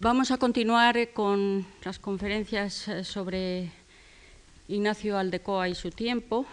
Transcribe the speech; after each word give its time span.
Vamos 0.00 0.30
a 0.30 0.38
continuar 0.38 0.96
eh, 0.96 1.08
con 1.08 1.66
las 1.82 1.98
conferencias 1.98 2.86
eh, 2.86 3.02
sobre 3.02 3.72
Ignacio 4.68 5.18
Aldecoa 5.18 5.68
y 5.68 5.74
su 5.74 5.90
tiempo. 5.90 6.46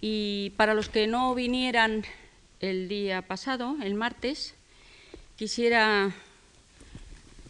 Y 0.00 0.50
para 0.56 0.74
los 0.74 0.88
que 0.88 1.06
no 1.06 1.32
vinieran 1.36 2.02
el 2.58 2.88
día 2.88 3.22
pasado, 3.22 3.76
el 3.80 3.94
martes, 3.94 4.56
quisiera 5.36 6.10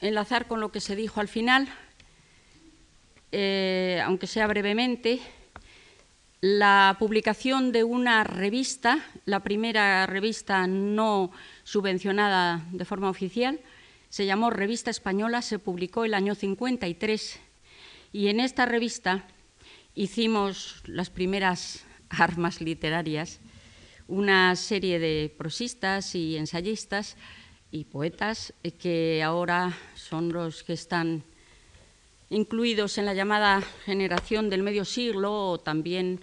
enlazar 0.03 0.47
con 0.47 0.61
lo 0.61 0.71
que 0.71 0.81
se 0.81 0.95
dijo 0.95 1.21
al 1.21 1.29
final, 1.29 1.69
eh, 3.33 4.03
aunque 4.05 4.27
sea 4.27 4.47
brevemente, 4.47 5.21
la 6.43 6.97
publicación 6.99 7.73
de 7.73 7.83
una 7.83 8.25
revista, 8.25 8.99
la 9.25 9.41
primera 9.41 10.05
revista 10.05 10.67
no 10.67 11.31
subvencionada 11.65 12.63
de 12.73 12.85
forma 12.85 13.09
oficial, 13.09 13.59
se 14.09 14.27
llamó 14.27 14.51
Revista 14.51 14.91
Española, 14.91 15.43
se 15.43 15.59
publicó 15.59 16.05
el 16.05 16.15
año 16.15 16.35
53 16.35 17.39
y 18.13 18.29
en 18.29 18.41
esta 18.41 18.67
revista 18.67 19.27
hicimos 19.95 20.83
las 20.87 21.11
primeras 21.11 21.85
armas 22.09 22.61
literarias, 22.61 23.41
una 24.09 24.55
serie 24.57 24.99
de 24.99 25.35
prosistas 25.37 26.15
y 26.15 26.37
ensayistas 26.37 27.17
y 27.71 27.85
poetas 27.85 28.55
que 28.79 29.23
ahora 29.23 29.77
son 29.95 30.33
los 30.33 30.63
que 30.63 30.73
están 30.73 31.25
incluidos 32.31 32.99
en 32.99 33.07
la 33.07 33.15
llamada 33.15 33.61
generación 33.85 34.51
del 34.51 34.63
medio 34.63 34.85
siglo 34.85 35.51
o 35.51 35.59
también 35.59 36.21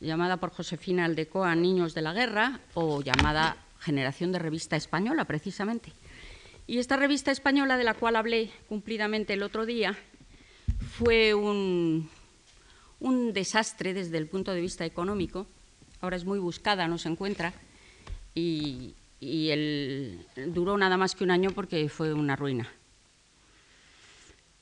llamada 0.00 0.36
por 0.36 0.50
Josefina 0.50 1.04
Aldecoa 1.04 1.54
Niños 1.54 1.94
de 1.94 2.02
la 2.02 2.12
Guerra 2.12 2.60
o 2.74 3.02
llamada 3.02 3.56
generación 3.80 4.32
de 4.32 4.38
revista 4.38 4.76
española 4.76 5.24
precisamente. 5.24 5.92
Y 6.66 6.78
esta 6.78 6.96
revista 6.96 7.30
española 7.30 7.76
de 7.76 7.84
la 7.84 7.94
cual 7.94 8.16
hablé 8.16 8.50
cumplidamente 8.68 9.34
el 9.34 9.42
otro 9.42 9.66
día 9.66 9.94
fue 10.98 11.34
un, 11.34 12.08
desastre 13.32 13.92
desde 13.92 14.16
el 14.16 14.26
punto 14.26 14.52
de 14.52 14.60
vista 14.60 14.86
económico. 14.86 15.46
Ahora 16.00 16.16
es 16.16 16.24
muy 16.24 16.38
buscada, 16.38 16.88
no 16.88 16.96
se 16.96 17.08
encuentra. 17.08 17.52
Y, 18.34 18.94
y 19.20 19.50
duró 20.46 20.78
nada 20.78 20.96
más 20.96 21.14
que 21.14 21.24
un 21.24 21.30
año 21.30 21.50
porque 21.50 21.88
fue 21.88 22.14
una 22.14 22.36
ruina. 22.36 22.68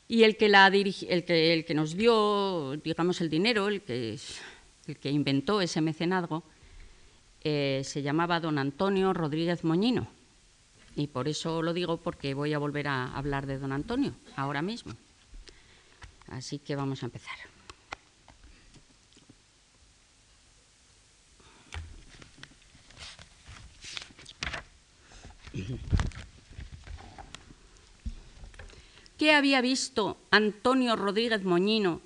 Y 0.09 0.25
el 0.25 0.37
que, 0.37 0.49
la 0.49 0.67
el 0.67 1.25
que, 1.25 1.55
el 1.55 1.65
que 1.65 1.75
nos 1.75 1.97
dio, 1.97 2.77
digamos, 2.85 3.21
el 3.21 3.31
dinero, 3.31 3.69
el 3.69 3.81
que, 3.81 4.19
el 4.87 4.99
que 4.99 5.11
inventó 5.11 5.61
ese 5.61 5.81
mecenazgo, 5.81 6.43
eh, 7.43 7.81
se 7.85 8.03
llamaba 8.03 8.39
don 8.39 8.59
Antonio 8.59 9.13
Rodríguez 9.13 9.65
Moñino. 9.65 10.09
Y 10.95 11.07
por 11.07 11.29
eso 11.29 11.63
lo 11.63 11.73
digo 11.73 11.97
porque 11.97 12.35
voy 12.35 12.53
a 12.53 12.59
volver 12.59 12.89
a 12.89 13.17
hablar 13.17 13.47
de 13.47 13.59
don 13.59 13.73
Antonio 13.73 14.15
ahora 14.37 14.63
mismo. 14.63 14.95
Así 16.29 16.59
que 16.59 16.77
vamos 16.77 17.03
a 17.03 17.07
empezar. 17.07 17.37
¿Qué 29.19 29.33
había 29.33 29.61
visto 29.61 30.17
Antonio 30.31 30.97
Rodríguez 30.97 31.45
Moñino 31.45 32.01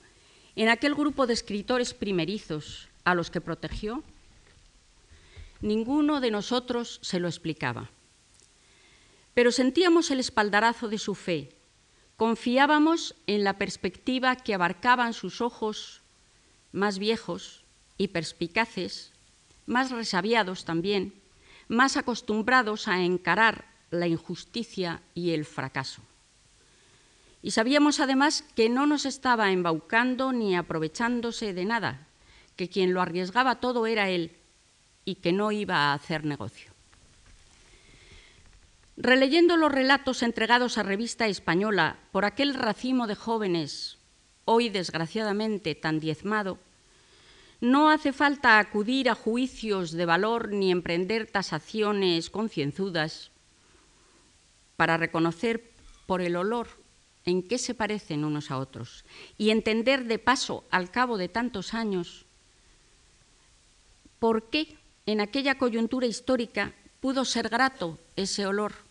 en 0.54 0.68
aquel 0.68 0.94
grupo 0.94 1.26
de 1.26 1.32
escritores 1.32 1.94
primerizos 1.94 2.88
a 3.04 3.14
los 3.14 3.30
que 3.30 3.40
protegió? 3.40 4.02
Ninguno 5.60 6.20
de 6.20 6.30
nosotros 6.30 6.98
se 7.02 7.20
lo 7.20 7.28
explicaba. 7.28 7.88
Pero 9.36 9.52
sentíamos 9.52 10.10
el 10.10 10.18
espaldarazo 10.18 10.88
de 10.88 10.96
su 10.96 11.14
fe, 11.14 11.50
confiábamos 12.16 13.14
en 13.26 13.44
la 13.44 13.58
perspectiva 13.58 14.34
que 14.34 14.54
abarcaban 14.54 15.12
sus 15.12 15.42
ojos 15.42 16.00
más 16.72 16.98
viejos 16.98 17.62
y 17.98 18.08
perspicaces, 18.08 19.12
más 19.66 19.90
resabiados 19.90 20.64
también, 20.64 21.12
más 21.68 21.98
acostumbrados 21.98 22.88
a 22.88 23.02
encarar 23.02 23.66
la 23.90 24.06
injusticia 24.06 25.02
y 25.14 25.32
el 25.32 25.44
fracaso. 25.44 26.00
Y 27.42 27.50
sabíamos 27.50 28.00
además 28.00 28.42
que 28.54 28.70
no 28.70 28.86
nos 28.86 29.04
estaba 29.04 29.52
embaucando 29.52 30.32
ni 30.32 30.56
aprovechándose 30.56 31.52
de 31.52 31.66
nada, 31.66 32.06
que 32.56 32.70
quien 32.70 32.94
lo 32.94 33.02
arriesgaba 33.02 33.60
todo 33.60 33.86
era 33.86 34.08
él 34.08 34.34
y 35.04 35.16
que 35.16 35.32
no 35.32 35.52
iba 35.52 35.76
a 35.76 35.92
hacer 35.92 36.24
negocio. 36.24 36.75
Releyendo 38.96 39.58
los 39.58 39.70
relatos 39.70 40.22
entregados 40.22 40.78
a 40.78 40.82
Revista 40.82 41.26
Española 41.26 41.98
por 42.12 42.24
aquel 42.24 42.54
racimo 42.54 43.06
de 43.06 43.14
jóvenes, 43.14 43.98
hoy 44.46 44.70
desgraciadamente 44.70 45.74
tan 45.74 46.00
diezmado, 46.00 46.58
no 47.60 47.90
hace 47.90 48.14
falta 48.14 48.58
acudir 48.58 49.10
a 49.10 49.14
juicios 49.14 49.92
de 49.92 50.06
valor 50.06 50.50
ni 50.50 50.70
emprender 50.70 51.30
tasaciones 51.30 52.30
concienzudas 52.30 53.30
para 54.76 54.96
reconocer 54.96 55.70
por 56.06 56.22
el 56.22 56.34
olor 56.34 56.68
en 57.26 57.42
qué 57.42 57.58
se 57.58 57.74
parecen 57.74 58.24
unos 58.24 58.50
a 58.50 58.56
otros 58.56 59.04
y 59.36 59.50
entender 59.50 60.04
de 60.04 60.18
paso, 60.18 60.64
al 60.70 60.90
cabo 60.90 61.18
de 61.18 61.28
tantos 61.28 61.74
años, 61.74 62.24
por 64.20 64.48
qué 64.48 64.78
en 65.04 65.20
aquella 65.20 65.58
coyuntura 65.58 66.06
histórica 66.06 66.72
pudo 67.00 67.26
ser 67.26 67.50
grato 67.50 67.98
ese 68.16 68.46
olor 68.46 68.85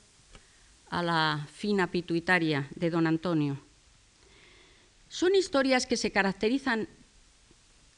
a 0.95 1.03
la 1.03 1.45
fina 1.51 1.91
pituitaria 1.91 2.69
de 2.73 2.89
don 2.89 3.05
Antonio. 3.05 3.59
Son 5.09 5.35
historias 5.35 5.85
que 5.85 5.97
se 5.97 6.11
caracterizan 6.11 6.87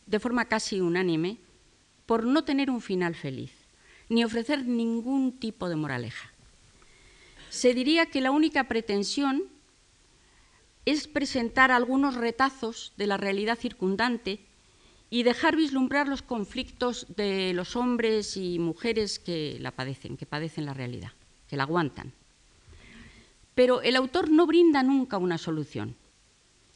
de 0.08 0.20
forma 0.20 0.46
casi 0.46 0.82
unánime 0.82 1.38
por 2.08 2.26
no 2.26 2.44
tener 2.44 2.72
un 2.72 2.82
final 2.82 3.14
feliz, 3.14 3.54
ni 4.10 4.24
ofrecer 4.24 4.66
ningún 4.66 5.38
tipo 5.38 5.70
de 5.70 5.76
moraleja. 5.76 6.32
Se 7.50 7.76
diría 7.76 8.08
que 8.08 8.20
la 8.20 8.32
única 8.32 8.68
pretensión 8.68 9.44
es 10.86 11.08
presentar 11.08 11.70
algunos 11.70 12.16
retazos 12.16 12.94
de 12.98 13.06
la 13.06 13.18
realidad 13.18 13.60
circundante 13.60 14.40
y 15.12 15.22
dejar 15.22 15.56
vislumbrar 15.56 16.08
los 16.08 16.24
conflictos 16.24 17.06
de 17.16 17.54
los 17.54 17.76
hombres 17.76 18.38
y 18.38 18.58
mujeres 18.58 19.20
que 19.20 19.58
la 19.60 19.70
padecen, 19.70 20.18
que 20.18 20.26
padecen 20.26 20.66
la 20.66 20.74
realidad, 20.74 21.12
que 21.48 21.58
la 21.58 21.64
aguantan. 21.64 22.12
Pero 23.58 23.82
el 23.82 23.96
autor 23.96 24.30
no 24.30 24.46
brinda 24.46 24.84
nunca 24.84 25.18
una 25.18 25.40
solución. 25.40 25.96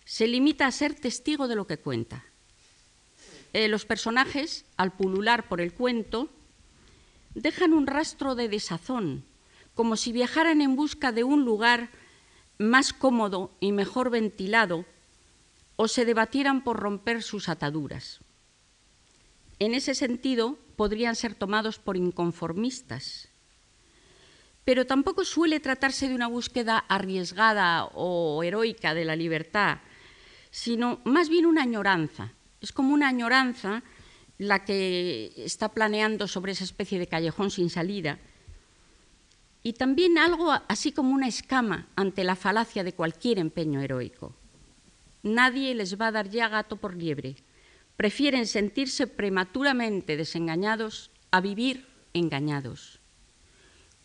Se 0.03 0.27
limita 0.27 0.65
a 0.65 0.71
ser 0.71 0.95
testigo 0.95 1.47
de 1.47 1.53
lo 1.53 1.67
que 1.67 1.77
cuenta. 1.77 2.25
Eh, 3.53 3.67
los 3.67 3.85
personajes, 3.85 4.65
al 4.77 4.91
pulular 4.91 5.47
por 5.47 5.61
el 5.61 5.75
cuento, 5.75 6.31
dejan 7.35 7.73
un 7.73 7.85
rastro 7.85 8.33
de 8.33 8.49
desazón, 8.49 9.23
como 9.75 9.95
si 9.95 10.11
viajaran 10.11 10.59
en 10.59 10.75
busca 10.75 11.11
de 11.11 11.23
un 11.23 11.45
lugar 11.45 11.91
más 12.57 12.93
cómodo 12.93 13.51
y 13.59 13.73
mejor 13.73 14.09
ventilado 14.09 14.85
o 15.75 15.87
se 15.87 16.03
debatieran 16.03 16.63
por 16.63 16.79
romper 16.79 17.21
sus 17.21 17.47
ataduras. 17.47 18.21
En 19.59 19.75
ese 19.75 19.93
sentido, 19.93 20.57
podrían 20.77 21.15
ser 21.15 21.35
tomados 21.35 21.77
por 21.77 21.95
inconformistas, 21.95 23.30
pero 24.63 24.85
tampoco 24.85 25.25
suele 25.25 25.59
tratarse 25.59 26.07
de 26.07 26.16
una 26.16 26.27
búsqueda 26.27 26.77
arriesgada 26.88 27.85
o 27.85 28.44
heroica 28.44 28.94
de 28.94 29.05
la 29.05 29.16
libertad, 29.16 29.79
sino 30.51 30.99
más 31.03 31.29
bien 31.29 31.45
una 31.45 31.63
añoranza. 31.63 32.33
Es 32.61 32.72
como 32.72 32.94
una 32.94 33.07
añoranza 33.07 33.83
la 34.38 34.63
que 34.66 35.33
está 35.38 35.69
planeando 35.69 36.27
sobre 36.27 36.51
esa 36.51 36.63
especie 36.63 36.99
de 36.99 37.07
callejón 37.07 37.51
sin 37.51 37.69
salida, 37.69 38.19
y 39.63 39.73
también 39.73 40.17
algo 40.17 40.51
así 40.67 40.91
como 40.91 41.13
una 41.13 41.28
escama 41.28 41.88
ante 41.95 42.23
la 42.23 42.35
falacia 42.35 42.83
de 42.83 42.93
cualquier 42.93 43.38
empeño 43.38 43.81
heroico. 43.81 44.35
Nadie 45.22 45.75
les 45.75 46.02
va 46.02 46.08
a 46.08 46.11
dar 46.11 46.29
ya 46.29 46.47
gato 46.47 46.78
por 46.78 46.96
liebre. 46.96 47.35
Prefieren 47.96 48.47
sentirse 48.47 49.05
prematuramente 49.05 50.17
desengañados 50.17 51.11
a 51.29 51.41
vivir 51.41 51.85
engañados. 52.13 53.00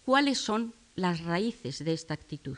¿Cuáles 0.07 0.39
son 0.39 0.73
las 0.95 1.25
raíces 1.25 1.85
de 1.85 1.93
esta 1.93 2.15
actitud? 2.15 2.57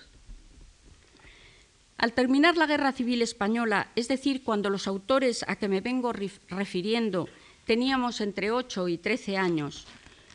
Al 1.97 2.13
terminar 2.13 2.59
la 2.59 2.67
Guerra 2.67 2.93
Civil 2.93 3.23
Española, 3.23 3.91
es 3.97 4.07
decir, 4.07 4.45
cuando 4.45 4.69
los 4.69 4.87
autores 4.87 5.47
a 5.49 5.57
que 5.57 5.67
me 5.67 5.81
vengo 5.81 6.13
refiriendo 6.13 7.27
teníamos 7.65 8.21
entre 8.21 8.51
8 8.51 8.89
y 8.89 8.99
13 8.99 9.39
años, 9.39 9.87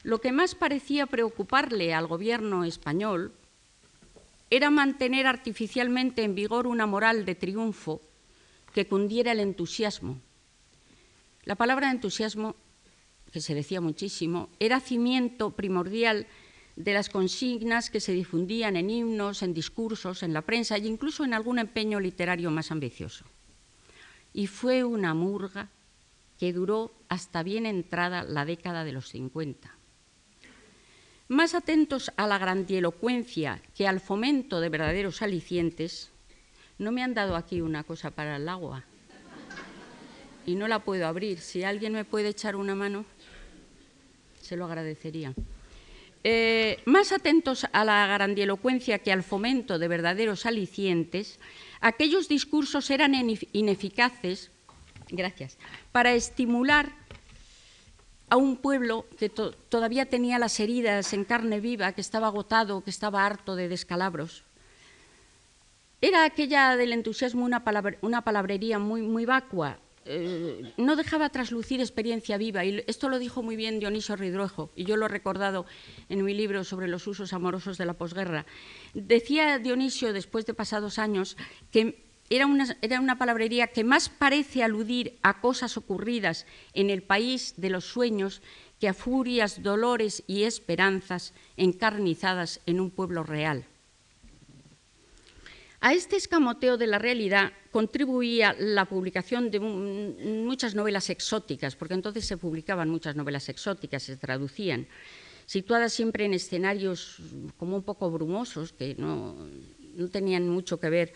lo 0.01 0.21
que 0.21 0.31
más 0.31 0.55
parecía 0.55 1.05
preocuparle 1.05 1.93
al 1.93 2.07
gobierno 2.07 2.63
español 2.63 3.31
era 4.49 4.71
mantener 4.71 5.27
artificialmente 5.27 6.23
en 6.23 6.33
vigor 6.33 6.65
una 6.65 6.87
moral 6.87 7.25
de 7.25 7.35
triunfo 7.35 8.01
que 8.73 8.87
cundiera 8.87 9.33
el 9.33 9.39
entusiasmo. 9.39 10.19
La 11.43 11.53
palabra 11.53 11.91
entusiasmo, 11.91 12.55
que 13.31 13.39
se 13.39 13.53
decía 13.53 13.81
muchísimo, 13.81 14.49
era 14.59 14.79
cimiento 14.79 15.51
primordial 15.51 16.25
de 16.75 16.93
las 16.93 17.09
consignas 17.09 17.89
que 17.89 17.99
se 17.99 18.13
difundían 18.13 18.75
en 18.75 18.89
himnos, 18.89 19.43
en 19.43 19.53
discursos, 19.53 20.23
en 20.23 20.33
la 20.33 20.41
prensa 20.41 20.75
e 20.75 20.87
incluso 20.87 21.23
en 21.23 21.33
algún 21.33 21.59
empeño 21.59 21.99
literario 21.99 22.49
más 22.49 22.71
ambicioso. 22.71 23.25
Y 24.33 24.47
fue 24.47 24.83
una 24.83 25.13
murga 25.13 25.69
que 26.39 26.51
duró 26.51 26.91
hasta 27.09 27.43
bien 27.43 27.65
entrada 27.65 28.23
la 28.23 28.45
década 28.45 28.83
de 28.83 28.91
los 28.91 29.09
50. 29.09 29.71
Más 31.29 31.53
atentos 31.53 32.11
a 32.17 32.27
la 32.27 32.37
grandielocuencia 32.37 33.61
que 33.75 33.87
al 33.87 33.99
fomento 33.99 34.59
de 34.59 34.69
verdaderos 34.69 35.21
alicientes, 35.21 36.11
no 36.79 36.91
me 36.91 37.03
han 37.03 37.13
dado 37.13 37.35
aquí 37.35 37.61
una 37.61 37.83
cosa 37.83 38.11
para 38.11 38.35
el 38.35 38.49
agua 38.49 38.83
y 40.45 40.55
no 40.55 40.67
la 40.67 40.79
puedo 40.79 41.07
abrir. 41.07 41.39
Si 41.39 41.63
alguien 41.63 41.93
me 41.93 42.03
puede 42.03 42.29
echar 42.29 42.55
una 42.55 42.75
mano, 42.75 43.05
se 44.41 44.57
lo 44.57 44.65
agradecería. 44.65 45.33
Eh, 46.23 46.81
más 46.85 47.11
atentos 47.11 47.67
a 47.71 47.83
la 47.83 48.07
grandielocuencia 48.07 48.99
que 48.99 49.11
al 49.11 49.23
fomento 49.23 49.77
de 49.77 49.87
verdaderos 49.89 50.45
alicientes, 50.45 51.39
aquellos 51.81 52.29
discursos 52.29 52.89
eran 52.89 53.13
ineficaces 53.51 54.51
gracias, 55.09 55.57
para 55.91 56.13
estimular 56.13 56.91
a 58.29 58.37
un 58.37 58.57
pueblo 58.57 59.05
que 59.17 59.29
todavía 59.29 60.07
tenía 60.07 60.39
las 60.39 60.59
heridas 60.59 61.13
en 61.13 61.23
carne 61.23 61.59
viva, 61.59 61.91
que 61.91 62.01
estaba 62.01 62.27
agotado, 62.27 62.83
que 62.83 62.89
estaba 62.89 63.25
harto 63.25 63.55
de 63.55 63.69
descalabros. 63.69 64.43
Era 66.01 66.25
aquella 66.25 66.75
del 66.75 66.93
entusiasmo 66.93 67.45
una, 67.45 67.63
palabrería 68.23 68.79
muy 68.79 69.25
vacua, 69.25 69.77
eh, 70.05 70.73
no 70.77 70.95
dejaba 70.95 71.29
traslucir 71.29 71.79
experiencia 71.79 72.37
viva, 72.37 72.65
y 72.65 72.83
esto 72.87 73.09
lo 73.09 73.19
dijo 73.19 73.43
muy 73.43 73.55
bien 73.55 73.79
Dionisio 73.79 74.15
Ridruejo, 74.15 74.71
y 74.75 74.85
yo 74.85 74.97
lo 74.97 75.05
he 75.05 75.09
recordado 75.09 75.65
en 76.09 76.23
mi 76.23 76.33
libro 76.33 76.63
sobre 76.63 76.87
los 76.87 77.07
usos 77.07 77.33
amorosos 77.33 77.77
de 77.77 77.85
la 77.85 77.93
posguerra. 77.93 78.45
Decía 78.93 79.59
Dionisio, 79.59 80.13
después 80.13 80.45
de 80.45 80.53
pasados 80.53 80.99
años, 80.99 81.37
que 81.71 82.03
era 82.29 82.45
una, 82.45 82.77
era 82.81 82.99
una 82.99 83.17
palabrería 83.17 83.67
que 83.67 83.83
más 83.83 84.09
parece 84.09 84.63
aludir 84.63 85.19
a 85.21 85.41
cosas 85.41 85.77
ocurridas 85.77 86.45
en 86.73 86.89
el 86.89 87.03
país 87.03 87.53
de 87.57 87.69
los 87.69 87.85
sueños 87.85 88.41
que 88.79 88.89
a 88.89 88.93
furias, 88.93 89.63
dolores 89.63 90.23
y 90.27 90.43
esperanzas 90.43 91.33
encarnizadas 91.57 92.59
en 92.65 92.79
un 92.79 92.91
pueblo 92.91 93.23
real. 93.23 93.65
A 95.85 95.91
este 95.91 96.15
escamoteo 96.15 96.77
de 96.77 96.87
la 96.87 96.97
realidad 96.97 97.51
contribuía 97.69 98.55
la 98.57 98.85
publicación 98.85 99.51
de 99.51 99.59
muchas 99.59 100.75
novelas 100.75 101.09
exóticas, 101.09 101.75
porque 101.75 101.93
entonces 101.93 102.25
se 102.25 102.37
publicaban 102.37 102.87
muchas 102.87 103.17
novelas 103.17 103.49
exóticas, 103.49 104.03
se 104.03 104.15
traducían, 104.15 104.87
situadas 105.45 105.91
siempre 105.91 106.23
en 106.23 106.35
escenarios 106.35 107.17
como 107.57 107.75
un 107.75 107.83
poco 107.83 108.09
brumosos, 108.09 108.71
que 108.71 108.95
no, 108.97 109.35
tenían 110.09 110.47
mucho 110.47 110.79
que 110.79 110.89
ver 110.89 111.11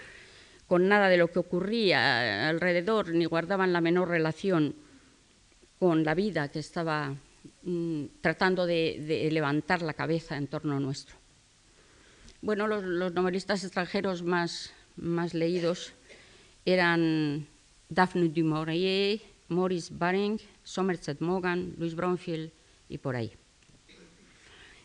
con 0.68 0.90
nada 0.90 1.08
de 1.08 1.16
lo 1.16 1.32
que 1.32 1.40
ocurría 1.40 2.50
alrededor, 2.50 3.14
ni 3.14 3.24
guardaban 3.24 3.72
la 3.72 3.80
menor 3.80 4.10
relación 4.10 4.76
con 5.80 6.04
la 6.04 6.14
vida 6.14 6.52
que 6.52 6.60
estaba 6.60 7.16
mm, 7.64 8.04
tratando 8.20 8.66
de 8.66 9.30
levantar 9.32 9.82
la 9.82 9.94
cabeza 9.94 10.36
en 10.36 10.48
torno 10.48 10.78
nuestro. 10.78 11.16
Bueno, 12.42 12.68
los, 12.68 13.14
novelistas 13.14 13.64
extranjeros 13.64 14.22
más, 14.22 14.72
leídos 15.34 15.94
eran 16.66 17.48
Daphne 17.90 18.30
du 18.30 18.44
Maurier, 18.44 19.22
Maurice 19.48 19.92
Baring, 19.92 20.40
Somerset 20.64 21.20
Maugham, 21.20 21.74
Louis 21.78 21.96
Bromfield 21.96 22.52
y 22.90 23.00
por 23.00 23.16
ahí. 23.16 23.34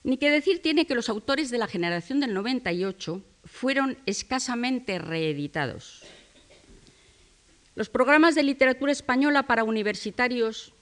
Ni 0.03 0.17
que 0.17 0.31
decir 0.31 0.63
tiene 0.63 0.87
que 0.87 0.95
los 0.95 1.11
autores 1.11 1.51
de 1.51 1.59
la 1.59 1.67
generación 1.67 2.21
del 2.21 2.33
98 2.33 3.23
fueron 3.45 3.99
escasamente 4.07 4.99
reeditados. 4.99 6.05
Los 7.75 7.91
programas 7.91 8.35
de 8.35 8.45
literatura 8.45 8.93
española 8.93 9.43
para 9.45 9.65
universitarios 9.65 10.73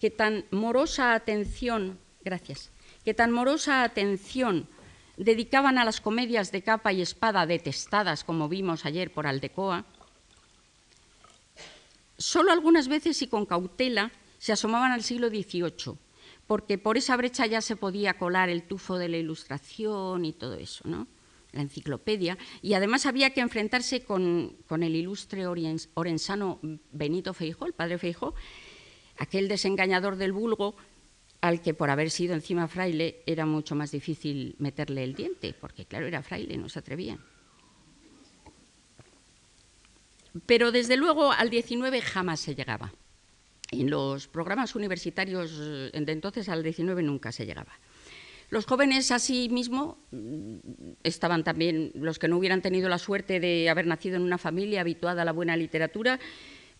que 0.00 0.10
tan 0.10 0.46
morosa 0.50 1.14
atención, 1.14 1.98
gracias, 2.24 2.70
que 3.04 3.14
tan 3.14 3.30
morosa 3.30 3.84
atención 3.84 4.68
dedicaban 5.16 5.78
a 5.78 5.84
las 5.84 6.00
comedias 6.00 6.52
de 6.52 6.62
capa 6.62 6.92
y 6.92 7.02
espada 7.02 7.46
detestadas, 7.46 8.24
como 8.24 8.48
vimos 8.48 8.84
ayer 8.84 9.12
por 9.12 9.26
Aldecoa, 9.26 9.84
solo 12.18 12.52
algunas 12.52 12.88
veces 12.88 13.20
y 13.22 13.26
con 13.26 13.46
cautela 13.46 14.12
se 14.38 14.52
asomaban 14.52 14.92
al 14.92 15.02
siglo 15.02 15.28
XVIII, 15.28 15.96
porque 16.46 16.78
por 16.78 16.96
esa 16.96 17.16
brecha 17.16 17.46
ya 17.46 17.60
se 17.60 17.76
podía 17.76 18.18
colar 18.18 18.48
el 18.48 18.64
tufo 18.64 18.98
de 18.98 19.08
la 19.08 19.18
ilustración 19.18 20.24
y 20.24 20.32
todo 20.32 20.54
eso, 20.54 20.86
¿no? 20.88 21.06
la 21.52 21.60
enciclopedia, 21.60 22.38
y 22.62 22.74
además 22.74 23.06
había 23.06 23.30
que 23.30 23.40
enfrentarse 23.40 24.02
con, 24.02 24.56
el 24.70 24.96
ilustre 24.96 25.46
orensano 25.46 26.58
Benito 26.92 27.34
Feijó, 27.34 27.66
el 27.66 27.74
padre 27.74 27.98
Feijó, 27.98 28.34
aquel 29.18 29.48
desengañador 29.48 30.16
del 30.16 30.32
vulgo 30.32 30.76
al 31.42 31.60
que 31.60 31.74
por 31.74 31.90
haber 31.90 32.10
sido 32.10 32.34
encima 32.34 32.68
fraile 32.68 33.22
era 33.26 33.44
mucho 33.46 33.74
más 33.74 33.90
difícil 33.90 34.54
meterle 34.58 35.02
el 35.02 35.14
diente, 35.14 35.54
porque 35.60 35.84
claro, 35.84 36.06
era 36.06 36.22
fraile, 36.22 36.56
no 36.56 36.68
se 36.68 36.78
atrevía. 36.78 37.18
Pero 40.46 40.70
desde 40.72 40.96
luego 40.96 41.32
al 41.32 41.50
19 41.50 42.00
jamás 42.00 42.40
se 42.40 42.54
llegaba. 42.54 42.92
En 43.72 43.90
los 43.90 44.28
programas 44.28 44.76
universitarios 44.76 45.58
de 45.58 45.90
entonces 45.92 46.48
al 46.48 46.62
19 46.62 47.02
nunca 47.02 47.32
se 47.32 47.44
llegaba. 47.44 47.72
Los 48.48 48.66
jóvenes 48.66 49.10
asimismo 49.10 49.98
mm, 50.12 50.58
estaban 51.02 51.42
también, 51.42 51.90
los 51.94 52.18
que 52.18 52.28
no 52.28 52.36
hubieran 52.36 52.62
tenido 52.62 52.88
la 52.88 52.98
suerte 52.98 53.40
de 53.40 53.68
haber 53.68 53.86
nacido 53.86 54.16
en 54.16 54.22
una 54.22 54.38
familia 54.38 54.82
habituada 54.82 55.22
a 55.22 55.24
la 55.24 55.32
buena 55.32 55.56
literatura, 55.56 56.20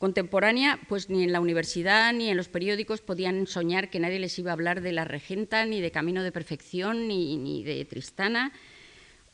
contemporánea, 0.03 0.81
pues 0.89 1.11
ni 1.11 1.23
en 1.23 1.31
la 1.31 1.39
universidad 1.39 2.13
ni 2.13 2.29
en 2.29 2.37
los 2.37 2.49
periódicos 2.49 3.01
podían 3.01 3.47
soñar 3.47 3.89
que 3.89 4.01
nadie 4.01 4.19
les 4.19 4.37
iba 4.37 4.51
a 4.51 4.55
hablar 4.55 4.81
de 4.81 4.91
la 4.91 5.05
regenta, 5.05 5.65
ni 5.65 5.81
de 5.81 5.93
Camino 5.93 6.25
de 6.25 6.33
Perfección, 6.33 7.07
ni, 7.07 7.63
de 7.63 7.85
Tristana, 7.85 8.51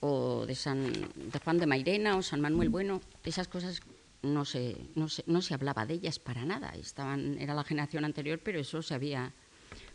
o 0.01 0.45
de, 0.45 0.55
San, 0.55 0.93
de 0.93 1.39
Juan 1.43 1.57
de 1.57 1.65
Mairena 1.65 2.19
o 2.19 2.23
San 2.23 2.43
Manuel 2.43 2.69
Bueno. 2.69 3.01
Esas 3.25 3.49
cosas 3.49 3.81
no 4.21 4.45
se, 4.45 4.77
no 4.95 5.09
se, 5.09 5.55
hablaba 5.55 5.87
de 5.87 5.95
ellas 5.95 6.19
para 6.19 6.45
nada. 6.45 6.75
Estaban, 6.79 7.39
era 7.39 7.55
la 7.55 7.65
generación 7.65 8.05
anterior, 8.05 8.39
pero 8.45 8.61
eso 8.61 8.83
se 8.83 8.93
había 8.93 9.33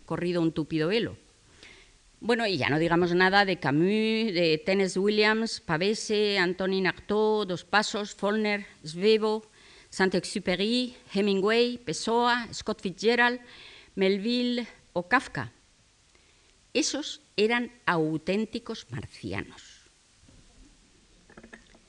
corrido 0.08 0.42
un 0.42 0.54
tupido 0.54 0.88
velo. 0.88 1.18
Bueno, 2.20 2.48
y 2.48 2.58
ya 2.58 2.70
no 2.70 2.80
digamos 2.80 3.14
nada 3.14 3.46
de 3.46 3.60
Camus, 3.60 4.34
de 4.34 4.60
Tennessee 4.66 4.98
Williams, 4.98 5.62
Pavese, 5.62 6.40
Antonin 6.40 6.88
Artaud, 6.88 7.46
Dos 7.46 7.64
Pasos, 7.64 8.16
Follner, 8.16 8.66
Svevo, 8.84 9.53
Saint-Exupéry, 9.94 10.98
Hemingway, 11.14 11.78
Pessoa, 11.78 12.48
Scott 12.52 12.82
Fitzgerald, 12.82 13.40
Melville 13.94 14.66
o 14.92 15.08
Kafka. 15.08 15.52
Esos 16.74 17.22
eran 17.38 17.72
auténticos 17.86 18.88
marcianos. 18.90 19.86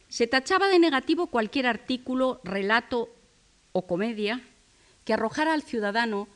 Se 0.08 0.26
tachaba 0.26 0.68
de 0.68 0.78
negativo 0.78 1.28
cualquier 1.28 1.66
artículo, 1.66 2.42
relato 2.44 3.08
o 3.72 3.86
comedia 3.86 4.42
que 5.06 5.14
arrojara 5.14 5.54
al 5.54 5.62
ciudadano 5.62 6.28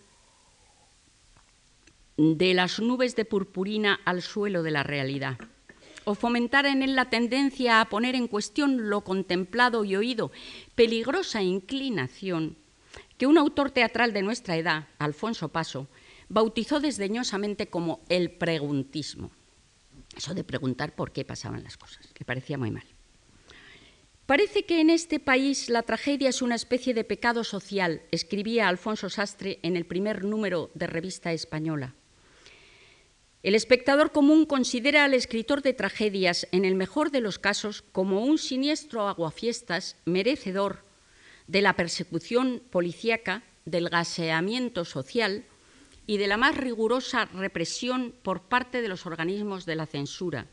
de 2.17 2.55
las 2.55 2.81
nubes 2.81 3.15
de 3.15 3.27
purpurina 3.27 4.01
al 4.07 4.23
suelo 4.23 4.63
de 4.63 4.71
la 4.71 4.85
realidad 4.85 5.37
o 6.09 6.15
fomentar 6.15 6.65
en 6.65 6.83
él 6.83 6.97
la 6.97 7.11
tendencia 7.11 7.83
a 7.83 7.89
poner 7.91 8.15
en 8.15 8.29
cuestión 8.29 8.89
lo 8.89 9.05
contemplado 9.05 9.85
y 9.85 9.95
oído, 9.95 10.33
peligrosa 10.75 11.43
inclinación 11.43 12.57
que 13.19 13.27
un 13.27 13.37
autor 13.37 13.73
teatral 13.73 14.15
de 14.15 14.23
nuestra 14.23 14.57
edad, 14.57 14.89
Alfonso 14.99 15.51
Paso, 15.51 15.87
bautizó 16.31 16.81
desdeñosamente 16.81 17.69
como 17.69 18.01
el 18.09 18.31
preguntismo. 18.31 19.33
Eso 20.17 20.33
de 20.33 20.45
preguntar 20.45 20.95
por 20.95 21.13
qué 21.13 21.27
pasaban 21.27 21.63
las 21.63 21.77
cosas, 21.77 22.09
le 22.19 22.25
parecía 22.25 22.57
muy 22.57 22.71
mal. 22.71 22.85
Parece 24.25 24.65
que 24.65 24.81
en 24.81 24.89
este 24.89 25.21
país 25.21 25.69
la 25.69 25.83
tragedia 25.83 26.31
es 26.31 26.41
una 26.41 26.55
especie 26.55 26.95
de 26.95 27.05
pecado 27.05 27.45
social, 27.45 28.01
escribía 28.13 28.69
Alfonso 28.69 29.11
Sastre 29.11 29.59
en 29.63 29.77
el 29.77 29.85
primer 29.85 30.25
número 30.25 30.71
de 30.73 30.87
Revista 30.87 31.33
Española. 31.33 31.95
El 33.43 33.55
espectador 33.55 34.11
común 34.11 34.47
considera 34.47 35.05
al 35.05 35.15
escritor 35.15 35.63
de 35.63 35.73
tragedias, 35.73 36.49
en 36.51 36.65
el 36.65 36.75
mejor 36.75 37.13
de 37.13 37.21
los 37.21 37.39
casos, 37.39 37.83
como 37.93 38.25
un 38.25 38.37
siniestro 38.37 39.09
aguafiestas 39.09 39.97
merecedor 40.05 40.85
de 41.47 41.63
la 41.63 41.75
persecución 41.75 42.63
policíaca, 42.71 43.45
del 43.65 43.89
gaseamiento 43.91 44.85
social 44.85 45.45
y 46.07 46.17
de 46.17 46.27
la 46.27 46.37
más 46.37 46.57
rigurosa 46.57 47.27
represión 47.27 48.15
por 48.23 48.43
parte 48.43 48.83
de 48.83 48.89
los 48.89 49.07
organismos 49.07 49.67
de 49.67 49.77
la 49.77 49.87
censura. 49.87 50.47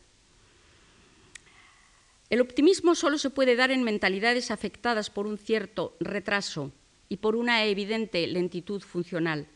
El 2.30 2.42
optimismo 2.42 2.94
solo 2.94 3.18
se 3.18 3.30
puede 3.30 3.56
dar 3.56 3.72
en 3.72 3.84
mentalidades 3.84 4.52
afectadas 4.52 5.10
por 5.10 5.28
un 5.28 5.38
cierto 5.38 5.96
retraso 6.00 6.72
y 7.08 7.18
por 7.18 7.36
una 7.36 7.64
evidente 7.66 8.28
lentitud 8.28 8.82
funcional. 8.82 9.48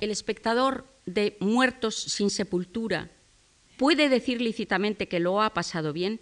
El 0.00 0.10
espectador 0.10 0.86
de 1.06 1.36
muertos 1.40 1.94
sin 1.94 2.30
sepultura 2.30 3.10
¿Puede 3.76 4.08
decir 4.08 4.40
lícitamente 4.40 5.08
que 5.08 5.18
lo 5.18 5.42
ha 5.42 5.52
pasado 5.52 5.92
bien? 5.92 6.20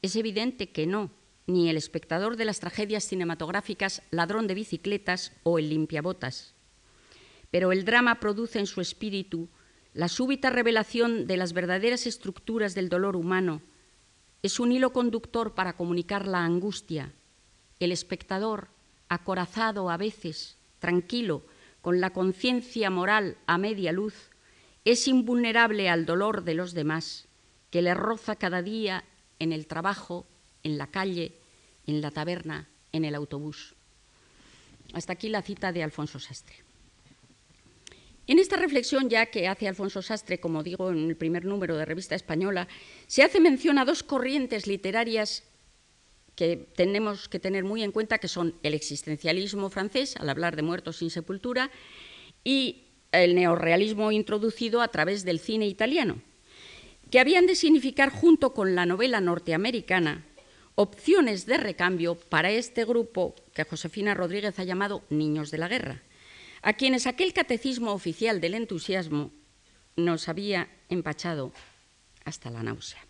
Es 0.00 0.14
evidente 0.14 0.70
que 0.70 0.86
no, 0.86 1.10
ni 1.48 1.68
el 1.68 1.76
espectador 1.76 2.36
de 2.36 2.44
las 2.44 2.60
tragedias 2.60 3.02
cinematográficas 3.02 4.02
Ladrón 4.12 4.46
de 4.46 4.54
bicicletas 4.54 5.32
o 5.42 5.58
El 5.58 5.70
limpiabotas. 5.70 6.54
Pero 7.50 7.72
el 7.72 7.84
drama 7.84 8.20
produce 8.20 8.60
en 8.60 8.66
su 8.66 8.80
espíritu 8.80 9.48
la 9.92 10.06
súbita 10.06 10.50
revelación 10.50 11.26
de 11.26 11.36
las 11.36 11.52
verdaderas 11.52 12.06
estructuras 12.06 12.76
del 12.76 12.88
dolor 12.88 13.16
humano. 13.16 13.60
Es 14.44 14.60
un 14.60 14.70
hilo 14.70 14.92
conductor 14.92 15.54
para 15.54 15.76
comunicar 15.76 16.28
la 16.28 16.44
angustia. 16.44 17.12
El 17.80 17.90
espectador, 17.90 18.68
acorazado 19.08 19.90
a 19.90 19.96
veces, 19.96 20.58
tranquilo, 20.78 21.42
con 21.80 22.00
la 22.00 22.10
conciencia 22.10 22.90
moral 22.90 23.36
a 23.46 23.58
media 23.58 23.92
luz, 23.92 24.30
es 24.84 25.08
invulnerable 25.08 25.88
al 25.88 26.06
dolor 26.06 26.44
de 26.44 26.54
los 26.54 26.72
demás, 26.72 27.28
que 27.70 27.82
le 27.82 27.94
roza 27.94 28.36
cada 28.36 28.62
día 28.62 29.04
en 29.38 29.52
el 29.52 29.66
trabajo, 29.66 30.26
en 30.62 30.78
la 30.78 30.86
calle, 30.86 31.32
en 31.86 32.00
la 32.00 32.10
taberna, 32.10 32.68
en 32.92 33.04
el 33.04 33.14
autobús. 33.14 33.74
Hasta 34.92 35.12
aquí 35.12 35.28
la 35.28 35.42
cita 35.42 35.72
de 35.72 35.82
Alfonso 35.82 36.18
Sastre. 36.18 36.56
En 38.26 38.38
esta 38.38 38.56
reflexión, 38.56 39.08
ya 39.08 39.26
que 39.26 39.48
hace 39.48 39.68
Alfonso 39.68 40.02
Sastre, 40.02 40.38
como 40.38 40.62
digo 40.62 40.90
en 40.90 41.08
el 41.08 41.16
primer 41.16 41.46
número 41.46 41.76
de 41.76 41.86
Revista 41.86 42.14
Española, 42.14 42.68
se 43.06 43.22
hace 43.22 43.40
mención 43.40 43.78
a 43.78 43.86
dos 43.86 44.02
corrientes 44.02 44.66
literarias 44.66 45.44
que 46.38 46.68
tenemos 46.76 47.28
que 47.28 47.40
tener 47.40 47.64
muy 47.64 47.82
en 47.82 47.90
cuenta, 47.90 48.18
que 48.18 48.28
son 48.28 48.54
el 48.62 48.72
existencialismo 48.72 49.70
francés, 49.70 50.14
al 50.18 50.28
hablar 50.30 50.54
de 50.54 50.62
muertos 50.62 50.98
sin 50.98 51.10
sepultura, 51.10 51.68
y 52.44 52.84
el 53.10 53.34
neorrealismo 53.34 54.12
introducido 54.12 54.80
a 54.80 54.86
través 54.86 55.24
del 55.24 55.40
cine 55.40 55.66
italiano, 55.66 56.22
que 57.10 57.18
habían 57.18 57.48
de 57.48 57.56
significar, 57.56 58.10
junto 58.10 58.54
con 58.54 58.76
la 58.76 58.86
novela 58.86 59.20
norteamericana, 59.20 60.26
opciones 60.76 61.44
de 61.44 61.56
recambio 61.56 62.14
para 62.14 62.52
este 62.52 62.84
grupo 62.84 63.34
que 63.52 63.64
Josefina 63.64 64.14
Rodríguez 64.14 64.60
ha 64.60 64.64
llamado 64.64 65.02
niños 65.10 65.50
de 65.50 65.58
la 65.58 65.66
guerra, 65.66 66.04
a 66.62 66.74
quienes 66.74 67.08
aquel 67.08 67.32
catecismo 67.32 67.90
oficial 67.90 68.40
del 68.40 68.54
entusiasmo 68.54 69.32
nos 69.96 70.28
había 70.28 70.68
empachado 70.88 71.52
hasta 72.24 72.48
la 72.48 72.62
náusea. 72.62 73.07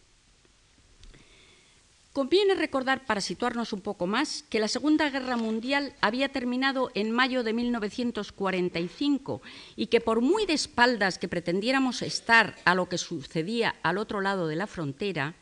Conviene 2.19 2.57
recordar, 2.57 3.07
para 3.07 3.21
situarnos 3.21 3.73
un 3.73 3.81
poco 3.81 4.09
más, 4.09 4.43
que 4.51 4.59
la 4.59 4.67
Segunda 4.67 5.09
Guerra 5.09 5.37
Mundial 5.37 5.95
había 6.01 6.29
terminado 6.31 6.91
en 6.97 7.13
mayo 7.13 7.45
de 7.45 7.53
1945 7.53 9.41
y 9.77 9.87
que 9.87 10.01
por 10.01 10.21
muy 10.21 10.45
de 10.45 10.55
espaldas 10.55 11.17
que 11.17 11.29
pretendiéramos 11.29 12.03
estar 12.03 12.57
a 12.65 12.75
lo 12.75 12.89
que 12.89 12.99
sucedía 12.99 13.77
al 13.85 13.99
otro 13.99 14.21
lado 14.21 14.49
de 14.49 14.57
la 14.57 14.67
frontera, 14.67 15.37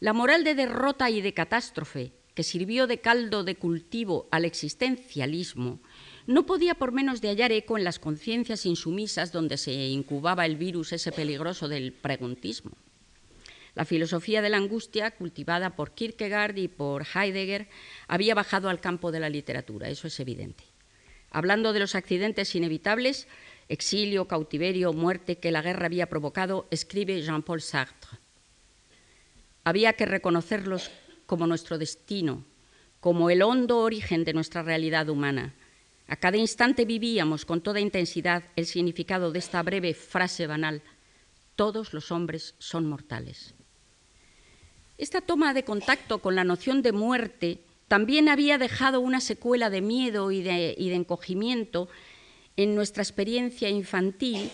la 0.00 0.12
moral 0.12 0.42
de 0.42 0.56
derrota 0.56 1.08
y 1.08 1.20
de 1.20 1.34
catástrofe 1.34 2.10
que 2.34 2.42
sirvió 2.42 2.88
de 2.88 2.98
caldo 2.98 3.44
de 3.44 3.54
cultivo 3.54 4.26
al 4.32 4.44
existencialismo 4.44 5.78
no 6.26 6.46
podía 6.46 6.74
por 6.74 6.90
menos 6.90 7.20
de 7.20 7.28
hallar 7.28 7.52
eco 7.52 7.78
en 7.78 7.84
las 7.84 8.00
conciencias 8.00 8.66
insumisas 8.66 9.30
donde 9.30 9.56
se 9.56 9.72
incubaba 9.72 10.46
el 10.46 10.56
virus 10.56 10.92
ese 10.92 11.12
peligroso 11.12 11.68
del 11.68 11.92
preguntismo. 11.92 12.72
La 13.78 13.84
filosofía 13.84 14.42
de 14.42 14.48
la 14.48 14.56
angustia, 14.56 15.12
cultivada 15.12 15.76
por 15.76 15.92
Kierkegaard 15.92 16.56
y 16.56 16.66
por 16.66 17.06
Heidegger, 17.14 17.68
había 18.08 18.34
bajado 18.34 18.68
al 18.68 18.80
campo 18.80 19.12
de 19.12 19.20
la 19.20 19.28
literatura, 19.28 19.88
eso 19.88 20.08
es 20.08 20.18
evidente. 20.18 20.64
Hablando 21.30 21.72
de 21.72 21.78
los 21.78 21.94
accidentes 21.94 22.56
inevitables, 22.56 23.28
exilio, 23.68 24.26
cautiverio, 24.26 24.92
muerte 24.92 25.38
que 25.38 25.52
la 25.52 25.62
guerra 25.62 25.86
había 25.86 26.08
provocado, 26.08 26.66
escribe 26.72 27.22
Jean-Paul 27.22 27.60
Sartre. 27.60 28.18
Había 29.62 29.92
que 29.92 30.06
reconocerlos 30.06 30.90
como 31.26 31.46
nuestro 31.46 31.78
destino, 31.78 32.44
como 32.98 33.30
el 33.30 33.42
hondo 33.42 33.78
origen 33.78 34.24
de 34.24 34.32
nuestra 34.32 34.64
realidad 34.64 35.08
humana. 35.08 35.54
A 36.08 36.16
cada 36.16 36.36
instante 36.36 36.84
vivíamos 36.84 37.44
con 37.44 37.60
toda 37.60 37.78
intensidad 37.78 38.42
el 38.56 38.66
significado 38.66 39.30
de 39.30 39.38
esta 39.38 39.62
breve 39.62 39.94
frase 39.94 40.48
banal, 40.48 40.82
todos 41.54 41.92
los 41.92 42.10
hombres 42.10 42.56
son 42.58 42.88
mortales. 42.88 43.54
Esta 44.98 45.20
toma 45.20 45.54
de 45.54 45.62
contacto 45.62 46.18
con 46.18 46.34
la 46.34 46.42
noción 46.42 46.82
de 46.82 46.90
muerte 46.90 47.60
también 47.86 48.28
había 48.28 48.58
dejado 48.58 49.00
una 49.00 49.20
secuela 49.20 49.70
de 49.70 49.80
miedo 49.80 50.32
y 50.32 50.42
de, 50.42 50.74
encogimiento 50.92 51.88
en 52.56 52.74
nuestra 52.74 53.04
experiencia 53.04 53.68
infantil, 53.68 54.50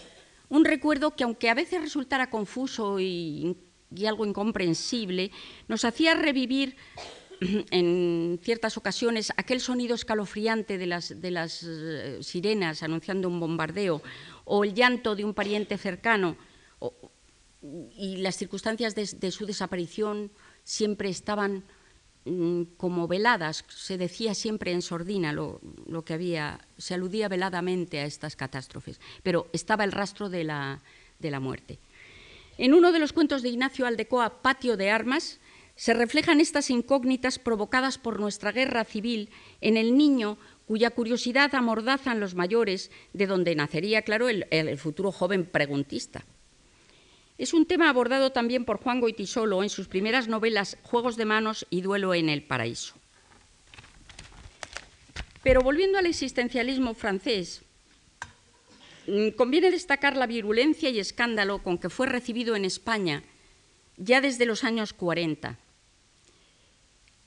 un 0.50 0.66
recuerdo 0.66 1.16
que 1.16 1.24
aunque 1.24 1.48
a 1.48 1.54
veces 1.54 1.80
resultara 1.80 2.28
confuso 2.28 3.00
y, 3.00 3.56
algo 4.06 4.26
incomprensible, 4.26 5.30
nos 5.66 5.86
hacía 5.86 6.14
revivir 6.14 6.76
en 7.70 8.38
ciertas 8.42 8.76
ocasiones 8.76 9.32
aquel 9.38 9.60
sonido 9.60 9.94
escalofriante 9.94 10.76
de 10.76 10.86
las, 10.86 11.62
eh, 11.66 12.18
sirenas 12.20 12.82
anunciando 12.82 13.28
un 13.28 13.40
bombardeo 13.40 14.02
o 14.44 14.62
el 14.62 14.74
llanto 14.74 15.16
de 15.16 15.24
un 15.24 15.32
pariente 15.32 15.78
cercano 15.78 16.36
y 17.96 18.18
las 18.18 18.36
circunstancias 18.36 18.94
de, 18.94 19.30
su 19.30 19.46
desaparición 19.46 20.30
siempre 20.64 21.08
estaban 21.08 21.64
mm, 22.24 22.62
como 22.76 23.08
veladas, 23.08 23.64
se 23.68 23.96
decía 23.96 24.34
siempre 24.34 24.72
en 24.72 24.82
sordina 24.82 25.32
lo, 25.32 25.60
que 26.04 26.14
había, 26.14 26.60
se 26.76 26.94
aludía 26.94 27.28
veladamente 27.28 28.00
a 28.00 28.04
estas 28.04 28.36
catástrofes, 28.36 29.00
pero 29.22 29.48
estaba 29.52 29.84
el 29.84 29.92
rastro 29.92 30.28
de 30.28 30.44
la, 30.44 30.82
de 31.18 31.30
la 31.30 31.40
muerte. 31.40 31.78
En 32.58 32.74
uno 32.74 32.92
de 32.92 32.98
los 32.98 33.12
cuentos 33.12 33.42
de 33.42 33.48
Ignacio 33.48 33.86
Aldecoa, 33.86 34.42
Patio 34.42 34.76
de 34.76 34.90
Armas, 34.90 35.40
se 35.74 35.92
reflejan 35.92 36.40
estas 36.40 36.70
incógnitas 36.70 37.38
provocadas 37.40 37.98
por 37.98 38.20
nuestra 38.20 38.52
guerra 38.52 38.84
civil 38.84 39.30
en 39.60 39.76
el 39.76 39.96
niño 39.96 40.38
cuya 40.66 40.90
curiosidad 40.90 41.52
amordazan 41.54 42.20
los 42.20 42.36
mayores, 42.36 42.90
de 43.12 43.26
donde 43.26 43.56
nacería, 43.56 44.02
claro, 44.02 44.28
el 44.28 44.78
futuro 44.78 45.12
joven 45.12 45.44
preguntista. 45.44 46.24
Es 47.36 47.52
un 47.52 47.66
tema 47.66 47.88
abordado 47.88 48.30
también 48.30 48.64
por 48.64 48.78
Juan 48.78 49.00
Goitisolo 49.00 49.62
en 49.62 49.68
sus 49.68 49.88
primeras 49.88 50.28
novelas 50.28 50.78
Juegos 50.82 51.16
de 51.16 51.24
Manos 51.24 51.66
y 51.68 51.80
Duelo 51.80 52.14
en 52.14 52.28
el 52.28 52.44
Paraíso. 52.44 52.94
Pero 55.42 55.60
volviendo 55.60 55.98
al 55.98 56.06
existencialismo 56.06 56.94
francés, 56.94 57.62
mm, 59.08 59.30
conviene 59.30 59.72
destacar 59.72 60.16
la 60.16 60.28
virulencia 60.28 60.90
y 60.90 61.00
escándalo 61.00 61.62
con 61.62 61.78
que 61.78 61.90
fue 61.90 62.06
recibido 62.06 62.54
en 62.54 62.64
España 62.64 63.24
ya 63.96 64.20
desde 64.20 64.46
los 64.46 64.62
años 64.62 64.92
40. 64.92 65.58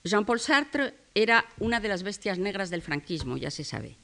Jean-Paul 0.06 0.40
Sartre 0.40 0.94
era 1.16 1.46
una 1.60 1.82
de 1.82 1.90
las 1.90 2.04
bestias 2.04 2.40
negras 2.40 2.70
del 2.70 2.82
franquismo, 2.82 3.36
ya 3.36 3.52
se 3.52 3.66
sabe. 3.66 3.98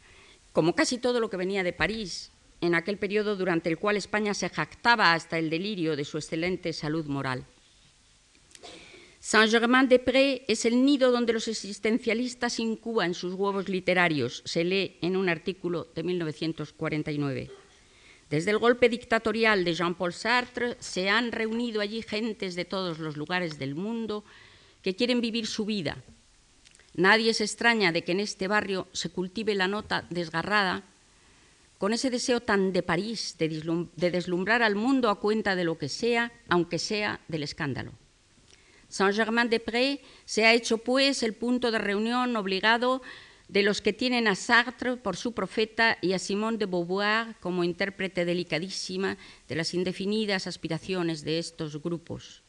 Como 0.51 0.75
casi 0.75 0.98
todo 0.98 1.22
lo 1.22 1.29
que 1.29 1.38
venía 1.38 1.63
de 1.63 1.72
París 1.72 2.33
en 2.63 2.75
aquel 2.75 2.98
periodo 2.98 3.36
durante 3.36 3.70
el 3.70 3.77
cual 3.77 3.98
España 3.98 4.34
se 4.34 4.48
jactaba 4.48 5.13
hasta 5.13 5.38
el 5.38 5.50
delirio 5.50 5.98
de 5.98 6.05
su 6.05 6.17
excelente 6.17 6.72
salud 6.72 7.05
moral. 7.08 7.46
Saint-Germain-des-Prés 9.20 10.41
es 10.48 10.65
el 10.65 10.84
nido 10.86 11.12
donde 11.12 11.34
los 11.34 11.50
existencialistas 11.50 12.60
incuban 12.60 13.13
sus 13.13 13.34
huevos 13.34 13.67
literarios, 13.67 14.43
se 14.46 14.63
lee 14.63 14.98
en 15.01 15.17
un 15.17 15.27
artículo 15.27 15.88
de 15.93 16.03
1949. 16.03 17.51
Desde 18.29 18.51
el 18.51 18.58
golpe 18.58 18.88
dictatorial 18.88 19.65
de 19.65 19.74
Jean-Paul 19.74 20.13
Sartre 20.13 20.77
se 20.79 21.10
han 21.10 21.34
reunido 21.34 21.82
allí 21.82 22.01
gentes 22.01 22.55
de 22.55 22.65
todos 22.65 23.00
los 23.00 23.17
lugares 23.17 23.60
del 23.60 23.75
mundo 23.75 24.24
que 24.82 24.96
quieren 24.96 25.20
vivir 25.20 25.48
su 25.48 25.65
vida. 25.65 25.98
Nadie 26.96 27.34
se 27.34 27.43
extraña 27.43 27.91
de 27.91 28.03
que 28.03 28.13
en 28.13 28.22
este 28.22 28.48
barrio 28.48 28.88
se 28.93 29.10
cultive 29.10 29.53
la 29.53 29.67
nota 29.67 30.05
desgarrada 30.10 30.84
con 31.77 31.94
ese 31.94 32.10
deseo 32.10 32.39
tan 32.39 32.72
de 32.72 32.84
París 32.84 33.36
de, 33.38 33.50
deslumbrar 34.12 34.63
al 34.63 34.75
mundo 34.75 35.10
a 35.10 35.20
cuenta 35.20 35.56
de 35.56 35.63
lo 35.63 35.77
que 35.77 35.89
sea, 35.89 36.32
aunque 36.48 36.80
sea 36.80 37.20
del 37.27 37.44
escándalo. 37.44 37.92
Saint-Germain-des-Prés 38.88 40.00
se 40.24 40.46
ha 40.46 40.53
hecho 40.53 40.77
pues 40.77 41.24
el 41.24 41.34
punto 41.34 41.72
de 41.72 41.80
reunión 41.80 42.36
obligado 42.36 43.01
de 43.48 43.63
los 43.63 43.82
que 43.82 43.94
tienen 43.94 44.27
a 44.27 44.36
Sartre 44.36 44.98
por 44.98 45.18
su 45.18 45.34
profeta 45.34 45.98
y 46.01 46.13
a 46.13 46.20
Simone 46.20 46.58
de 46.58 46.65
Beauvoir 46.65 47.36
como 47.39 47.63
intérprete 47.63 48.25
delicadísima 48.25 49.18
de 49.48 49.56
las 49.56 49.74
indefinidas 49.74 50.48
aspiraciones 50.48 51.24
de 51.24 51.39
estos 51.39 51.82
grupos. 51.82 52.44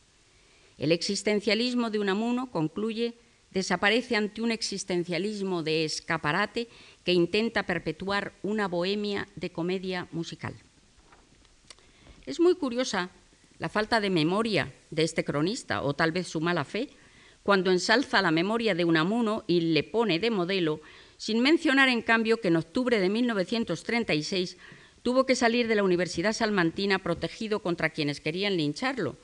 El 0.78 0.92
existencialismo 0.92 1.90
de 1.90 1.98
Unamuno, 1.98 2.50
concluye, 2.50 3.14
desaparece 3.50 4.16
ante 4.16 4.42
un 4.42 4.50
existencialismo 4.50 5.62
de 5.62 5.84
escaparate 5.84 6.68
que 7.04 7.12
intenta 7.12 7.64
perpetuar 7.64 8.32
una 8.42 8.66
bohemia 8.66 9.28
de 9.36 9.50
comedia 9.50 10.08
musical. 10.10 10.54
Es 12.26 12.40
muy 12.40 12.54
curiosa 12.54 13.10
la 13.58 13.68
falta 13.68 14.00
de 14.00 14.10
memoria 14.10 14.72
de 14.90 15.02
este 15.02 15.24
cronista, 15.24 15.82
o 15.82 15.94
tal 15.94 16.12
vez 16.12 16.26
su 16.26 16.40
mala 16.40 16.64
fe, 16.64 16.88
cuando 17.42 17.70
ensalza 17.70 18.22
la 18.22 18.30
memoria 18.30 18.74
de 18.74 18.84
Unamuno 18.84 19.44
y 19.46 19.60
le 19.60 19.84
pone 19.84 20.18
de 20.18 20.30
modelo, 20.30 20.80
sin 21.18 21.40
mencionar 21.40 21.88
en 21.88 22.00
cambio 22.00 22.40
que 22.40 22.48
en 22.48 22.56
octubre 22.56 22.98
de 22.98 23.08
1936 23.10 24.56
tuvo 25.02 25.26
que 25.26 25.36
salir 25.36 25.68
de 25.68 25.74
la 25.74 25.84
Universidad 25.84 26.32
Salmantina 26.32 26.98
protegido 26.98 27.60
contra 27.60 27.90
quienes 27.90 28.20
querían 28.20 28.56
lincharlo 28.56 29.16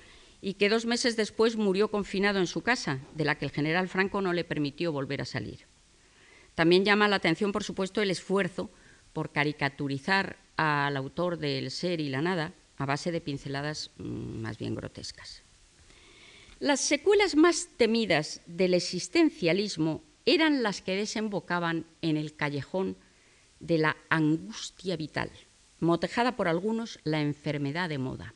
y 0.43 0.55
que 0.55 0.69
dos 0.69 0.85
meses 0.85 1.17
después 1.17 1.57
murió 1.57 1.91
confinado 1.91 2.39
en 2.39 2.47
su 2.47 2.63
casa, 2.63 3.01
de 3.15 3.25
la 3.25 3.37
que 3.37 3.47
el 3.47 3.51
general 3.51 3.89
Franco 3.89 4.21
no 4.21 4.33
le 4.33 4.45
permitió 4.45 4.93
volver 4.93 5.23
a 5.23 5.27
salir. 5.27 5.70
También 6.61 6.85
llama 6.85 7.09
la 7.09 7.17
atención, 7.17 7.53
por 7.53 7.65
supuesto, 7.65 8.03
el 8.03 8.11
esfuerzo 8.11 8.69
por 9.15 9.33
caricaturizar 9.33 10.37
al 10.59 10.95
autor 10.95 11.39
del 11.39 11.71
ser 11.71 12.03
y 12.03 12.11
la 12.11 12.21
nada 12.21 12.53
a 12.77 12.85
base 12.85 13.11
de 13.11 13.23
pinceladas 13.23 13.93
mm, 13.97 14.43
más 14.43 14.59
bien 14.59 14.75
grotescas. 14.75 15.43
Las 16.59 16.81
secuelas 16.83 17.35
más 17.35 17.71
temidas 17.79 18.43
del 18.45 18.75
existencialismo 18.75 20.05
eran 20.27 20.63
las 20.63 20.83
que 20.83 20.97
desembocaban 20.97 21.87
en 22.03 22.19
el 22.19 22.37
callejón 22.37 22.99
de 23.59 23.79
la 23.79 23.97
angustia 24.11 24.99
vital, 24.99 25.31
motejada 25.79 26.37
por 26.37 26.47
algunos 26.47 26.99
la 27.05 27.23
enfermedad 27.23 27.89
de 27.89 27.97
moda. 27.97 28.35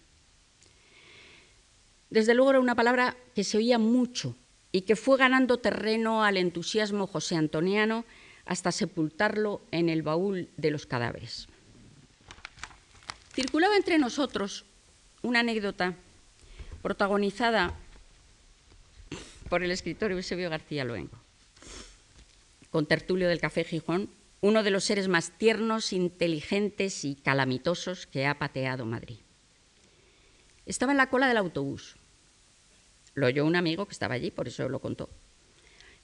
Desde 2.09 2.33
luego 2.33 2.52
era 2.52 2.61
una 2.61 2.75
palabra 2.75 3.19
que 3.35 3.45
se 3.45 3.59
oía 3.59 3.78
mucho 3.78 4.35
y 4.75 4.81
que 4.81 4.97
fue 4.97 5.16
ganando 5.16 5.59
terreno 5.59 6.25
al 6.25 6.37
entusiasmo 6.37 7.07
josé 7.07 7.37
antoniano 7.37 8.04
hasta 8.45 8.73
sepultarlo 8.73 9.62
en 9.71 9.88
el 9.88 10.02
baúl 10.02 10.49
de 10.57 10.73
los 10.73 10.85
cadáveres. 10.85 11.47
Circulaba 13.33 13.76
entre 13.76 13.99
nosotros 13.99 14.64
una 15.23 15.40
anécdota 15.40 15.95
protagonizada 16.83 17.73
por 19.49 19.62
el 19.62 19.71
escritor 19.71 20.11
Eusebio 20.11 20.50
García 20.50 20.85
Luengo, 20.85 21.21
con 22.71 22.87
Tertulio 22.87 23.28
del 23.28 23.38
Café 23.38 23.62
Gijón, 23.62 24.11
uno 24.40 24.64
de 24.64 24.73
los 24.73 24.83
seres 24.83 25.07
más 25.07 25.31
tiernos, 25.38 25.93
inteligentes 25.93 27.04
y 27.04 27.14
calamitosos 27.14 28.09
que 28.09 28.26
ha 28.26 28.40
pateado 28.40 28.87
Madrid. 28.87 29.19
Estaba 30.66 30.90
en 30.90 30.99
la 30.99 31.11
cola 31.11 31.28
del 31.28 31.37
autobús. 31.37 31.95
Lo 33.14 33.26
oyó 33.26 33.44
un 33.44 33.56
amigo 33.56 33.87
que 33.87 33.92
estaba 33.92 34.14
allí, 34.14 34.30
por 34.30 34.49
eso 34.49 34.68
lo 34.68 34.80
contó, 34.80 35.09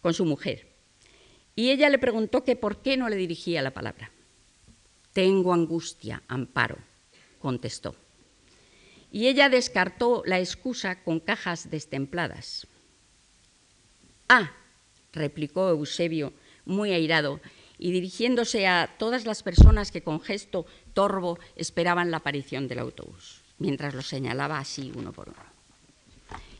con 0.01 0.15
su 0.15 0.25
mujer. 0.25 0.69
Y 1.57 1.71
ella 1.71 1.91
le 1.91 1.99
preguntó 1.99 2.45
que 2.45 2.57
por 2.57 2.83
qué 2.83 2.97
no 2.97 3.09
le 3.09 3.17
dirigía 3.17 3.63
la 3.63 3.73
palabra. 3.73 4.11
Tengo 5.13 5.53
angustia, 5.53 6.23
amparo, 6.29 6.79
contestó. 7.41 7.97
Y 9.11 9.27
ella 9.27 9.49
descartó 9.49 10.23
la 10.25 10.39
excusa 10.39 11.03
con 11.03 11.19
cajas 11.19 11.71
destempladas. 11.71 12.69
Ah, 14.29 14.53
replicó 15.13 15.69
Eusebio, 15.69 16.33
muy 16.65 16.93
airado, 16.93 17.41
y 17.79 17.91
dirigiéndose 17.93 18.69
a 18.69 18.95
todas 18.99 19.25
las 19.25 19.43
personas 19.43 19.91
que 19.91 20.03
con 20.03 20.21
gesto 20.21 20.67
torvo 20.93 21.39
esperaban 21.57 22.11
la 22.11 22.19
aparición 22.19 22.69
del 22.69 22.79
autobús, 22.79 23.41
mientras 23.59 23.95
lo 23.95 24.03
señalaba 24.03 24.59
así 24.59 24.93
uno 24.95 25.13
por 25.13 25.31
uno. 25.31 25.50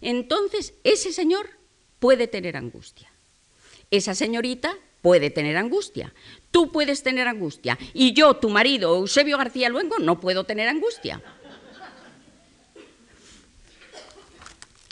Entonces, 0.01 0.75
ese 0.85 1.13
señor 1.13 1.51
puede 1.99 2.27
tener 2.27 2.57
angustia. 2.57 3.11
Esa 3.91 4.15
señorita 4.15 4.77
puede 5.03 5.31
tener 5.31 5.57
angustia. 5.57 6.15
Tú 6.51 6.71
puedes 6.73 7.03
tener 7.03 7.29
angustia. 7.29 7.79
Y 7.95 8.13
yo, 8.13 8.35
tu 8.37 8.51
marido, 8.51 8.97
Eusebio 8.97 9.39
García 9.39 9.69
Luengo, 9.69 9.99
no 9.99 10.21
puedo 10.21 10.45
tener 10.45 10.69
angustia. 10.69 11.23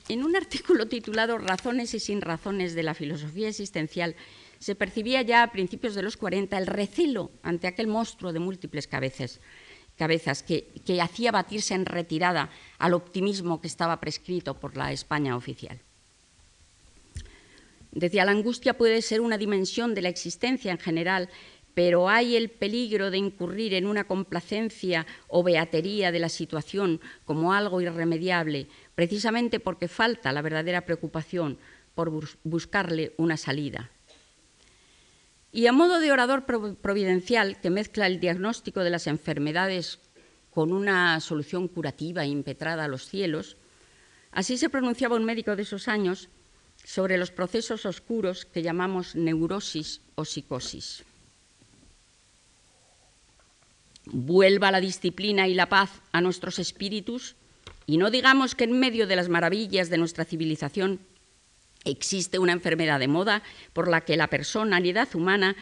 En 0.09 0.25
un 0.25 0.37
artículo 0.37 0.89
titulado 0.89 1.37
Razones 1.37 1.93
y 1.93 2.01
sin 2.01 2.23
razones 2.23 2.75
de 2.75 2.83
la 2.83 2.95
filosofía 2.95 3.49
existencial, 3.49 4.17
se 4.59 4.75
percibía 4.75 5.23
ya 5.23 5.43
a 5.43 5.53
principios 5.53 5.95
de 5.95 6.03
los 6.03 6.17
40 6.17 6.57
el 6.57 6.67
recelo 6.67 7.31
ante 7.43 7.67
aquel 7.67 7.87
monstruo 7.87 8.33
de 8.33 8.39
múltiples 8.39 8.89
cabezas, 8.89 9.41
cabezas 9.99 10.43
que, 10.43 10.69
que 10.87 11.03
hacía 11.03 11.33
batirse 11.33 11.75
en 11.75 11.85
retirada 11.85 12.51
al 12.79 12.95
optimismo 12.95 13.61
que 13.61 13.67
estaba 13.67 14.01
prescrito 14.01 14.55
por 14.55 14.77
la 14.77 14.93
España 14.93 15.37
oficial. 15.37 15.81
Decía, 17.91 18.25
la 18.25 18.33
angustia 18.33 18.79
puede 18.79 19.03
ser 19.03 19.21
una 19.21 19.39
dimensión 19.39 19.95
de 19.95 20.03
la 20.03 20.09
existencia 20.09 20.71
en 20.71 20.79
general, 20.79 21.29
pero 21.75 22.09
hay 22.09 22.37
el 22.37 22.51
peligro 22.51 23.11
de 23.11 23.19
incurrir 23.19 23.75
en 23.75 23.87
una 23.87 24.05
complacencia 24.05 25.07
o 25.29 25.43
beatería 25.43 26.11
de 26.11 26.19
la 26.19 26.29
situación 26.29 27.01
como 27.25 27.53
algo 27.53 27.81
irremediable, 27.81 28.67
precisamente 28.95 29.61
porque 29.61 29.89
falta 29.89 30.33
la 30.33 30.43
verdadera 30.43 30.85
preocupación 30.85 31.59
por 31.95 32.11
buscarle 32.45 33.15
una 33.17 33.37
salida. 33.37 33.91
Y 35.53 35.67
a 35.67 35.73
modo 35.73 35.99
de 35.99 36.13
orador 36.13 36.45
providencial 36.45 37.61
que 37.61 37.71
mezcla 37.71 38.07
el 38.07 38.21
diagnóstico 38.21 38.81
de 38.81 38.91
las 38.91 39.07
enfermedades 39.07 39.99
con 40.51 40.73
una 40.73 41.19
solución 41.21 41.69
curativa 41.69 42.27
impetrada 42.27 42.85
a 42.85 42.89
los 42.89 43.07
cielos, 43.09 43.57
así 44.31 44.59
se 44.59 44.69
pronunciaba 44.69 45.17
un 45.17 45.25
médico 45.25 45.57
de 45.57 45.63
esos 45.63 45.89
años 45.89 46.29
sobre 46.85 47.19
los 47.19 47.31
procesos 47.31 47.87
oscuros 47.87 48.45
que 48.45 48.63
llamamos 48.63 49.15
neurosis 49.15 50.01
o 50.15 50.25
psicosis. 50.25 51.05
Vuelva 54.07 54.71
la 54.71 54.81
disciplina 54.81 55.49
y 55.49 55.55
la 55.55 55.69
paz 55.69 55.91
a 56.13 56.21
nuestros 56.21 56.59
espíritus 56.59 57.37
y 57.87 57.99
no 57.99 58.11
digamos 58.11 58.55
que 58.55 58.65
en 58.65 58.79
medio 58.79 59.07
de 59.07 59.17
las 59.17 59.29
maravillas 59.29 59.91
de 59.91 59.99
nuestra 59.99 60.25
civilización 60.25 61.01
existe 61.85 62.39
una 62.39 62.53
enfermedad 62.53 63.01
de 63.01 63.09
moda 63.09 63.43
por 63.73 63.89
la 63.89 64.03
que 64.03 64.17
la 64.17 64.29
personalidad 64.29 65.15
humana 65.15 65.57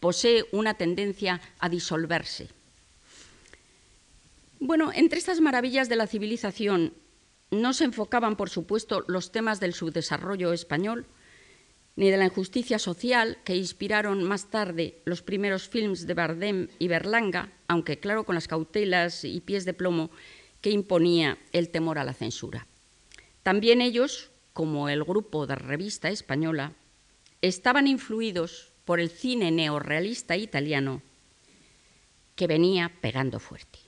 posee 0.00 0.44
una 0.52 0.74
tendencia 0.74 1.40
a 1.58 1.68
disolverse. 1.68 2.48
Bueno, 4.58 4.90
entre 4.94 5.18
estas 5.18 5.40
maravillas 5.40 5.88
de 5.88 5.96
la 5.96 6.06
civilización 6.06 6.94
no 7.50 7.72
se 7.72 7.84
enfocaban, 7.84 8.36
por 8.36 8.48
supuesto, 8.48 9.04
los 9.06 9.30
temas 9.30 9.60
del 9.60 9.74
subdesarrollo 9.74 10.52
español, 10.52 11.06
ni 11.96 12.10
de 12.10 12.16
la 12.16 12.24
injusticia 12.24 12.78
social 12.78 13.38
que 13.44 13.54
inspiraron 13.54 14.24
más 14.24 14.50
tarde 14.50 14.98
los 15.04 15.22
primeros 15.22 15.68
films 15.68 16.06
de 16.06 16.14
Bardem 16.14 16.68
y 16.78 16.88
Berlanga, 16.88 17.52
aunque 17.68 18.00
claro 18.00 18.24
con 18.24 18.34
las 18.34 18.48
cautelas 18.48 19.24
y 19.24 19.40
pies 19.40 19.64
de 19.64 19.74
plomo 19.74 20.10
que 20.60 20.70
imponía 20.70 21.38
el 21.52 21.68
temor 21.68 21.98
a 21.98 22.04
la 22.04 22.14
censura. 22.14 22.66
También 23.42 23.80
ellos, 23.80 24.30
como 24.52 24.88
el 24.88 25.04
grupo 25.04 25.46
de 25.46 25.54
revista 25.54 26.10
española, 26.10 26.72
estaban 27.40 27.86
influidos 27.86 28.72
por 28.84 29.00
el 29.00 29.10
cine 29.10 29.50
neorrealista 29.50 30.36
italiano 30.36 31.02
que 32.36 32.46
venía 32.46 32.92
pegando 33.00 33.38
fuerte. 33.38 33.78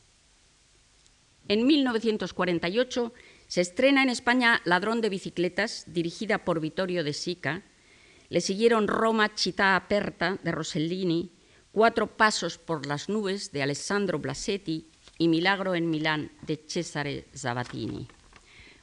En 1.48 1.66
1948 1.66 3.12
se 3.46 3.60
estrena 3.60 4.02
en 4.02 4.08
España 4.08 4.62
Ladrón 4.64 5.00
de 5.00 5.10
bicicletas, 5.10 5.84
dirigida 5.86 6.44
por 6.44 6.60
Vittorio 6.60 7.04
de 7.04 7.12
Sica. 7.12 7.62
Le 8.30 8.40
siguieron 8.40 8.88
Roma 8.88 9.30
città 9.36 9.76
aperta 9.76 10.38
de 10.42 10.52
Rossellini, 10.52 11.30
Cuatro 11.74 12.16
pasos 12.16 12.56
por 12.56 12.86
las 12.86 13.08
nubes 13.08 13.50
de 13.50 13.64
Alessandro 13.64 14.20
Blasetti 14.20 14.86
y 15.18 15.26
Milagro 15.26 15.74
en 15.74 15.90
Milán 15.90 16.30
de 16.46 16.56
Cesare 16.56 17.26
Zavattini. 17.34 18.06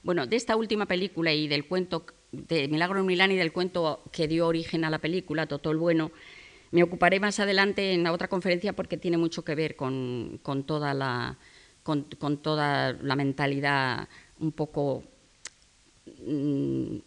Bueno, 0.03 0.25
de 0.25 0.35
esta 0.35 0.55
última 0.55 0.85
película 0.85 1.33
y 1.33 1.47
del 1.47 1.67
cuento 1.67 2.05
de 2.31 2.67
Milagro 2.67 2.99
en 2.99 3.05
Milán 3.05 3.31
y 3.31 3.35
del 3.35 3.51
cuento 3.51 4.03
que 4.11 4.27
dio 4.27 4.47
origen 4.47 4.83
a 4.85 4.89
la 4.89 4.99
película, 4.99 5.47
Totó 5.47 5.71
el 5.71 5.77
Bueno, 5.77 6.11
me 6.71 6.83
ocuparé 6.83 7.19
más 7.19 7.39
adelante 7.39 7.93
en 7.93 8.03
la 8.03 8.11
otra 8.11 8.27
conferencia 8.27 8.73
porque 8.73 8.97
tiene 8.97 9.17
mucho 9.17 9.43
que 9.43 9.55
ver 9.55 9.75
con, 9.75 10.39
toda, 10.65 10.93
la, 10.93 11.37
con 11.83 12.37
toda 12.41 12.93
la 12.93 13.15
mentalidad 13.15 14.07
un 14.39 14.51
poco 14.53 15.03
mm, 16.25 16.97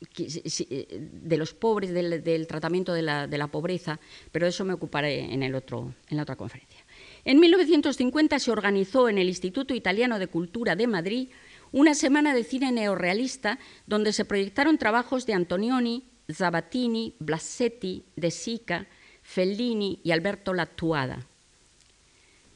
de 0.00 1.36
los 1.36 1.54
pobres, 1.54 1.92
del, 1.92 2.46
tratamiento 2.46 2.92
de 2.92 3.02
la, 3.02 3.48
pobreza, 3.50 3.98
pero 4.30 4.46
de 4.46 4.50
eso 4.50 4.64
me 4.64 4.72
ocuparé 4.72 5.32
en, 5.32 5.42
el 5.42 5.54
otro, 5.54 5.92
en 6.08 6.16
la 6.16 6.22
otra 6.22 6.36
conferencia. 6.36 6.78
En 7.24 7.40
1950 7.40 8.38
se 8.38 8.50
organizó 8.50 9.08
en 9.08 9.18
el 9.18 9.28
Instituto 9.28 9.74
Italiano 9.74 10.18
de 10.18 10.28
Cultura 10.28 10.76
de 10.76 10.86
Madrid 10.86 11.28
una 11.72 11.94
semana 11.94 12.34
de 12.34 12.44
cine 12.44 12.72
neorrealista 12.72 13.58
donde 13.86 14.12
se 14.12 14.24
proyectaron 14.24 14.78
trabajos 14.78 15.26
de 15.26 15.34
Antonioni, 15.34 16.08
Zabatini, 16.32 17.14
Blasetti, 17.18 18.04
De 18.16 18.30
Sica, 18.30 18.86
Fellini 19.22 20.00
y 20.02 20.12
Alberto 20.12 20.54
Lattuada. 20.54 21.26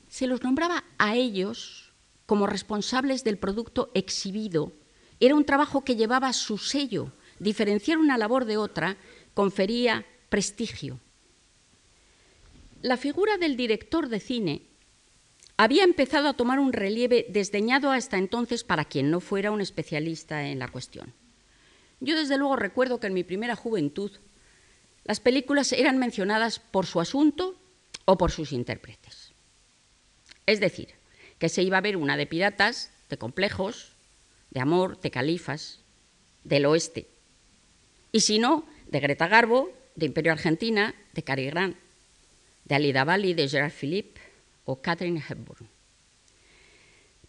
Se 0.08 0.26
los 0.26 0.42
nombraba 0.42 0.84
a 0.98 1.16
ellos 1.16 1.92
como 2.26 2.46
responsables 2.46 3.24
del 3.24 3.38
producto 3.38 3.90
exhibido. 3.94 4.72
Era 5.20 5.34
un 5.34 5.44
trabajo 5.44 5.84
que 5.84 5.96
llevaba 5.96 6.32
su 6.32 6.58
sello. 6.58 7.12
Diferenciar 7.38 7.98
una 7.98 8.18
labor 8.18 8.44
de 8.44 8.56
otra 8.56 8.96
confería 9.34 10.06
prestigio. 10.28 11.00
La 12.82 12.96
figura 12.96 13.36
del 13.36 13.56
director 13.56 14.08
de 14.08 14.20
cine 14.20 14.62
había 15.62 15.84
empezado 15.84 16.26
a 16.26 16.32
tomar 16.34 16.58
un 16.58 16.72
relieve 16.72 17.24
desdeñado 17.28 17.92
hasta 17.92 18.18
entonces 18.18 18.64
para 18.64 18.84
quien 18.84 19.12
no 19.12 19.20
fuera 19.20 19.52
un 19.52 19.60
especialista 19.60 20.48
en 20.48 20.58
la 20.58 20.66
cuestión. 20.66 21.14
Yo 22.00 22.16
desde 22.16 22.36
luego 22.36 22.56
recuerdo 22.56 22.98
que 22.98 23.06
en 23.06 23.14
mi 23.14 23.22
primera 23.22 23.54
juventud 23.54 24.10
las 25.04 25.20
películas 25.20 25.70
eran 25.70 25.98
mencionadas 25.98 26.58
por 26.58 26.84
su 26.84 27.00
asunto 27.00 27.54
o 28.06 28.18
por 28.18 28.32
sus 28.32 28.50
intérpretes. 28.50 29.30
Es 30.46 30.58
decir, 30.58 30.88
que 31.38 31.48
se 31.48 31.62
iba 31.62 31.78
a 31.78 31.82
ver 31.82 31.96
una 31.96 32.16
de 32.16 32.26
piratas, 32.26 32.90
de 33.08 33.16
complejos, 33.16 33.92
de 34.50 34.58
amor, 34.58 35.00
de 35.00 35.12
califas, 35.12 35.78
del 36.42 36.66
oeste. 36.66 37.06
Y 38.10 38.22
si 38.22 38.40
no, 38.40 38.66
de 38.88 38.98
Greta 38.98 39.28
Garbo, 39.28 39.70
de 39.94 40.06
Imperio 40.06 40.32
Argentina, 40.32 40.92
de 41.14 41.22
Cary 41.22 41.46
Grant, 41.46 41.76
de 42.64 42.74
Alida 42.74 43.04
Bali, 43.04 43.34
de 43.34 43.48
Gerard 43.48 43.70
Philippe 43.70 44.11
o 44.64 44.80
Catherine 44.80 45.22
Hepburn. 45.26 45.68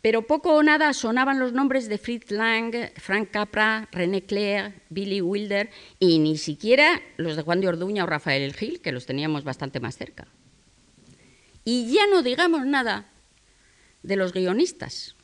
Pero 0.04 0.28
poco 0.28 0.54
o 0.54 0.64
nada 0.64 0.92
sonaban 0.92 1.40
los 1.40 1.54
nombres 1.54 1.88
de 1.88 1.98
Fritz 1.98 2.30
Lang, 2.30 2.92
Frank 2.98 3.32
Capra, 3.32 3.88
René 3.92 4.24
Clair, 4.24 4.82
Billy 4.90 5.22
Wilder 5.22 5.70
y 5.98 6.20
ni 6.20 6.38
siquiera 6.38 7.02
los 7.16 7.38
de 7.38 7.42
Juan 7.42 7.62
de 7.62 7.70
Orduña 7.70 8.04
o 8.04 8.08
Rafael 8.08 8.42
El 8.44 8.54
Gil, 8.54 8.82
que 8.82 8.92
los 8.92 9.06
teníamos 9.06 9.46
bastante 9.46 9.80
más 9.80 9.96
cerca. 9.96 10.28
Y 11.64 11.94
ya 11.94 12.06
no 12.08 12.22
digamos 12.22 12.66
nada 12.66 13.10
de 14.04 14.18
los 14.18 14.34
guionistas, 14.34 15.16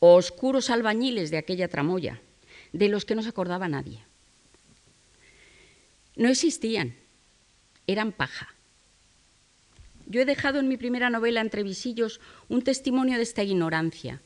oscuros 0.00 0.70
albañiles 0.70 1.30
de 1.30 1.36
aquella 1.36 1.68
tramoya, 1.68 2.22
de 2.72 2.88
los 2.88 3.04
que 3.04 3.14
no 3.14 3.22
se 3.22 3.28
acordaba 3.28 3.68
nadie. 3.68 4.02
No 6.16 6.30
existían, 6.30 6.96
eran 7.86 8.12
paja. 8.12 8.54
Yo 10.08 10.22
he 10.22 10.24
dejado 10.24 10.58
en 10.58 10.68
mi 10.68 10.78
primera 10.78 11.10
novela, 11.10 11.42
Entre 11.42 11.62
visillos, 11.62 12.20
un 12.48 12.62
testimonio 12.62 13.18
de 13.18 13.22
esta 13.22 13.42
ignorancia. 13.42 14.22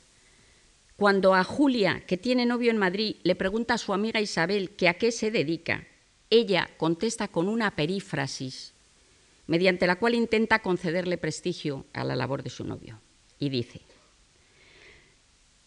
Cuando 0.96 1.34
a 1.34 1.42
Julia, 1.42 2.04
que 2.06 2.16
tiene 2.16 2.46
novio 2.46 2.70
en 2.70 2.78
Madrid, 2.78 3.16
le 3.24 3.34
pregunta 3.34 3.74
a 3.74 3.78
su 3.78 3.92
amiga 3.92 4.20
Isabel 4.20 4.70
que 4.70 4.88
a 4.88 4.94
qué 4.94 5.10
se 5.10 5.32
dedica, 5.32 5.88
ella 6.30 6.70
contesta 6.76 7.26
con 7.26 7.48
una 7.48 7.74
perífrasis, 7.74 8.74
mediante 9.48 9.88
la 9.88 9.96
cual 9.96 10.14
intenta 10.14 10.60
concederle 10.60 11.18
prestigio 11.18 11.84
a 11.92 12.04
la 12.04 12.14
labor 12.14 12.44
de 12.44 12.50
su 12.50 12.62
novio. 12.64 13.00
Y 13.40 13.48
dice, 13.48 13.80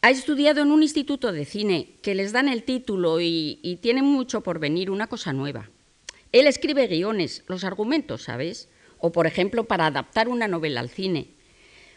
ha 0.02 0.12
estudiado 0.12 0.62
en 0.62 0.72
un 0.72 0.82
instituto 0.82 1.34
de 1.34 1.44
cine 1.44 1.98
que 2.02 2.16
les 2.16 2.32
dan 2.32 2.48
el 2.48 2.64
título 2.64 3.20
y, 3.20 3.60
y 3.62 3.76
tiene 3.78 4.02
mucho 4.02 4.42
por 4.42 4.60
venir, 4.60 4.90
una 4.90 5.08
cosa 5.08 5.34
nueva. 5.34 5.70
Él 6.32 6.48
escribe 6.48 6.88
guiones, 6.88 7.44
los 7.48 7.66
argumentos, 7.66 8.24
¿sabes? 8.24 8.70
O 9.06 9.12
por 9.12 9.28
ejemplo 9.28 9.66
para 9.66 9.86
adaptar 9.86 10.28
una 10.28 10.48
novela 10.48 10.80
al 10.80 10.90
cine, 10.90 11.28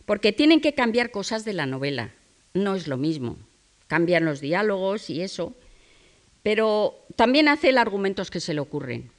porque 0.04 0.34
tienen 0.34 0.60
que 0.60 0.74
cambiar 0.74 1.10
cosas 1.10 1.42
de 1.42 1.54
la 1.54 1.64
novela, 1.64 2.12
no 2.52 2.74
es 2.74 2.86
lo 2.86 2.98
mismo, 2.98 3.38
cambian 3.86 4.26
los 4.26 4.42
diálogos 4.42 5.08
y 5.08 5.22
eso, 5.22 5.56
pero 6.42 7.06
también 7.16 7.48
hace 7.48 7.70
el 7.70 7.78
argumentos 7.78 8.30
que 8.30 8.40
se 8.40 8.52
le 8.52 8.60
ocurren. 8.60 9.10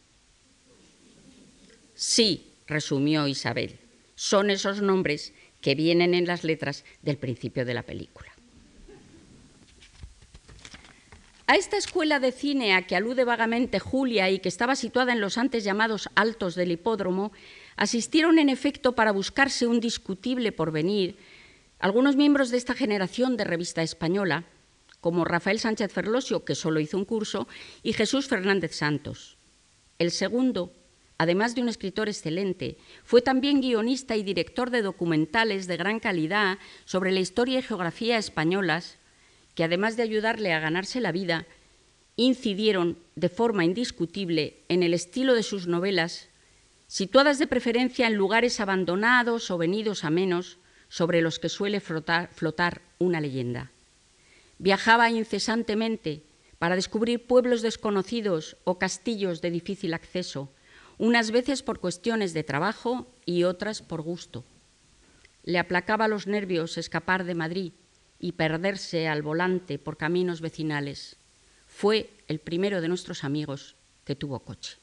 Sí, 1.95 2.53
resumió 2.67 3.27
Isabel, 3.27 3.79
son 4.13 4.51
esos 4.51 4.83
nombres 4.83 5.33
que 5.59 5.73
vienen 5.73 6.13
en 6.13 6.27
las 6.27 6.43
letras 6.43 6.85
del 7.01 7.17
principio 7.17 7.65
de 7.65 7.73
la 7.73 7.81
película. 7.81 8.31
A 11.47 11.55
esta 11.55 11.77
escuela 11.77 12.19
de 12.19 12.31
cine 12.31 12.75
a 12.75 12.85
que 12.85 12.95
alude 12.95 13.23
vagamente 13.23 13.79
Julia 13.79 14.29
y 14.29 14.37
que 14.37 14.49
estaba 14.49 14.75
situada 14.75 15.13
en 15.13 15.21
los 15.21 15.39
antes 15.39 15.63
llamados 15.63 16.07
Altos 16.13 16.53
del 16.53 16.71
Hipódromo, 16.71 17.31
asistieron 17.79 18.39
en 18.39 18.49
efecto 18.49 18.91
para 18.91 19.13
buscarse 19.13 19.65
un 19.65 19.79
discutible 19.79 20.51
porvenir 20.51 21.15
algunos 21.79 22.17
miembros 22.17 22.49
de 22.49 22.57
esta 22.57 22.73
generación 22.73 23.37
de 23.37 23.45
revista 23.45 23.81
española, 23.81 24.43
como 24.99 25.23
Rafael 25.23 25.61
Sánchez 25.61 25.93
Ferlosio, 25.93 26.43
que 26.43 26.55
solo 26.55 26.81
hizo 26.81 26.97
un 26.97 27.05
curso, 27.05 27.47
y 27.81 27.93
Jesús 27.93 28.27
Fernández 28.27 28.75
Santos. 28.75 29.37
El 29.97 30.11
segundo, 30.11 30.73
además 31.17 31.55
de 31.55 31.61
un 31.61 31.69
escritor 31.69 32.09
excelente, 32.09 32.75
fue 33.05 33.21
también 33.21 33.61
guionista 33.61 34.17
y 34.17 34.23
director 34.23 34.71
de 34.71 34.81
documentales 34.81 35.65
de 35.65 35.77
gran 35.77 36.01
calidad 36.01 36.57
sobre 36.83 37.13
la 37.13 37.21
historia 37.21 37.59
y 37.59 37.63
geografía 37.63 38.17
españolas, 38.17 38.97
que 39.55 39.63
además 39.63 39.95
de 39.95 40.03
ayudarle 40.03 40.51
a 40.51 40.59
ganarse 40.59 40.99
la 40.99 41.13
vida, 41.13 41.47
incidieron 42.17 42.97
de 43.15 43.29
forma 43.29 43.63
indiscutible 43.63 44.57
en 44.67 44.83
el 44.83 44.93
estilo 44.93 45.33
de 45.33 45.43
sus 45.43 45.67
novelas 45.67 46.27
situadas 46.89 47.37
de 47.37 47.45
preferencia 47.45 48.07
en 48.07 48.15
lugares 48.15 48.59
abandonados 48.59 49.51
o 49.51 49.59
venidos 49.59 50.03
a 50.03 50.09
menos 50.09 50.57
sobre 50.89 51.21
los 51.21 51.37
que 51.37 51.47
suele 51.47 51.81
flotar, 51.81 52.81
una 52.97 53.21
leyenda. 53.21 53.71
Viajaba 54.57 55.11
incesantemente 55.11 56.23
para 56.57 56.75
descubrir 56.75 57.27
pueblos 57.27 57.61
desconocidos 57.61 58.57
o 58.63 58.79
castillos 58.79 59.39
de 59.39 59.51
difícil 59.51 59.93
acceso, 59.93 60.51
unas 60.97 61.29
veces 61.29 61.61
por 61.61 61.79
cuestiones 61.79 62.33
de 62.33 62.43
trabajo 62.43 63.07
y 63.23 63.43
otras 63.43 63.83
por 63.83 64.01
gusto. 64.01 64.43
Le 65.43 65.59
aplacaba 65.59 66.07
los 66.07 66.25
nervios 66.25 66.79
escapar 66.79 67.23
de 67.23 67.35
Madrid 67.35 67.73
y 68.19 68.31
perderse 68.31 69.07
al 69.07 69.21
volante 69.21 69.77
por 69.77 69.95
caminos 69.95 70.41
vecinales. 70.41 71.17
Fue 71.67 72.09
el 72.27 72.39
primero 72.39 72.81
de 72.81 72.87
nuestros 72.87 73.23
amigos 73.23 73.75
que 74.05 74.15
tuvo 74.15 74.39
coche. 74.39 74.79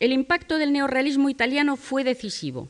El 0.00 0.12
impacto 0.12 0.58
del 0.58 0.72
neorrealismo 0.72 1.28
italiano 1.28 1.76
fue 1.76 2.04
decisivo. 2.04 2.68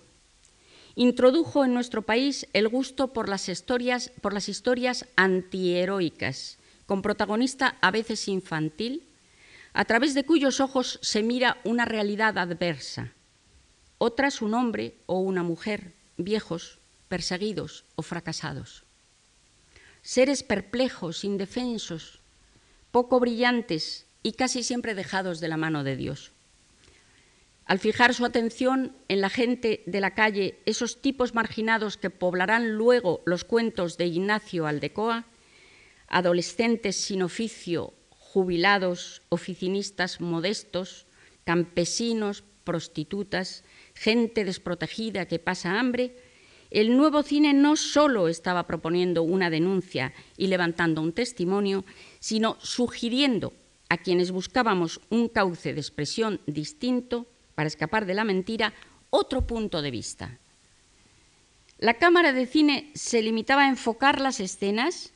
Introdujo 0.94 1.62
en 1.62 1.74
nuestro 1.74 2.00
país 2.00 2.46
el 2.54 2.68
gusto 2.68 3.12
por 3.12 3.28
las 3.28 3.50
historias, 3.50 4.10
por 4.22 4.32
las 4.32 4.48
historias 4.48 5.04
antiheroicas, 5.14 6.56
con 6.86 7.02
protagonista 7.02 7.76
a 7.82 7.90
veces 7.90 8.28
infantil, 8.28 9.02
a 9.74 9.84
través 9.84 10.14
de 10.14 10.24
cuyos 10.24 10.60
ojos 10.60 10.98
se 11.02 11.22
mira 11.22 11.58
una 11.64 11.84
realidad 11.84 12.38
adversa, 12.38 13.12
otras 13.98 14.40
un 14.40 14.54
hombre 14.54 14.94
o 15.04 15.20
una 15.20 15.42
mujer, 15.42 15.92
viejos, 16.16 16.78
perseguidos 17.08 17.84
o 17.94 18.02
fracasados. 18.02 18.84
Seres 20.00 20.42
perplejos, 20.42 21.24
indefensos, 21.24 22.20
poco 22.90 23.20
brillantes 23.20 24.06
y 24.22 24.32
casi 24.32 24.62
siempre 24.62 24.94
dejados 24.94 25.40
de 25.40 25.48
la 25.48 25.58
mano 25.58 25.84
de 25.84 25.94
Dios 25.96 26.32
al 27.68 27.78
fijar 27.78 28.14
su 28.14 28.24
atención 28.24 28.96
en 29.08 29.20
la 29.20 29.28
gente 29.28 29.82
de 29.84 30.00
la 30.00 30.14
calle, 30.14 30.58
esos 30.64 31.02
tipos 31.02 31.34
marginados 31.34 31.98
que 31.98 32.08
poblarán 32.08 32.70
luego 32.72 33.20
los 33.26 33.44
cuentos 33.44 33.98
de 33.98 34.06
Ignacio 34.06 34.66
Aldecoa, 34.66 35.26
adolescentes 36.08 36.96
sin 36.96 37.22
oficio, 37.22 37.92
jubilados, 38.08 39.20
oficinistas 39.28 40.22
modestos, 40.22 41.06
campesinos, 41.44 42.42
prostitutas, 42.64 43.64
gente 43.94 44.46
desprotegida 44.46 45.26
que 45.26 45.38
pasa 45.38 45.78
hambre, 45.78 46.16
el 46.70 46.96
nuevo 46.96 47.22
cine 47.22 47.52
no 47.52 47.76
solo 47.76 48.28
estaba 48.28 48.66
proponiendo 48.66 49.22
una 49.22 49.50
denuncia 49.50 50.14
y 50.38 50.46
levantando 50.46 51.02
un 51.02 51.12
testimonio, 51.12 51.84
sino 52.18 52.56
sugiriendo 52.60 53.52
a 53.90 53.98
quienes 53.98 54.30
buscábamos 54.30 55.02
un 55.10 55.28
cauce 55.28 55.74
de 55.74 55.80
expresión 55.80 56.40
distinto 56.46 57.26
para 57.58 57.66
escapar 57.66 58.06
de 58.06 58.14
la 58.14 58.22
mentira, 58.22 58.72
otro 59.10 59.44
punto 59.44 59.82
de 59.82 59.90
vista. 59.90 60.38
La 61.78 61.94
cámara 61.94 62.32
de 62.32 62.46
cine 62.46 62.92
se 62.94 63.20
limitaba 63.20 63.64
a 63.64 63.68
enfocar 63.68 64.20
las 64.20 64.38
escenas 64.38 65.12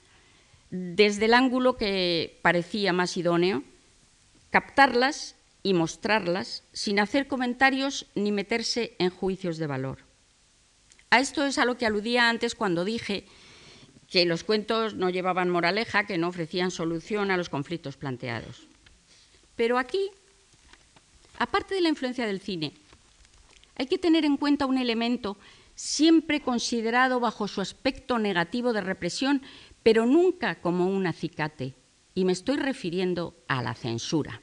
desde 0.69 1.27
el 1.27 1.35
ángulo 1.35 1.77
que 1.77 2.41
parecía 2.43 2.93
más 2.93 3.17
idóneo, 3.17 3.63
captarlas 4.51 5.37
y 5.63 5.73
mostrarlas 5.73 6.65
sin 6.73 6.99
hacer 6.99 7.29
comentarios 7.29 8.07
ni 8.17 8.33
meterse 8.33 8.97
en 8.99 9.11
juicios 9.11 9.57
de 9.57 9.69
valor. 9.69 9.99
A 11.11 11.21
esto 11.21 11.47
es 11.47 11.59
a 11.59 11.65
lo 11.65 11.79
que 11.79 11.87
aludía 11.87 12.29
antes 12.29 12.57
cuando 12.57 12.85
dije 12.85 13.25
que 14.11 14.27
los 14.27 14.43
cuentos 14.43 14.95
no 14.95 15.11
llevaban 15.11 15.49
moraleja, 15.49 16.07
que 16.07 16.19
no 16.19 16.27
ofrecían 16.27 16.73
solución 16.73 17.31
a 17.31 17.37
los 17.37 17.49
conflictos 17.49 17.97
planteados. 17.97 18.67
Pero 19.55 19.79
aquí 19.79 20.11
Aparte 21.43 21.75
de 21.75 21.81
la 21.81 21.89
influencia 21.89 22.25
del 22.25 22.39
cine, 22.39 22.73
hay 23.75 23.87
que 23.87 23.99
tener 23.99 24.25
en 24.25 24.37
cuenta 24.37 24.65
un 24.65 24.79
elemento 24.79 25.39
siempre 25.75 26.41
considerado 26.41 27.19
bajo 27.19 27.49
su 27.49 27.61
aspecto 27.61 28.21
negativo 28.21 28.73
de 28.73 28.81
represión, 28.81 29.43
pero 29.83 30.07
nunca 30.07 30.61
como 30.61 30.87
un 30.87 31.05
acicate, 31.09 31.75
y 32.15 32.25
me 32.25 32.31
estoy 32.31 32.59
refiriendo 32.59 33.35
a 33.49 33.61
la 33.61 33.75
censura. 33.75 34.41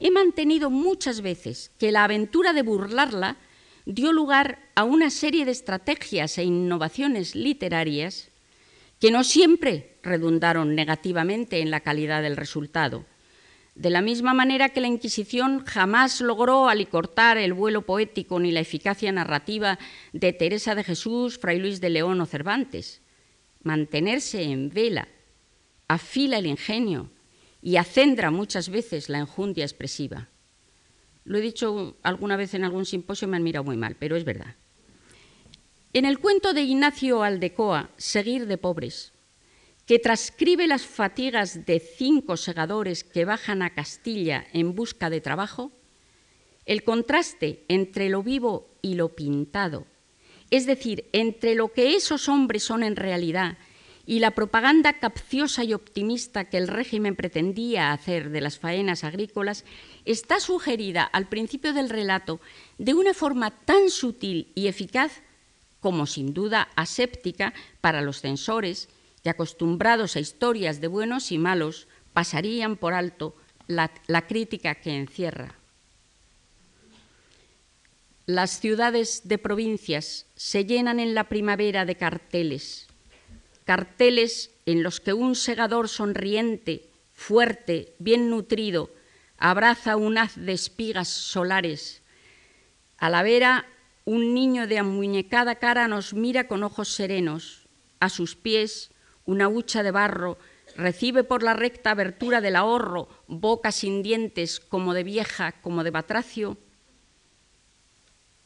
He 0.00 0.10
mantenido 0.10 0.70
muchas 0.70 1.20
veces 1.20 1.70
que 1.78 1.92
la 1.92 2.04
aventura 2.04 2.54
de 2.54 2.62
burlarla 2.62 3.36
dio 3.84 4.14
lugar 4.14 4.60
a 4.74 4.84
una 4.84 5.10
serie 5.10 5.44
de 5.44 5.50
estrategias 5.50 6.38
e 6.38 6.44
innovaciones 6.44 7.34
literarias 7.34 8.30
que 8.98 9.10
no 9.10 9.24
siempre 9.24 9.98
redundaron 10.02 10.74
negativamente 10.74 11.60
en 11.60 11.70
la 11.70 11.80
calidad 11.80 12.22
del 12.22 12.38
resultado, 12.38 13.04
de 13.74 13.90
la 13.90 14.02
misma 14.02 14.34
manera 14.34 14.68
que 14.68 14.80
la 14.80 14.88
Inquisición 14.88 15.64
jamás 15.64 16.20
logró 16.20 16.68
alicortar 16.68 17.38
el 17.38 17.54
vuelo 17.54 17.82
poético 17.82 18.38
ni 18.38 18.52
la 18.52 18.60
eficacia 18.60 19.10
narrativa 19.12 19.78
de 20.12 20.32
Teresa 20.32 20.74
de 20.74 20.84
Jesús, 20.84 21.38
Fray 21.38 21.58
Luis 21.58 21.80
de 21.80 21.90
León 21.90 22.20
o 22.20 22.26
Cervantes. 22.26 23.00
Mantenerse 23.62 24.42
en 24.42 24.68
vela 24.68 25.08
afila 25.88 26.38
el 26.38 26.46
ingenio 26.46 27.10
y 27.62 27.76
acendra 27.76 28.30
muchas 28.30 28.68
veces 28.68 29.08
la 29.08 29.18
enjundia 29.18 29.64
expresiva. 29.64 30.28
Lo 31.24 31.38
he 31.38 31.40
dicho 31.40 31.96
alguna 32.02 32.36
vez 32.36 32.54
en 32.54 32.64
algún 32.64 32.84
simposio 32.84 33.26
y 33.28 33.30
me 33.30 33.36
han 33.36 33.42
mirado 33.42 33.64
muy 33.64 33.76
mal, 33.76 33.96
pero 33.98 34.16
es 34.16 34.24
verdad. 34.24 34.56
En 35.92 36.04
el 36.04 36.18
cuento 36.18 36.52
de 36.52 36.62
Ignacio 36.62 37.22
Aldecoa, 37.22 37.90
Seguir 37.96 38.46
de 38.46 38.58
pobres, 38.58 39.12
que 39.86 39.98
transcribe 39.98 40.66
las 40.66 40.86
fatigas 40.86 41.66
de 41.66 41.80
cinco 41.80 42.36
segadores 42.36 43.04
que 43.04 43.24
bajan 43.24 43.62
a 43.62 43.70
Castilla 43.70 44.46
en 44.52 44.74
busca 44.74 45.10
de 45.10 45.20
trabajo, 45.20 45.72
el 46.66 46.84
contraste 46.84 47.64
entre 47.68 48.08
lo 48.08 48.22
vivo 48.22 48.68
y 48.80 48.94
lo 48.94 49.10
pintado, 49.10 49.86
es 50.50 50.66
decir, 50.66 51.06
entre 51.12 51.54
lo 51.54 51.72
que 51.72 51.94
esos 51.94 52.28
hombres 52.28 52.62
son 52.62 52.82
en 52.82 52.96
realidad 52.96 53.58
y 54.06 54.18
la 54.18 54.32
propaganda 54.32 54.98
capciosa 54.98 55.64
y 55.64 55.74
optimista 55.74 56.44
que 56.44 56.58
el 56.58 56.68
régimen 56.68 57.16
pretendía 57.16 57.92
hacer 57.92 58.30
de 58.30 58.40
las 58.40 58.58
faenas 58.58 59.04
agrícolas, 59.04 59.64
está 60.04 60.40
sugerida 60.40 61.04
al 61.04 61.28
principio 61.28 61.72
del 61.72 61.88
relato 61.88 62.40
de 62.78 62.94
una 62.94 63.14
forma 63.14 63.50
tan 63.50 63.90
sutil 63.90 64.48
y 64.54 64.66
eficaz 64.66 65.22
como 65.80 66.06
sin 66.06 66.34
duda 66.34 66.68
aséptica 66.74 67.54
para 67.80 68.00
los 68.00 68.20
censores 68.20 68.88
que 69.22 69.30
acostumbrados 69.30 70.16
a 70.16 70.20
historias 70.20 70.80
de 70.80 70.88
buenos 70.88 71.32
y 71.32 71.38
malos 71.38 71.88
pasarían 72.12 72.76
por 72.76 72.94
alto 72.94 73.36
la, 73.66 73.90
la 74.06 74.26
crítica 74.26 74.74
que 74.74 74.96
encierra. 74.96 75.54
Las 78.26 78.60
ciudades 78.60 79.22
de 79.24 79.38
provincias 79.38 80.26
se 80.36 80.64
llenan 80.64 81.00
en 81.00 81.14
la 81.14 81.24
primavera 81.24 81.84
de 81.84 81.96
carteles, 81.96 82.86
carteles 83.64 84.50
en 84.64 84.82
los 84.82 85.00
que 85.00 85.12
un 85.12 85.34
segador 85.34 85.88
sonriente, 85.88 86.88
fuerte, 87.12 87.94
bien 87.98 88.30
nutrido, 88.30 88.90
abraza 89.38 89.96
un 89.96 90.18
haz 90.18 90.36
de 90.36 90.52
espigas 90.52 91.08
solares. 91.08 92.02
A 92.96 93.10
la 93.10 93.24
vera, 93.24 93.66
un 94.04 94.34
niño 94.34 94.68
de 94.68 94.78
amuñecada 94.78 95.56
cara 95.56 95.88
nos 95.88 96.14
mira 96.14 96.46
con 96.46 96.62
ojos 96.62 96.94
serenos. 96.94 97.66
A 97.98 98.08
sus 98.08 98.36
pies, 98.36 98.91
una 99.24 99.48
hucha 99.48 99.82
de 99.82 99.90
barro 99.90 100.38
recibe 100.76 101.24
por 101.24 101.42
la 101.42 101.54
recta 101.54 101.90
abertura 101.90 102.40
del 102.40 102.56
ahorro, 102.56 103.08
boca 103.26 103.72
sin 103.72 104.02
dientes 104.02 104.60
como 104.60 104.94
de 104.94 105.04
vieja, 105.04 105.52
como 105.52 105.84
de 105.84 105.90
batracio, 105.90 106.56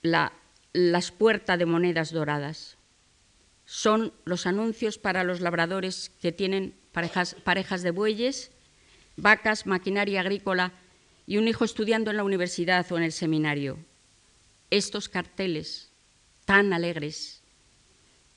la, 0.03 0.33
las 0.73 1.11
puertas 1.11 1.59
de 1.59 1.67
monedas 1.67 2.13
doradas. 2.13 2.77
Son 3.65 4.13
los 4.25 4.47
anuncios 4.47 4.99
para 4.99 5.25
los 5.25 5.41
labradores 5.41 6.11
que 6.21 6.33
tienen 6.33 6.75
parejas, 6.93 7.37
parejas 7.43 7.83
de 7.83 7.91
bueyes, 7.91 8.51
vacas, 9.17 9.67
maquinaria 9.67 10.21
agrícola 10.21 10.73
y 11.27 11.39
un 11.39 11.49
hijo 11.49 11.65
estudiando 11.65 12.11
en 12.11 12.17
la 12.19 12.25
universidad 12.25 12.91
o 12.93 12.97
en 12.97 13.03
el 13.03 13.13
seminario. 13.13 13.79
Estos 14.71 15.09
carteles 15.09 15.91
tan 16.45 16.73
alegres, 16.73 17.43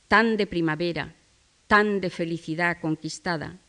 tan 0.07 0.37
de 0.37 0.47
primavera, 0.47 1.15
tan 1.69 2.01
de 2.01 2.09
felicidad 2.09 2.81
conquistada, 2.81 3.59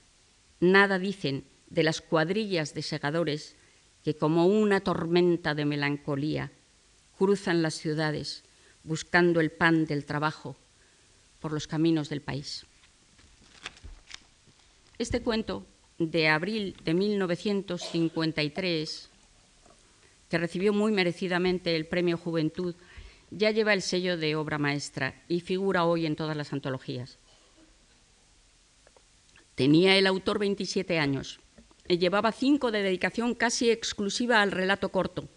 nada 0.59 0.99
dicen 0.99 1.45
de 1.69 1.83
las 1.83 2.01
cuadrillas 2.01 2.73
de 2.73 2.81
segadores 2.81 3.57
que 4.03 4.17
como 4.17 4.47
una 4.47 4.81
tormenta 4.81 5.55
de 5.55 5.67
melancolía 5.67 6.51
cruzan 7.19 7.61
las 7.61 7.75
ciudades 7.75 8.43
buscando 8.85 9.43
el 9.43 9.51
pan 9.51 9.85
del 9.85 10.07
trabajo 10.07 10.57
por 11.41 11.53
los 11.53 11.67
caminos 11.67 12.09
del 12.09 12.23
país. 12.23 12.65
Este 14.97 15.21
cuento 15.21 15.67
de 15.99 16.29
abril 16.29 16.75
de 16.83 16.95
1953, 16.95 19.11
que 20.31 20.39
recibió 20.39 20.73
muy 20.73 20.93
merecidamente 20.93 21.77
el 21.77 21.85
Premio 21.85 22.17
Juventud, 22.17 22.75
ya 23.31 23.51
lleva 23.51 23.75
el 23.75 23.83
sello 23.83 24.17
de 24.17 24.37
obra 24.37 24.57
maestra 24.57 25.23
y 25.29 25.41
figura 25.41 25.85
hoy 25.85 26.07
en 26.07 26.17
todas 26.17 26.35
las 26.35 26.55
antologías. 26.55 27.19
Tenía 29.61 29.99
el 29.99 30.07
autor 30.07 30.39
27 30.39 30.99
años 30.99 31.39
llevaba 31.87 32.33
cinco 32.33 32.71
de 32.71 32.83
dedicación 32.83 33.35
casi 33.35 33.69
exclusiva 33.71 34.41
al 34.41 34.53
relato 34.53 34.89
corto 34.89 35.29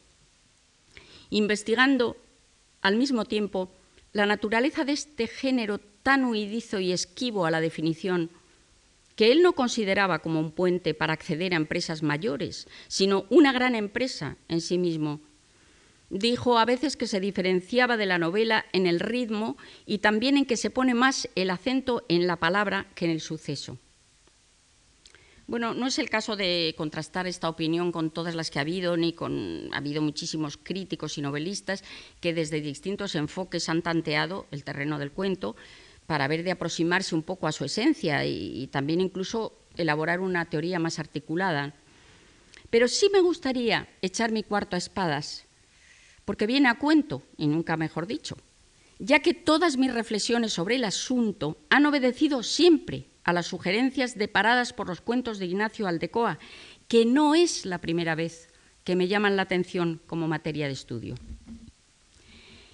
investigando 1.30 2.16
al 2.82 2.96
mismo 2.96 3.26
tiempo 3.26 3.70
la 4.14 4.26
naturaleza 4.26 4.86
de 4.86 4.94
este 4.94 5.28
género 5.28 5.78
tan 6.04 6.24
huidizo 6.24 6.80
y 6.80 6.94
esquivo 6.94 7.46
a 7.46 7.52
la 7.52 7.60
definición, 7.60 8.30
que 9.18 9.34
él 9.34 9.42
no 9.42 9.56
consideraba 9.56 10.20
como 10.20 10.40
un 10.40 10.52
puente 10.52 10.94
para 10.94 11.12
acceder 11.12 11.52
a 11.52 11.58
empresas 11.58 12.02
mayores, 12.02 12.70
sino 12.88 13.26
una 13.30 13.52
gran 13.52 13.76
empresa 13.76 14.38
en 14.48 14.62
sí 14.62 14.78
mismo. 14.78 15.20
Dijo 16.10 16.60
a 16.60 16.64
veces 16.64 16.96
que 16.96 17.08
se 17.08 17.20
diferenciaba 17.20 17.98
de 17.98 18.06
la 18.06 18.20
novela 18.20 18.64
en 18.72 18.88
el 18.88 19.02
ritmo 19.02 19.58
y 19.86 19.98
también 19.98 20.38
en 20.38 20.46
que 20.46 20.56
se 20.56 20.70
pone 20.70 20.94
más 20.94 21.28
el 21.36 21.50
acento 21.50 22.06
en 22.08 22.26
la 22.26 22.38
palabra 22.38 22.88
que 22.96 23.04
en 23.04 23.12
el 23.12 23.20
suceso. 23.20 23.80
Bueno, 25.46 25.74
no 25.74 25.88
es 25.88 26.00
el 26.00 26.10
caso 26.10 26.38
de 26.38 26.74
contrastar 26.78 27.28
esta 27.28 27.50
opinión 27.50 27.92
con 27.92 28.12
todas 28.12 28.34
las 28.34 28.50
que 28.50 28.60
ha 28.60 28.62
habido, 28.62 28.96
ni 28.96 29.12
con. 29.12 29.70
Ha 29.74 29.78
habido 29.78 30.02
muchísimos 30.02 30.58
críticos 30.58 31.18
y 31.18 31.22
novelistas 31.22 31.84
que 32.22 32.34
desde 32.34 32.62
distintos 32.62 33.16
enfoques 33.16 33.68
han 33.68 33.82
tanteado 33.82 34.48
el 34.52 34.64
terreno 34.64 35.00
del 35.00 35.12
cuento 35.12 35.58
para 36.08 36.28
ver 36.28 36.44
de 36.44 36.52
aproximarse 36.52 37.14
un 37.14 37.24
poco 37.24 37.48
a 37.48 37.52
su 37.52 37.66
esencia 37.66 38.26
y, 38.26 38.68
también 38.68 39.02
incluso 39.02 39.54
elaborar 39.76 40.22
una 40.22 40.46
teoría 40.46 40.80
más 40.80 40.98
articulada. 41.00 41.74
Pero 42.70 42.88
sí 42.88 43.10
me 43.12 43.22
gustaría 43.22 43.90
echar 44.02 44.32
mi 44.32 44.44
cuarto 44.44 44.76
a 44.76 44.80
espadas, 44.80 45.46
porque 46.26 46.48
viene 46.48 46.70
a 46.70 46.80
cuento, 46.80 47.22
y 47.38 47.48
nunca 47.48 47.78
mejor 47.78 48.08
dicho, 48.08 48.38
ya 49.00 49.20
que 49.20 49.34
todas 49.34 49.78
mis 49.78 49.94
reflexiones 49.94 50.54
sobre 50.54 50.76
el 50.76 50.86
asunto 50.86 51.58
han 51.70 51.86
obedecido 51.86 52.44
siempre 52.44 53.08
a 53.24 53.34
las 53.34 53.48
sugerencias 53.48 54.18
deparadas 54.18 54.74
por 54.74 54.88
los 54.88 55.02
cuentos 55.02 55.40
de 55.40 55.46
Ignacio 55.46 55.88
Aldecoa, 55.88 56.40
que 56.88 57.06
no 57.06 57.36
es 57.36 57.66
la 57.66 57.80
primera 57.80 58.16
vez 58.16 58.50
que 58.84 58.96
me 58.96 59.08
llaman 59.08 59.36
la 59.36 59.44
atención 59.44 60.02
como 60.08 60.28
materia 60.28 60.68
de 60.68 60.74
estudio. 60.74 61.16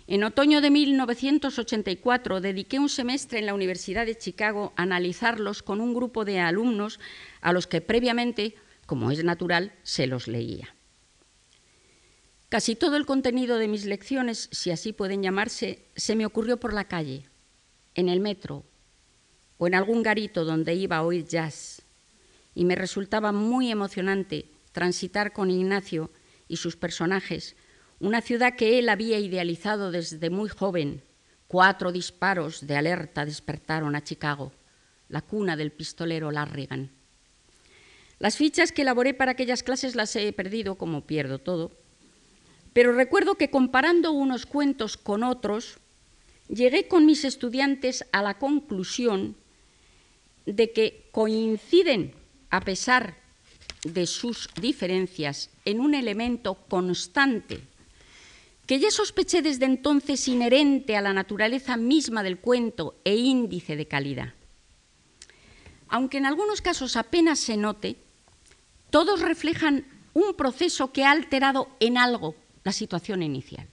En 0.08 0.24
otoño 0.24 0.60
de 0.60 0.72
1984 0.72 2.42
dediqué 2.42 2.80
un 2.80 2.90
semestre 2.90 3.38
en 3.38 3.46
la 3.46 3.54
Universidad 3.54 4.08
de 4.08 4.18
Chicago 4.18 4.74
a 4.76 4.82
analizarlos 4.82 5.62
con 5.62 5.82
un 5.82 5.94
grupo 5.94 6.26
de 6.26 6.40
alumnos 6.40 7.00
a 7.42 7.54
los 7.54 7.68
que 7.68 7.82
previamente, 7.82 8.56
como 8.88 9.12
es 9.12 9.24
natural, 9.24 9.72
se 9.84 10.08
los 10.08 10.28
leía. 10.28 10.74
Casi 12.50 12.76
todo 12.76 12.96
el 12.96 13.06
contenido 13.06 13.60
de 13.60 13.68
mis 13.68 13.86
lecciones, 13.86 14.50
si 14.52 14.72
así 14.72 14.94
pueden 14.94 15.22
llamarse, 15.22 15.86
se 15.96 16.16
me 16.16 16.26
ocurrió 16.26 16.58
por 16.58 16.74
la 16.74 16.86
calle, 16.86 17.28
en 17.94 18.10
el 18.10 18.20
metro 18.20 18.66
o 19.60 19.68
en 19.68 19.76
algún 19.76 20.02
garito 20.02 20.46
donde 20.46 20.74
iba 20.74 20.98
a 20.98 21.04
oír 21.04 21.28
jazz. 21.28 21.84
Y 22.56 22.66
me 22.66 22.76
resultaba 22.76 23.32
muy 23.32 23.70
emocionante 23.70 24.50
transitar 24.72 25.34
con 25.34 25.52
Ignacio 25.52 26.10
y 26.48 26.58
sus 26.58 26.76
personajes 26.76 27.56
una 28.00 28.22
ciudad 28.22 28.56
que 28.56 28.80
él 28.80 28.88
había 28.88 29.20
idealizado 29.20 29.92
desde 29.92 30.30
muy 30.30 30.50
joven. 30.50 31.04
Cuatro 31.48 31.92
disparos 31.92 32.66
de 32.66 32.78
alerta 32.78 33.26
despertaron 33.26 33.96
a 33.96 34.04
Chicago, 34.04 34.54
la 35.10 35.22
cuna 35.22 35.58
del 35.58 35.72
pistolero 35.72 36.32
Larrigan. 36.32 36.92
Las 38.20 38.38
fichas 38.38 38.72
que 38.72 38.84
elaboré 38.84 39.14
para 39.14 39.32
aquellas 39.32 39.64
clases 39.64 39.96
las 39.96 40.16
he 40.16 40.32
perdido, 40.32 40.76
como 40.76 41.06
pierdo 41.06 41.40
todo, 41.40 41.72
pero 42.72 42.94
recuerdo 42.94 43.36
que 43.36 43.50
comparando 43.50 44.12
unos 44.12 44.46
cuentos 44.46 44.96
con 44.96 45.24
otros, 45.24 45.80
llegué 46.48 46.88
con 46.88 47.06
mis 47.06 47.26
estudiantes 47.26 48.06
a 48.12 48.22
la 48.22 48.38
conclusión 48.38 49.36
de 50.56 50.72
que 50.72 51.10
coinciden, 51.12 52.14
a 52.50 52.62
pesar 52.62 53.18
de 53.84 54.06
sus 54.06 54.50
diferencias, 54.60 55.50
en 55.66 55.80
un 55.80 55.94
elemento 55.94 56.56
constante 56.68 57.62
que 58.66 58.80
ya 58.80 58.92
sospeché 58.92 59.42
desde 59.42 59.66
entonces 59.66 60.28
inherente 60.28 60.96
a 60.96 61.02
la 61.02 61.12
naturaleza 61.12 61.76
misma 61.76 62.22
del 62.22 62.38
cuento 62.38 62.96
e 63.04 63.16
índice 63.16 63.76
de 63.76 63.88
calidad. 63.88 64.34
Aunque 65.88 66.20
en 66.20 66.28
algunos 66.28 66.62
casos 66.62 66.96
apenas 66.96 67.40
se 67.40 67.58
note, 67.58 67.96
todos 68.92 69.22
reflejan 69.22 69.86
un 70.14 70.36
proceso 70.36 70.92
que 70.92 71.04
ha 71.04 71.10
alterado 71.10 71.68
en 71.80 71.98
algo 71.98 72.36
la 72.64 72.72
situación 72.72 73.24
inicial. 73.24 73.66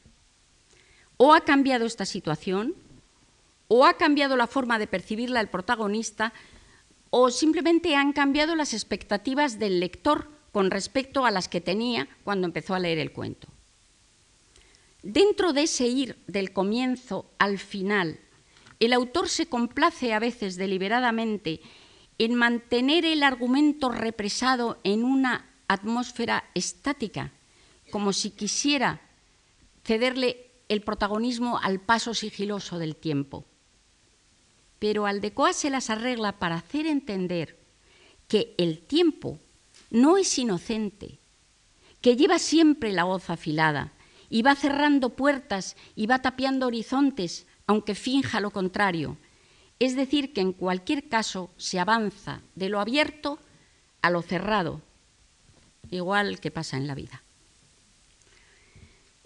O 1.19 1.35
ha 1.35 1.43
cambiado 1.43 1.85
esta 1.85 2.07
situación, 2.07 2.75
o 3.69 3.85
ha 3.85 3.99
cambiado 3.99 4.35
la 4.37 4.47
forma 4.47 4.79
de 4.79 4.87
percibirla 4.87 5.43
el 5.43 5.49
protagonista, 5.49 6.33
o 7.11 7.31
simplemente 7.31 7.95
han 7.95 8.12
cambiado 8.12 8.57
las 8.57 8.75
expectativas 8.75 9.59
del 9.59 9.81
lector 9.81 10.29
con 10.53 10.71
respecto 10.71 11.27
a 11.27 11.31
las 11.31 11.49
que 11.49 11.61
tenía 11.61 12.09
cuando 12.25 12.47
empezó 12.47 12.75
a 12.75 12.79
leer 12.79 12.99
el 12.99 13.12
cuento. 13.12 13.49
Dentro 15.03 15.53
de 15.53 15.64
ese 15.64 15.87
ir 15.87 16.16
del 16.27 16.53
comienzo 16.53 17.31
al 17.38 17.59
final, 17.59 18.19
el 18.81 18.92
autor 18.92 19.29
se 19.29 19.47
complace 19.47 20.12
a 20.12 20.19
veces 20.19 20.57
deliberadamente 20.57 21.61
en 22.19 22.35
mantener 22.35 23.05
el 23.05 23.23
argumento 23.23 23.90
represado 23.90 24.79
en 24.85 25.05
una 25.05 25.51
atmósfera 25.69 26.45
estática, 26.55 27.33
como 27.90 28.12
si 28.12 28.31
quisiera 28.31 29.01
cederle 29.85 30.51
el 30.69 30.83
protagonismo 30.83 31.59
al 31.59 31.81
paso 31.81 32.14
sigiloso 32.14 32.79
del 32.79 32.97
tiempo. 32.97 33.45
Pero 34.79 35.07
Aldecoa 35.07 35.53
se 35.53 35.71
las 35.71 35.91
arregla 35.91 36.39
para 36.39 36.57
hacer 36.57 36.87
entender 36.87 37.59
que 38.29 38.55
el 38.59 38.81
tiempo 38.81 39.39
no 39.91 40.19
es 40.19 40.39
inocente, 40.39 41.19
que 42.01 42.17
lleva 42.17 42.39
siempre 42.39 42.93
la 42.93 43.07
hoz 43.07 43.31
afilada 43.31 43.93
y 44.29 44.43
va 44.43 44.55
cerrando 44.55 45.11
puertas 45.11 45.77
y 45.95 46.07
va 46.07 46.21
tapiando 46.21 46.67
horizontes, 46.67 47.47
aunque 47.67 47.95
finja 47.95 48.41
lo 48.41 48.51
contrario. 48.51 49.17
Es 49.79 49.95
decir, 49.95 50.33
que 50.33 50.41
en 50.41 50.53
cualquier 50.53 51.09
caso 51.09 51.51
se 51.57 51.79
avanza 51.79 52.41
de 52.55 52.69
lo 52.69 52.81
abierto 52.81 53.39
a 54.03 54.11
lo 54.11 54.23
cerrado, 54.23 54.81
igual 55.91 56.41
que 56.41 56.51
pasa 56.51 56.77
en 56.77 56.87
la 56.87 56.95
vida. 56.95 57.23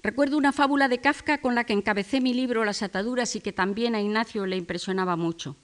Recuerdo 0.02 0.38
una 0.38 0.52
fábula 0.52 0.88
de 0.88 0.98
Kafka 0.98 1.38
con 1.42 1.54
la 1.54 1.64
que 1.64 1.74
encabecé 1.74 2.22
mi 2.22 2.32
libro 2.32 2.64
Las 2.64 2.82
ataduras 2.82 3.36
y 3.36 3.40
que 3.40 3.52
también 3.52 3.94
a 3.94 4.00
Ignacio 4.00 4.46
le 4.46 4.56
impresionaba 4.56 5.16
mucho. 5.16 5.56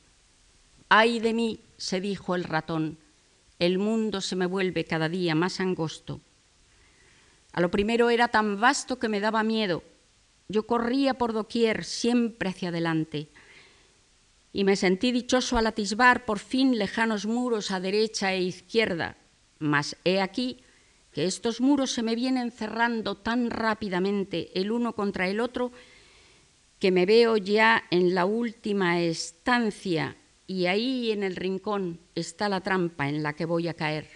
Ay 0.91 1.21
de 1.21 1.33
mí, 1.33 1.61
se 1.79 2.03
dijo 2.03 2.35
el 2.35 2.45
ratón, 2.45 2.99
el 3.59 3.79
mundo 3.79 4.21
se 4.21 4.37
me 4.37 4.45
vuelve 4.45 4.85
cada 4.85 5.09
día 5.09 5.35
más 5.35 5.59
angosto. 5.61 6.21
A 7.53 7.63
lo 7.63 7.71
primero 7.71 8.11
era 8.11 8.29
tan 8.29 8.61
vasto 8.61 8.99
que 8.99 9.09
me 9.09 9.21
daba 9.21 9.43
miedo. 9.43 9.83
Yo 10.49 10.67
corría 10.67 11.15
por 11.15 11.33
doquier, 11.33 11.85
siempre 11.85 12.51
hacia 12.51 12.69
adelante. 12.69 13.29
Y 14.53 14.65
me 14.65 14.77
sentí 14.77 15.13
dichoso 15.13 15.57
al 15.57 15.67
atisbar 15.67 16.27
por 16.27 16.39
fin 16.39 16.77
lejanos 16.77 17.25
muros 17.25 17.71
a 17.71 17.81
derecha 17.81 18.35
e 18.35 18.43
izquierda. 18.43 19.17
Mas 19.59 19.97
he 20.05 20.21
aquí 20.21 20.59
que 21.17 21.25
estos 21.25 21.63
muros 21.63 21.93
se 21.93 22.03
me 22.03 22.15
vienen 22.15 22.51
cerrando 22.51 23.15
tan 23.15 23.49
rápidamente 23.49 24.51
el 24.61 24.71
uno 24.71 24.93
contra 24.93 25.27
el 25.27 25.41
otro 25.41 25.73
que 26.79 26.91
me 26.91 27.07
veo 27.07 27.39
ya 27.39 27.85
en 27.91 28.15
la 28.15 28.27
última 28.27 29.01
estancia 29.01 30.15
y 30.47 30.67
ahí 30.67 31.13
en 31.13 31.23
el 31.23 31.35
rincón 31.35 31.99
está 32.15 32.51
la 32.51 32.61
trampa 32.61 33.09
en 33.09 33.23
la 33.23 33.33
que 33.33 33.47
voy 33.47 33.67
a 33.67 33.73
caer. 33.73 34.07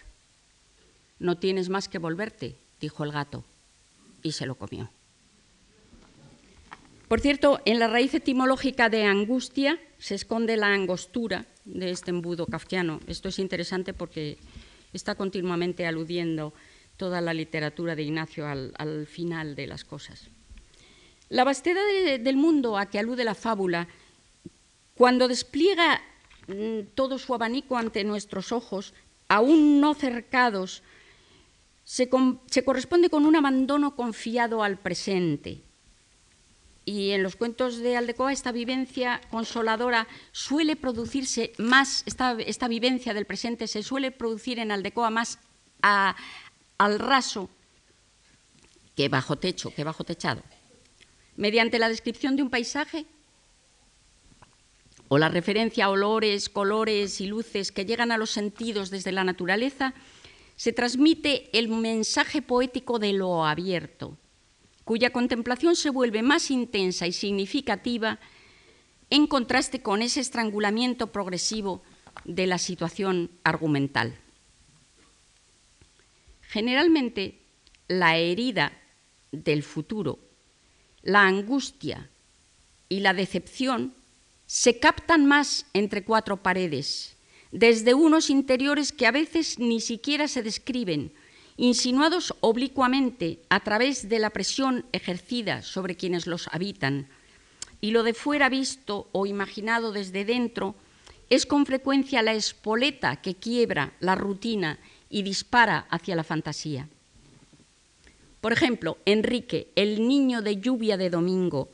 No 1.18 1.38
tienes 1.38 1.70
más 1.70 1.88
que 1.88 1.96
volverte, 1.96 2.56
dijo 2.82 3.02
el 3.02 3.12
gato, 3.12 3.44
y 4.22 4.32
se 4.32 4.44
lo 4.44 4.56
comió. 4.56 4.90
Por 7.08 7.20
cierto, 7.20 7.62
en 7.64 7.78
la 7.78 7.88
raíz 7.88 8.12
etimológica 8.12 8.90
de 8.90 9.04
angustia 9.04 9.80
se 9.96 10.16
esconde 10.16 10.58
la 10.58 10.74
angostura 10.74 11.46
de 11.64 11.92
este 11.92 12.10
embudo 12.10 12.44
kafkiano. 12.44 13.00
Esto 13.06 13.30
es 13.30 13.38
interesante 13.38 13.94
porque 13.94 14.36
está 14.92 15.14
continuamente 15.14 15.86
aludiendo 15.86 16.52
toda 17.00 17.22
la 17.22 17.32
literatura 17.32 17.96
de 17.96 18.02
Ignacio 18.02 18.46
al, 18.46 19.06
final 19.06 19.54
de 19.54 19.66
las 19.66 19.84
cosas. 19.84 20.28
La 21.30 21.44
vastedad 21.44 21.80
del 22.20 22.36
mundo 22.36 22.76
a 22.76 22.90
que 22.90 22.98
alude 22.98 23.24
la 23.24 23.34
fábula, 23.34 23.88
cuando 24.94 25.26
despliega 25.26 26.02
mm, 26.46 26.92
todo 26.94 27.16
su 27.16 27.32
abanico 27.32 27.78
ante 27.78 28.04
nuestros 28.04 28.52
ojos, 28.52 28.92
aún 29.28 29.80
no 29.80 29.94
cercados, 29.94 30.82
se, 31.84 32.10
corresponde 32.10 33.08
con 33.08 33.24
un 33.24 33.34
abandono 33.34 33.96
confiado 33.96 34.62
al 34.62 34.76
presente. 34.76 35.62
Y 36.84 37.12
en 37.12 37.22
los 37.22 37.34
cuentos 37.34 37.78
de 37.78 37.96
Aldecoa 37.96 38.30
esta 38.30 38.52
vivencia 38.52 39.22
consoladora 39.30 40.06
suele 40.32 40.76
producirse 40.76 41.54
más, 41.56 42.02
esta, 42.04 42.36
esta 42.40 42.68
vivencia 42.68 43.14
del 43.14 43.24
presente 43.24 43.68
se 43.68 43.82
suele 43.82 44.10
producir 44.10 44.58
en 44.58 44.70
Aldecoa 44.70 45.08
más 45.08 45.38
a, 45.80 46.14
al 46.80 46.98
raso 46.98 47.50
que 48.96 49.10
bajo 49.10 49.36
techo, 49.36 49.70
que 49.74 49.84
bajo 49.84 50.02
techado. 50.02 50.42
Mediante 51.36 51.78
la 51.78 51.90
descripción 51.90 52.36
de 52.36 52.42
un 52.42 52.48
paisaje 52.48 53.04
o 55.08 55.18
la 55.18 55.28
referencia 55.28 55.84
a 55.84 55.90
olores, 55.90 56.48
colores 56.48 57.20
y 57.20 57.26
luces 57.26 57.70
que 57.70 57.84
llegan 57.84 58.12
a 58.12 58.16
los 58.16 58.30
sentidos 58.30 58.88
desde 58.88 59.12
la 59.12 59.24
naturaleza, 59.24 59.92
se 60.56 60.72
transmite 60.72 61.50
el 61.52 61.68
mensaje 61.68 62.40
poético 62.40 62.98
de 62.98 63.12
lo 63.12 63.44
abierto, 63.44 64.16
cuya 64.84 65.10
contemplación 65.10 65.76
se 65.76 65.90
vuelve 65.90 66.22
más 66.22 66.50
intensa 66.50 67.06
y 67.06 67.12
significativa 67.12 68.18
en 69.10 69.26
contraste 69.26 69.82
con 69.82 70.00
ese 70.00 70.20
estrangulamiento 70.20 71.08
progresivo 71.08 71.82
de 72.24 72.46
la 72.46 72.56
situación 72.56 73.30
argumental. 73.44 74.16
Generalmente, 76.50 77.38
la 77.86 78.16
herida 78.16 78.72
del 79.30 79.62
futuro, 79.62 80.18
la 81.02 81.24
angustia 81.24 82.10
y 82.88 83.00
la 83.00 83.14
decepción 83.14 83.94
se 84.46 84.80
captan 84.80 85.26
más 85.26 85.66
entre 85.74 86.02
cuatro 86.02 86.42
paredes, 86.42 87.16
desde 87.52 87.94
unos 87.94 88.30
interiores 88.30 88.90
que 88.90 89.06
a 89.06 89.12
veces 89.12 89.60
ni 89.60 89.80
siquiera 89.80 90.26
se 90.26 90.42
describen, 90.42 91.12
insinuados 91.56 92.34
oblicuamente 92.40 93.38
a 93.48 93.60
través 93.60 94.08
de 94.08 94.18
la 94.18 94.30
presión 94.30 94.84
ejercida 94.90 95.62
sobre 95.62 95.94
quienes 95.94 96.26
los 96.26 96.48
habitan, 96.48 97.06
y 97.80 97.92
lo 97.92 98.02
de 98.02 98.12
fuera 98.12 98.48
visto 98.48 99.08
o 99.12 99.24
imaginado 99.24 99.92
desde 99.92 100.24
dentro 100.24 100.74
es 101.28 101.46
con 101.46 101.64
frecuencia 101.64 102.22
la 102.22 102.34
espoleta 102.34 103.22
que 103.22 103.36
quiebra 103.36 103.92
la 104.00 104.16
rutina 104.16 104.80
y 105.10 105.22
dispara 105.22 105.86
hacia 105.90 106.16
la 106.16 106.24
fantasía. 106.24 106.88
Por 108.40 108.52
ejemplo, 108.52 108.96
Enrique, 109.04 109.70
el 109.76 110.08
niño 110.08 110.40
de 110.40 110.56
lluvia 110.56 110.96
de 110.96 111.10
domingo, 111.10 111.68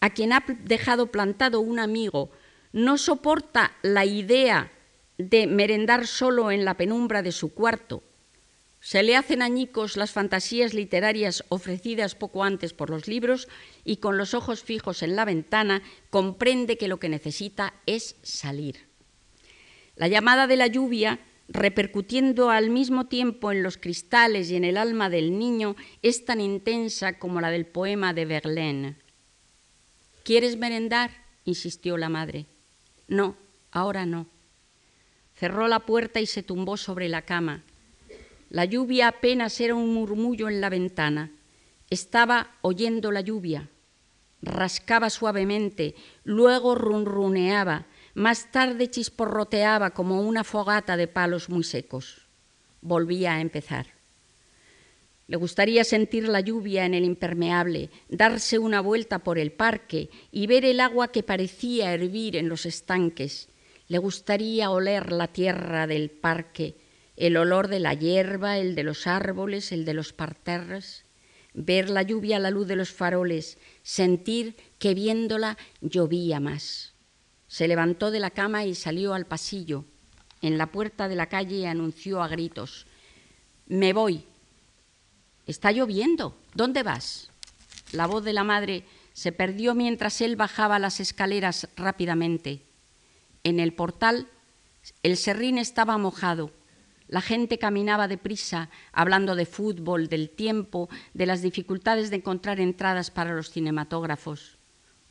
a 0.00 0.10
quien 0.10 0.32
ha 0.32 0.44
dejado 0.64 1.06
plantado 1.06 1.60
un 1.60 1.78
amigo, 1.78 2.30
no 2.72 2.98
soporta 2.98 3.72
la 3.82 4.04
idea 4.04 4.70
de 5.18 5.46
merendar 5.46 6.06
solo 6.06 6.50
en 6.50 6.64
la 6.64 6.76
penumbra 6.76 7.22
de 7.22 7.32
su 7.32 7.52
cuarto. 7.54 8.02
Se 8.80 9.02
le 9.02 9.16
hacen 9.16 9.42
añicos 9.42 9.96
las 9.96 10.10
fantasías 10.10 10.74
literarias 10.74 11.44
ofrecidas 11.48 12.16
poco 12.16 12.42
antes 12.42 12.72
por 12.72 12.90
los 12.90 13.06
libros 13.06 13.48
y 13.84 13.98
con 13.98 14.18
los 14.18 14.34
ojos 14.34 14.62
fijos 14.62 15.02
en 15.02 15.14
la 15.14 15.24
ventana 15.24 15.82
comprende 16.10 16.76
que 16.76 16.88
lo 16.88 16.98
que 16.98 17.08
necesita 17.08 17.74
es 17.86 18.16
salir. 18.22 18.86
La 19.94 20.08
llamada 20.08 20.48
de 20.48 20.56
la 20.56 20.66
lluvia 20.66 21.20
repercutiendo 21.48 22.50
al 22.50 22.70
mismo 22.70 23.06
tiempo 23.06 23.52
en 23.52 23.62
los 23.62 23.76
cristales 23.76 24.50
y 24.50 24.56
en 24.56 24.64
el 24.64 24.76
alma 24.76 25.10
del 25.10 25.38
niño, 25.38 25.76
es 26.02 26.24
tan 26.24 26.40
intensa 26.40 27.18
como 27.18 27.40
la 27.40 27.50
del 27.50 27.66
poema 27.66 28.14
de 28.14 28.24
Verlaine. 28.24 28.96
¿Quieres 30.24 30.56
merendar? 30.56 31.10
insistió 31.44 31.96
la 31.96 32.08
madre. 32.08 32.46
No, 33.08 33.36
ahora 33.70 34.06
no. 34.06 34.26
Cerró 35.34 35.66
la 35.66 35.80
puerta 35.80 36.20
y 36.20 36.26
se 36.26 36.42
tumbó 36.42 36.76
sobre 36.76 37.08
la 37.08 37.22
cama. 37.22 37.64
La 38.48 38.64
lluvia 38.64 39.08
apenas 39.08 39.60
era 39.60 39.74
un 39.74 39.92
murmullo 39.92 40.48
en 40.48 40.60
la 40.60 40.68
ventana. 40.68 41.32
Estaba 41.90 42.56
oyendo 42.60 43.10
la 43.10 43.22
lluvia. 43.22 43.68
Rascaba 44.42 45.10
suavemente, 45.10 45.94
luego 46.24 46.74
runruneaba, 46.74 47.86
más 48.14 48.50
tarde 48.52 48.90
chisporroteaba 48.90 49.90
como 49.90 50.20
una 50.20 50.44
fogata 50.44 50.96
de 50.96 51.08
palos 51.08 51.48
muy 51.48 51.64
secos. 51.64 52.26
Volvía 52.80 53.34
a 53.34 53.40
empezar. 53.40 53.86
Le 55.28 55.36
gustaría 55.36 55.84
sentir 55.84 56.28
la 56.28 56.40
lluvia 56.40 56.84
en 56.84 56.94
el 56.94 57.04
impermeable, 57.04 57.90
darse 58.08 58.58
una 58.58 58.80
vuelta 58.80 59.20
por 59.20 59.38
el 59.38 59.52
parque 59.52 60.10
y 60.30 60.46
ver 60.46 60.64
el 60.64 60.80
agua 60.80 61.10
que 61.10 61.22
parecía 61.22 61.94
hervir 61.94 62.36
en 62.36 62.48
los 62.48 62.66
estanques. 62.66 63.48
Le 63.88 63.98
gustaría 63.98 64.70
oler 64.70 65.12
la 65.12 65.28
tierra 65.28 65.86
del 65.86 66.10
parque, 66.10 66.76
el 67.16 67.36
olor 67.36 67.68
de 67.68 67.80
la 67.80 67.94
hierba, 67.94 68.58
el 68.58 68.74
de 68.74 68.82
los 68.82 69.06
árboles, 69.06 69.72
el 69.72 69.84
de 69.84 69.94
los 69.94 70.12
parterres, 70.12 71.04
ver 71.54 71.88
la 71.88 72.02
lluvia 72.02 72.36
a 72.36 72.40
la 72.40 72.50
luz 72.50 72.66
de 72.66 72.76
los 72.76 72.90
faroles, 72.90 73.58
sentir 73.82 74.56
que 74.78 74.94
viéndola 74.94 75.56
llovía 75.80 76.40
más. 76.40 76.91
Se 77.52 77.68
levantó 77.68 78.10
de 78.10 78.18
la 78.18 78.30
cama 78.30 78.64
y 78.64 78.74
salió 78.74 79.12
al 79.12 79.26
pasillo. 79.26 79.84
En 80.40 80.56
la 80.56 80.68
puerta 80.72 81.06
de 81.06 81.16
la 81.16 81.26
calle 81.26 81.68
anunció 81.68 82.22
a 82.22 82.28
gritos, 82.28 82.86
Me 83.66 83.92
voy. 83.92 84.24
Está 85.46 85.70
lloviendo. 85.70 86.34
¿Dónde 86.54 86.82
vas? 86.82 87.28
La 87.92 88.06
voz 88.06 88.24
de 88.24 88.32
la 88.32 88.42
madre 88.42 88.86
se 89.12 89.32
perdió 89.32 89.74
mientras 89.74 90.22
él 90.22 90.34
bajaba 90.34 90.78
las 90.78 90.98
escaleras 90.98 91.68
rápidamente. 91.76 92.62
En 93.44 93.60
el 93.60 93.74
portal 93.74 94.28
el 95.02 95.18
serrín 95.18 95.58
estaba 95.58 95.98
mojado. 95.98 96.52
La 97.06 97.20
gente 97.20 97.58
caminaba 97.58 98.08
deprisa, 98.08 98.70
hablando 98.92 99.34
de 99.34 99.44
fútbol, 99.44 100.08
del 100.08 100.30
tiempo, 100.30 100.88
de 101.12 101.26
las 101.26 101.42
dificultades 101.42 102.08
de 102.08 102.16
encontrar 102.16 102.60
entradas 102.60 103.10
para 103.10 103.34
los 103.34 103.50
cinematógrafos 103.50 104.56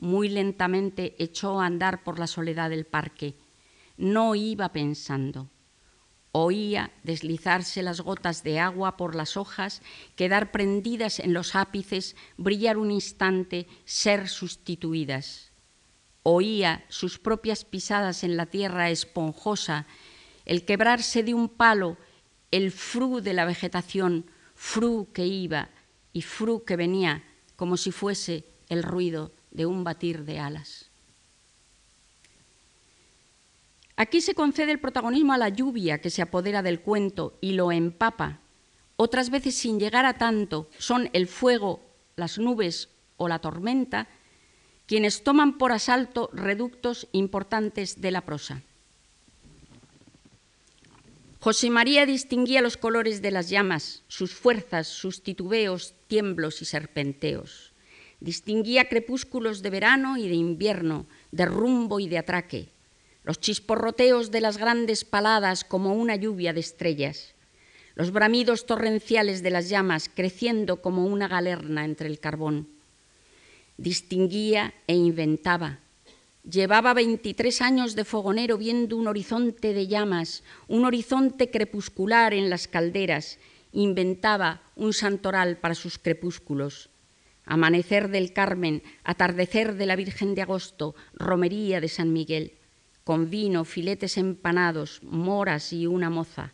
muy 0.01 0.29
lentamente 0.29 1.15
echó 1.19 1.61
a 1.61 1.67
andar 1.67 2.03
por 2.03 2.19
la 2.19 2.27
soledad 2.27 2.71
del 2.71 2.85
parque. 2.85 3.35
No 3.97 4.35
iba 4.35 4.73
pensando. 4.73 5.49
Oía 6.33 6.91
deslizarse 7.03 7.83
las 7.83 8.01
gotas 8.01 8.43
de 8.43 8.59
agua 8.59 8.97
por 8.97 9.15
las 9.15 9.37
hojas, 9.37 9.81
quedar 10.15 10.51
prendidas 10.51 11.19
en 11.19 11.33
los 11.33 11.55
ápices, 11.55 12.15
brillar 12.37 12.77
un 12.77 12.89
instante, 12.89 13.67
ser 13.85 14.27
sustituidas. 14.27 15.51
Oía 16.23 16.83
sus 16.89 17.19
propias 17.19 17.63
pisadas 17.63 18.23
en 18.23 18.37
la 18.37 18.47
tierra 18.47 18.89
esponjosa, 18.89 19.85
el 20.45 20.65
quebrarse 20.65 21.21
de 21.21 21.35
un 21.35 21.47
palo, 21.47 21.97
el 22.49 22.71
fru 22.71 23.21
de 23.21 23.33
la 23.33 23.45
vegetación, 23.45 24.25
fru 24.55 25.09
que 25.13 25.27
iba 25.27 25.69
y 26.11 26.23
fru 26.23 26.63
que 26.63 26.75
venía, 26.75 27.23
como 27.55 27.77
si 27.77 27.91
fuese 27.91 28.45
el 28.67 28.81
ruido 28.83 29.31
de 29.51 29.65
un 29.65 29.83
batir 29.83 30.25
de 30.25 30.39
alas. 30.39 30.89
Aquí 33.95 34.21
se 34.21 34.33
concede 34.33 34.71
el 34.71 34.79
protagonismo 34.79 35.33
a 35.33 35.37
la 35.37 35.49
lluvia 35.49 36.01
que 36.01 36.09
se 36.09 36.21
apodera 36.21 36.63
del 36.63 36.81
cuento 36.81 37.37
y 37.41 37.53
lo 37.53 37.71
empapa. 37.71 38.39
Otras 38.95 39.29
veces, 39.29 39.55
sin 39.55 39.79
llegar 39.79 40.05
a 40.05 40.17
tanto, 40.17 40.69
son 40.77 41.09
el 41.13 41.27
fuego, 41.27 41.81
las 42.15 42.39
nubes 42.39 42.89
o 43.17 43.27
la 43.27 43.39
tormenta 43.39 44.07
quienes 44.91 45.23
toman 45.23 45.57
por 45.57 45.71
asalto 45.71 46.29
reductos 46.33 47.07
importantes 47.13 48.01
de 48.01 48.11
la 48.11 48.25
prosa. 48.25 48.61
José 51.39 51.69
María 51.69 52.05
distinguía 52.05 52.61
los 52.61 52.75
colores 52.75 53.21
de 53.21 53.31
las 53.31 53.49
llamas, 53.49 54.03
sus 54.09 54.33
fuerzas, 54.33 54.89
sus 54.89 55.23
titubeos, 55.23 55.95
tiemblos 56.07 56.61
y 56.61 56.65
serpenteos. 56.65 57.70
Distinguía 58.21 58.87
crepúsculos 58.87 59.61
de 59.61 59.69
verano 59.69 60.15
y 60.15 60.29
de 60.29 60.35
invierno, 60.35 61.05
de 61.31 61.45
rumbo 61.45 61.99
y 61.99 62.07
de 62.07 62.19
atraque 62.19 62.69
los 63.23 63.39
chisporroteos 63.39 64.31
de 64.31 64.41
las 64.41 64.57
grandes 64.57 65.05
paladas 65.05 65.63
como 65.63 65.93
una 65.93 66.15
lluvia 66.15 66.53
de 66.53 66.59
estrellas, 66.59 67.33
los 67.95 68.11
bramidos 68.11 68.65
torrenciales 68.65 69.43
de 69.43 69.51
las 69.51 69.69
llamas 69.69 70.09
creciendo 70.13 70.81
como 70.81 71.05
una 71.05 71.27
galerna 71.27 71.85
entre 71.85 72.07
el 72.07 72.19
carbón. 72.19 72.67
Distinguía 73.77 74.73
e 74.87 74.95
inventaba. 74.95 75.79
Llevaba 76.49 76.93
23 76.95 77.61
años 77.61 77.95
de 77.95 78.05
fogonero 78.05 78.57
viendo 78.57 78.97
un 78.97 79.07
horizonte 79.07 79.73
de 79.73 79.87
llamas, 79.87 80.43
un 80.67 80.85
horizonte 80.85 81.51
crepuscular 81.51 82.33
en 82.33 82.49
las 82.49 82.67
calderas. 82.67 83.37
Inventaba 83.73 84.61
un 84.75 84.93
santoral 84.93 85.57
para 85.57 85.75
sus 85.75 85.99
crepúsculos. 85.99 86.90
Amanecer 87.45 88.09
del 88.09 88.33
Carmen, 88.33 88.83
atardecer 89.03 89.75
de 89.75 89.85
la 89.85 89.95
Virgen 89.95 90.35
de 90.35 90.43
Agosto, 90.43 90.95
romería 91.13 91.81
de 91.81 91.89
San 91.89 92.13
Miguel 92.13 92.57
con 93.03 93.29
vino, 93.29 93.65
filetes 93.65 94.17
empanados, 94.17 95.01
moras 95.03 95.73
y 95.73 95.87
una 95.87 96.09
moza. 96.09 96.53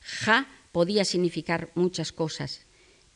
Ja 0.00 0.46
podía 0.72 1.04
significar 1.04 1.70
muchas 1.74 2.12
cosas. 2.12 2.66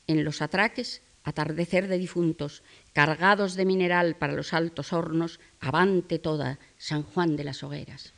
En 0.07 0.25
los 0.25 0.43
atraques, 0.43 1.03
atardecer 1.23 1.87
de 1.87 1.99
difuntos, 1.99 2.63
cargados 2.93 3.55
de 3.55 3.65
mineral 3.65 4.17
para 4.17 4.33
los 4.33 4.53
altos 4.53 4.93
hornos, 4.93 5.39
avante 5.61 6.19
toda 6.19 6.59
San 6.77 7.03
Juan 7.03 7.37
de 7.37 7.45
las 7.45 7.63
Hogueras. 7.63 8.15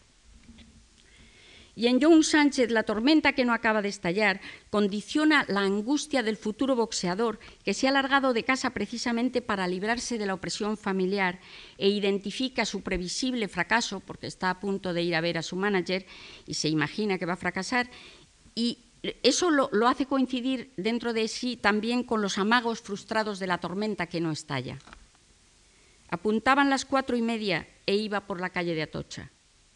Y 1.76 1.88
en 1.88 2.00
John 2.00 2.22
Sánchez, 2.22 2.70
la 2.70 2.84
tormenta 2.84 3.32
que 3.32 3.44
no 3.44 3.52
acaba 3.52 3.82
de 3.82 3.88
estallar 3.88 4.40
condiciona 4.70 5.44
la 5.48 5.60
angustia 5.60 6.22
del 6.22 6.36
futuro 6.36 6.76
boxeador 6.76 7.40
que 7.64 7.74
se 7.74 7.88
ha 7.88 7.90
largado 7.90 8.32
de 8.32 8.44
casa 8.44 8.70
precisamente 8.70 9.42
para 9.42 9.66
librarse 9.66 10.16
de 10.16 10.26
la 10.26 10.34
opresión 10.34 10.76
familiar 10.76 11.40
e 11.76 11.88
identifica 11.88 12.64
su 12.64 12.82
previsible 12.82 13.48
fracaso, 13.48 13.98
porque 13.98 14.28
está 14.28 14.50
a 14.50 14.60
punto 14.60 14.94
de 14.94 15.02
ir 15.02 15.16
a 15.16 15.20
ver 15.20 15.36
a 15.36 15.42
su 15.42 15.56
manager 15.56 16.06
y 16.46 16.54
se 16.54 16.68
imagina 16.68 17.18
que 17.18 17.26
va 17.26 17.32
a 17.32 17.36
fracasar, 17.36 17.90
y 18.54 18.78
eso 19.24 19.50
lo, 19.50 19.68
lo 19.72 19.88
hace 19.88 20.06
coincidir 20.06 20.70
dentro 20.76 21.12
de 21.12 21.26
sí 21.26 21.56
también 21.56 22.04
con 22.04 22.22
los 22.22 22.38
amagos 22.38 22.80
frustrados 22.80 23.40
de 23.40 23.48
la 23.48 23.58
tormenta 23.58 24.06
que 24.06 24.20
no 24.20 24.30
estalla. 24.30 24.78
Apuntaban 26.08 26.70
las 26.70 26.84
cuatro 26.84 27.16
y 27.16 27.22
media 27.22 27.66
e 27.84 27.96
iba 27.96 28.20
por 28.20 28.40
la 28.40 28.50
calle 28.50 28.76
de 28.76 28.82
Atocha. 28.82 29.34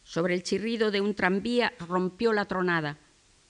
Sobre 0.08 0.32
el 0.32 0.42
chirrido 0.42 0.90
de 0.90 1.02
un 1.02 1.14
tranvía 1.14 1.74
rompió 1.86 2.32
la 2.32 2.46
tronada. 2.46 2.96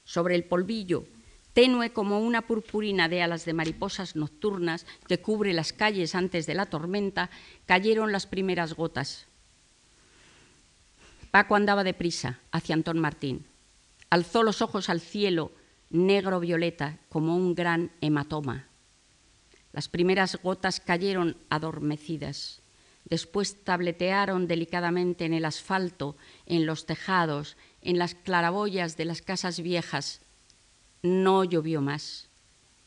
Sobre 0.03 0.35
el 0.35 0.43
polvillo, 0.43 1.05
tenue 1.53 1.93
como 1.93 2.19
una 2.19 2.43
purpurina 2.43 3.09
de 3.09 3.23
alas 3.23 3.45
de 3.45 3.53
mariposas 3.53 4.17
nocturnas 4.17 4.85
que 5.07 5.21
cubre 5.21 5.53
las 5.53 5.73
calles 5.73 6.17
antes 6.17 6.47
de 6.47 6.55
la 6.55 6.67
tormenta, 6.67 7.31
cayeron 7.65 8.11
las 8.11 8.27
primeras 8.27 8.75
gotas. 8.75 9.27
Paco 11.31 11.55
andaba 11.55 11.85
deprisa 11.85 12.41
hacia 12.51 12.75
Antón 12.75 12.99
Martín. 12.99 13.47
Alzó 14.11 14.43
los 14.43 14.61
ojos 14.61 14.89
al 14.89 15.01
cielo, 15.01 15.53
negro 15.91 16.41
violeta, 16.41 16.99
como 17.09 17.37
un 17.37 17.55
gran 17.55 17.93
hematoma. 18.01 18.67
Las 19.73 19.89
primeras 19.89 20.43
gotas 20.43 20.81
cayeron 20.81 21.37
adormecidas. 21.51 22.63
Después 23.09 23.65
tabletearon 23.65 24.47
delicadamente 24.47 25.25
en 25.25 25.33
el 25.33 25.45
asfalto, 25.45 26.17
en 26.47 26.67
los 26.67 26.85
tejados, 26.85 27.57
en 27.81 27.99
las 27.99 28.15
claraboyas 28.15 28.97
de 28.97 29.07
las 29.07 29.23
casas 29.23 29.61
viejas. 29.61 30.21
No 31.03 31.45
llovió 31.45 31.81
más. 31.81 32.29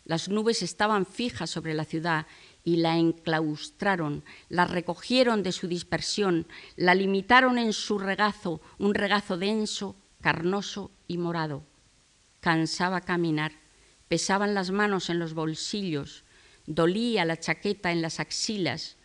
Las 0.06 0.30
nubes 0.30 0.62
estaban 0.62 1.06
fijas 1.06 1.50
sobre 1.50 1.74
la 1.74 1.86
ciudad 1.86 2.28
y 2.64 2.78
la 2.78 2.98
enclaustraron, 2.98 4.24
la 4.50 4.66
recogieron 4.66 5.42
de 5.42 5.52
su 5.52 5.68
dispersión, 5.68 6.48
la 6.76 6.94
limitaron 6.94 7.58
en 7.58 7.74
su 7.74 7.98
regazo, 7.98 8.62
un 8.78 8.94
regazo 8.94 9.38
denso, 9.38 9.96
carnoso 10.22 10.92
y 11.08 11.18
morado. 11.18 11.64
Cansaba 12.40 13.02
caminar, 13.02 13.54
pesaban 14.08 14.54
las 14.54 14.72
manos 14.72 15.10
en 15.10 15.18
los 15.18 15.34
bolsillos, 15.34 16.24
dolía 16.66 17.26
la 17.26 17.40
chaqueta 17.40 17.92
en 17.92 18.02
las 18.02 18.20
axilas, 18.20 18.98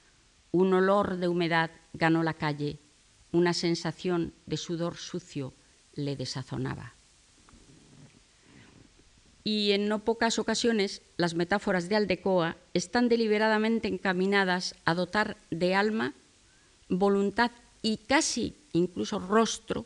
un 0.57 0.73
olor 0.73 1.19
de 1.19 1.29
humedad 1.29 1.71
ganó 1.93 2.23
la 2.23 2.33
calle, 2.33 2.79
una 3.31 3.53
sensación 3.53 4.33
de 4.47 4.57
sudor 4.57 4.97
sucio 4.97 5.53
le 5.95 6.17
desazonaba. 6.17 6.95
Y 9.45 9.73
en 9.73 9.87
no 9.89 10.03
pocas 10.03 10.39
ocasiones 10.39 11.03
las 11.19 11.35
metáforas 11.35 11.89
de 11.89 11.97
Aldecoa 11.97 12.57
están 12.73 13.09
deliberadamente 13.09 13.87
encaminadas 13.89 14.75
a 14.87 14.95
dotar 14.95 15.37
de 15.51 15.75
alma, 15.75 16.15
voluntad 16.89 17.51
y 17.83 17.99
casi 17.99 18.57
incluso 18.73 19.19
rostro 19.19 19.85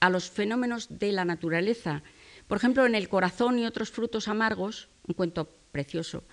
a 0.00 0.10
los 0.10 0.28
fenómenos 0.28 0.88
de 0.98 1.12
la 1.12 1.24
naturaleza. 1.24 2.02
Por 2.48 2.58
ejemplo, 2.58 2.84
en 2.84 2.94
El 2.96 3.08
corazón 3.08 3.58
y 3.58 3.64
otros 3.64 3.90
frutos 3.90 4.26
amargos, 4.26 4.88
un 5.06 5.14
cuento 5.14 5.48
precioso, 5.70 6.24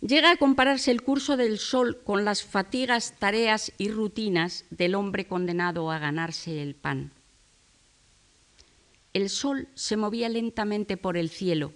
Llega 0.00 0.30
a 0.30 0.36
compararse 0.36 0.90
el 0.90 1.02
curso 1.02 1.36
del 1.36 1.58
sol 1.58 2.00
con 2.02 2.24
las 2.24 2.42
fatigas, 2.42 3.14
tareas 3.18 3.72
y 3.76 3.90
rutinas 3.90 4.64
del 4.70 4.94
hombre 4.94 5.26
condenado 5.26 5.90
a 5.90 5.98
ganarse 5.98 6.62
el 6.62 6.74
pan. 6.74 7.12
El 9.12 9.28
sol 9.28 9.68
se 9.74 9.98
movía 9.98 10.30
lentamente 10.30 10.96
por 10.96 11.18
el 11.18 11.28
cielo. 11.28 11.72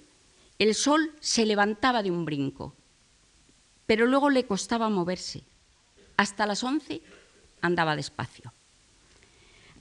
El 0.58 0.74
sol 0.74 1.12
se 1.20 1.44
levantaba 1.44 2.02
de 2.02 2.10
un 2.10 2.24
brinco, 2.24 2.74
pero 3.86 4.06
luego 4.06 4.30
le 4.30 4.46
costaba 4.46 4.88
moverse. 4.88 5.42
Hasta 6.16 6.46
las 6.46 6.64
once 6.64 7.02
andaba 7.60 7.96
despacio. 7.96 8.54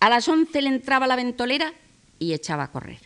A 0.01 0.09
las 0.09 0.27
once 0.27 0.61
le 0.61 0.67
entraba 0.67 1.07
la 1.07 1.15
ventolera 1.15 1.73
y 2.19 2.33
echaba 2.33 2.63
a 2.63 2.71
correr. 2.71 2.99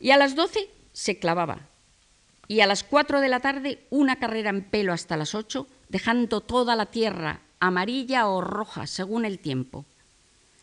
Y 0.00 0.10
a 0.10 0.16
las 0.16 0.34
doce 0.34 0.70
se 0.92 1.20
clavaba 1.20 1.68
y 2.48 2.60
a 2.60 2.66
las 2.66 2.84
cuatro 2.84 3.20
de 3.20 3.28
la 3.28 3.40
tarde 3.40 3.86
una 3.90 4.16
carrera 4.16 4.50
en 4.50 4.64
pelo 4.64 4.92
hasta 4.92 5.16
las 5.16 5.34
ocho, 5.34 5.66
dejando 5.88 6.40
toda 6.40 6.76
la 6.76 6.86
tierra 6.86 7.42
amarilla 7.60 8.26
o 8.26 8.40
roja 8.40 8.86
según 8.86 9.24
el 9.24 9.38
tiempo. 9.38 9.86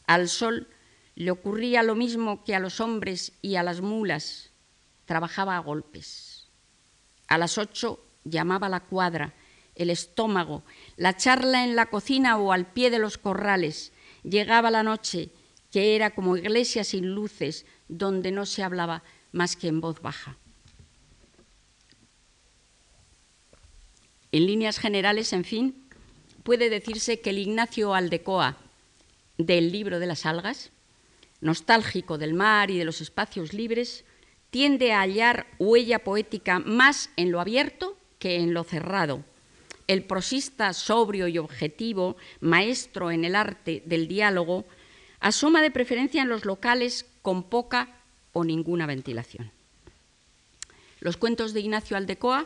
Al 0.06 0.28
sol 0.28 0.68
le 1.16 1.32
ocurría 1.32 1.84
lo 1.84 1.96
mismo 1.96 2.44
que 2.44 2.56
a 2.56 2.60
los 2.60 2.80
hombres 2.80 3.34
y 3.42 3.56
a 3.56 3.64
las 3.64 3.82
mulas, 3.82 4.52
trabajaba 5.06 5.56
a 5.56 5.60
golpes. 5.60 6.48
A 7.28 7.38
las 7.38 7.58
ocho 7.58 8.06
llamaba 8.24 8.70
la 8.70 8.82
cuadra, 8.82 9.34
el 9.76 9.90
estómago, 9.90 10.64
la 10.98 11.16
charla 11.16 11.64
en 11.64 11.76
la 11.76 11.86
cocina 11.88 12.38
o 12.38 12.52
al 12.52 12.66
pie 12.68 12.90
de 12.90 13.00
los 13.00 13.18
corrales. 13.18 13.94
Llegaba 14.24 14.70
la 14.72 14.84
noche, 14.84 15.30
que 15.72 15.96
era 15.96 16.12
como 16.12 16.36
iglesia 16.36 16.84
sin 16.84 17.14
luces, 17.14 17.66
donde 17.88 18.32
no 18.32 18.46
se 18.46 18.64
hablaba 18.64 19.04
más 19.32 19.56
que 19.56 19.68
en 19.68 19.80
voz 19.80 20.02
baja. 20.02 20.38
En 24.32 24.46
líneas 24.46 24.78
generales, 24.80 25.34
en 25.34 25.44
fin, 25.44 25.76
puede 26.44 26.70
decirse 26.70 27.20
que 27.20 27.32
el 27.32 27.40
Ignacio 27.40 27.94
Aldecoa 27.94 28.58
del 29.38 29.72
libro 29.72 30.00
de 30.00 30.06
las 30.06 30.26
algas, 30.26 30.72
nostálgico 31.42 32.18
del 32.18 32.34
mar 32.34 32.70
y 32.70 32.78
de 32.78 32.86
los 32.86 33.02
espacios 33.02 33.54
libres, 33.54 34.04
tiende 34.52 34.94
a 34.94 35.02
hallar 35.02 35.48
huella 35.58 36.00
poética 36.00 36.60
más 36.60 37.10
en 37.16 37.32
lo 37.32 37.40
abierto 37.40 37.98
que 38.20 38.38
en 38.38 38.54
lo 38.54 38.64
cerrado. 38.64 39.24
El 39.88 40.04
prosista 40.04 40.74
sobrio 40.74 41.28
y 41.28 41.38
objetivo, 41.38 42.18
maestro 42.42 43.12
en 43.12 43.26
el 43.26 43.36
arte 43.36 43.82
del 43.86 44.08
diálogo, 44.08 44.66
asoma 45.20 45.62
de 45.62 45.72
preferencia 45.72 46.22
en 46.22 46.30
los 46.30 46.46
locales 46.46 47.06
con 47.22 47.44
poca 47.44 47.98
o 48.34 48.44
ninguna 48.44 48.86
ventilación. 48.86 49.52
Los 51.00 51.18
cuentos 51.18 51.54
de 51.54 51.62
Ignacio 51.62 51.98
Aldecoa 51.98 52.46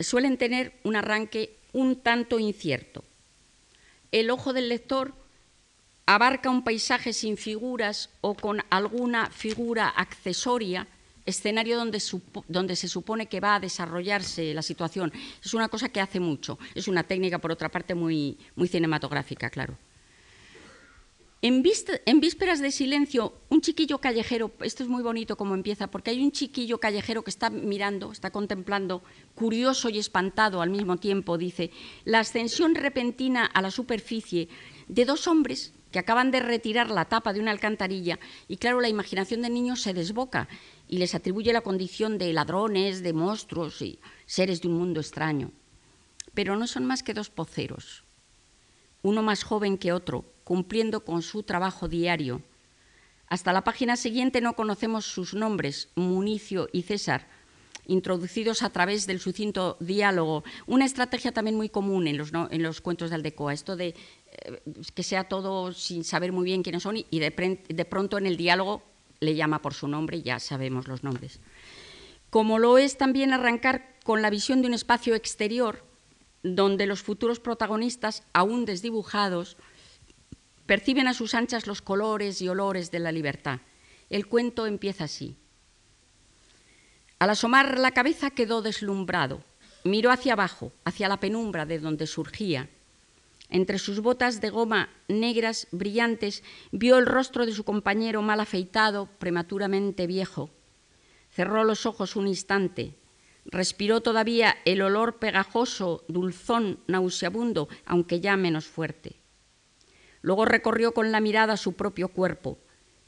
suelen 0.00 0.36
tener 0.36 0.72
un 0.82 0.96
arranque 0.96 1.56
un 1.72 1.96
tanto 1.96 2.38
incierto. 2.38 3.04
El 4.12 4.30
ojo 4.30 4.52
del 4.52 4.68
lector 4.68 5.14
abarca 6.06 6.50
un 6.50 6.64
paisaje 6.64 7.12
sin 7.12 7.36
figuras 7.36 8.10
o 8.20 8.34
con 8.34 8.62
alguna 8.70 9.30
figura 9.30 9.88
accesoria, 9.88 10.88
escenario 11.24 11.78
donde, 11.78 12.00
se 12.00 12.88
supone 12.88 13.26
que 13.26 13.38
va 13.38 13.54
a 13.54 13.60
desarrollarse 13.60 14.52
la 14.52 14.62
situación. 14.62 15.12
Es 15.44 15.54
una 15.54 15.68
cosa 15.68 15.88
que 15.88 16.00
hace 16.00 16.18
mucho. 16.18 16.58
Es 16.74 16.88
una 16.88 17.04
técnica, 17.04 17.38
por 17.38 17.52
otra 17.52 17.68
parte, 17.68 17.94
muy, 17.94 18.36
muy 18.56 18.66
cinematográfica, 18.66 19.50
claro. 19.50 19.76
En, 21.42 21.62
vísperas 21.62 22.60
de 22.60 22.70
silencio, 22.70 23.32
un 23.48 23.62
chiquillo 23.62 23.96
callejero, 23.96 24.52
esto 24.60 24.82
es 24.82 24.90
muy 24.90 25.02
bonito 25.02 25.38
como 25.38 25.54
empieza, 25.54 25.90
porque 25.90 26.10
hay 26.10 26.22
un 26.22 26.32
chiquillo 26.32 26.78
callejero 26.78 27.24
que 27.24 27.30
está 27.30 27.48
mirando, 27.48 28.12
está 28.12 28.30
contemplando, 28.30 29.02
curioso 29.34 29.88
y 29.88 29.98
espantado 29.98 30.60
al 30.60 30.68
mismo 30.68 30.98
tiempo, 30.98 31.38
dice, 31.38 31.70
la 32.04 32.18
ascensión 32.18 32.74
repentina 32.74 33.46
a 33.46 33.62
la 33.62 33.70
superficie 33.70 34.50
de 34.88 35.06
dos 35.06 35.26
hombres 35.26 35.72
que 35.90 35.98
acaban 35.98 36.30
de 36.30 36.40
retirar 36.40 36.90
la 36.90 37.06
tapa 37.06 37.32
de 37.32 37.40
una 37.40 37.52
alcantarilla 37.52 38.18
y 38.46 38.58
claro, 38.58 38.82
la 38.82 38.90
imaginación 38.90 39.40
del 39.40 39.54
niño 39.54 39.76
se 39.76 39.94
desboca 39.94 40.46
y 40.88 40.98
les 40.98 41.14
atribuye 41.14 41.54
la 41.54 41.62
condición 41.62 42.18
de 42.18 42.34
ladrones, 42.34 43.02
de 43.02 43.14
monstruos 43.14 43.80
y 43.80 43.98
seres 44.26 44.60
de 44.60 44.68
un 44.68 44.74
mundo 44.74 45.00
extraño. 45.00 45.52
Pero 46.34 46.56
no 46.56 46.66
son 46.66 46.84
más 46.84 47.02
que 47.02 47.14
dos 47.14 47.30
poceros, 47.30 48.04
uno 49.00 49.22
más 49.22 49.42
joven 49.42 49.78
que 49.78 49.92
otro, 49.92 50.26
cumpliendo 50.50 51.04
con 51.04 51.22
su 51.22 51.44
trabajo 51.44 51.86
diario. 51.86 52.42
Hasta 53.28 53.52
la 53.52 53.62
página 53.62 53.94
siguiente 53.94 54.40
no 54.40 54.54
conocemos 54.54 55.04
sus 55.04 55.32
nombres, 55.32 55.90
Municio 55.94 56.68
y 56.72 56.82
César, 56.82 57.28
introducidos 57.86 58.64
a 58.64 58.70
través 58.70 59.06
del 59.06 59.20
sucinto 59.20 59.76
diálogo, 59.78 60.42
una 60.66 60.86
estrategia 60.86 61.30
también 61.30 61.56
muy 61.56 61.68
común 61.68 62.08
en 62.08 62.18
los, 62.18 62.32
en 62.34 62.64
los 62.64 62.80
cuentos 62.80 63.10
de 63.10 63.14
Aldecoa, 63.14 63.52
esto 63.52 63.76
de 63.76 63.94
eh, 64.32 64.60
que 64.92 65.04
sea 65.04 65.28
todo 65.28 65.72
sin 65.72 66.02
saber 66.02 66.32
muy 66.32 66.46
bien 66.46 66.64
quiénes 66.64 66.82
son 66.82 66.96
y 66.96 67.18
de, 67.20 67.62
de 67.68 67.84
pronto 67.84 68.18
en 68.18 68.26
el 68.26 68.36
diálogo 68.36 68.82
le 69.20 69.36
llama 69.36 69.62
por 69.62 69.72
su 69.72 69.86
nombre 69.86 70.16
y 70.16 70.22
ya 70.22 70.40
sabemos 70.40 70.88
los 70.88 71.04
nombres. 71.04 71.38
Como 72.28 72.58
lo 72.58 72.76
es 72.76 72.98
también 72.98 73.32
arrancar 73.32 73.94
con 74.02 74.20
la 74.20 74.30
visión 74.30 74.62
de 74.62 74.66
un 74.66 74.74
espacio 74.74 75.14
exterior 75.14 75.84
donde 76.42 76.86
los 76.86 77.02
futuros 77.02 77.38
protagonistas, 77.38 78.24
aún 78.32 78.64
desdibujados, 78.64 79.56
perciben 80.70 81.08
a 81.08 81.14
sus 81.14 81.34
anchas 81.34 81.66
los 81.66 81.82
colores 81.82 82.40
y 82.40 82.48
olores 82.48 82.92
de 82.92 83.00
la 83.00 83.10
libertad. 83.10 83.58
El 84.08 84.28
cuento 84.28 84.68
empieza 84.68 85.02
así. 85.02 85.34
Al 87.18 87.30
asomar 87.30 87.76
la 87.80 87.90
cabeza 87.90 88.30
quedó 88.30 88.62
deslumbrado. 88.62 89.42
Miró 89.82 90.12
hacia 90.12 90.34
abajo, 90.34 90.70
hacia 90.84 91.08
la 91.08 91.18
penumbra 91.18 91.66
de 91.66 91.80
donde 91.80 92.06
surgía. 92.06 92.68
Entre 93.48 93.80
sus 93.80 93.98
botas 93.98 94.40
de 94.40 94.50
goma 94.50 94.90
negras, 95.08 95.66
brillantes, 95.72 96.44
vio 96.70 96.98
el 96.98 97.06
rostro 97.06 97.46
de 97.46 97.52
su 97.52 97.64
compañero 97.64 98.22
mal 98.22 98.38
afeitado, 98.38 99.08
prematuramente 99.18 100.06
viejo. 100.06 100.50
Cerró 101.32 101.64
los 101.64 101.84
ojos 101.84 102.14
un 102.14 102.28
instante. 102.28 102.94
Respiró 103.44 104.02
todavía 104.02 104.54
el 104.64 104.82
olor 104.82 105.18
pegajoso, 105.18 106.04
dulzón, 106.06 106.78
nauseabundo, 106.86 107.68
aunque 107.86 108.20
ya 108.20 108.36
menos 108.36 108.66
fuerte. 108.66 109.19
Luego 110.22 110.44
recorrió 110.44 110.92
con 110.92 111.12
la 111.12 111.20
mirada 111.20 111.56
su 111.56 111.74
propio 111.74 112.08
cuerpo, 112.08 112.58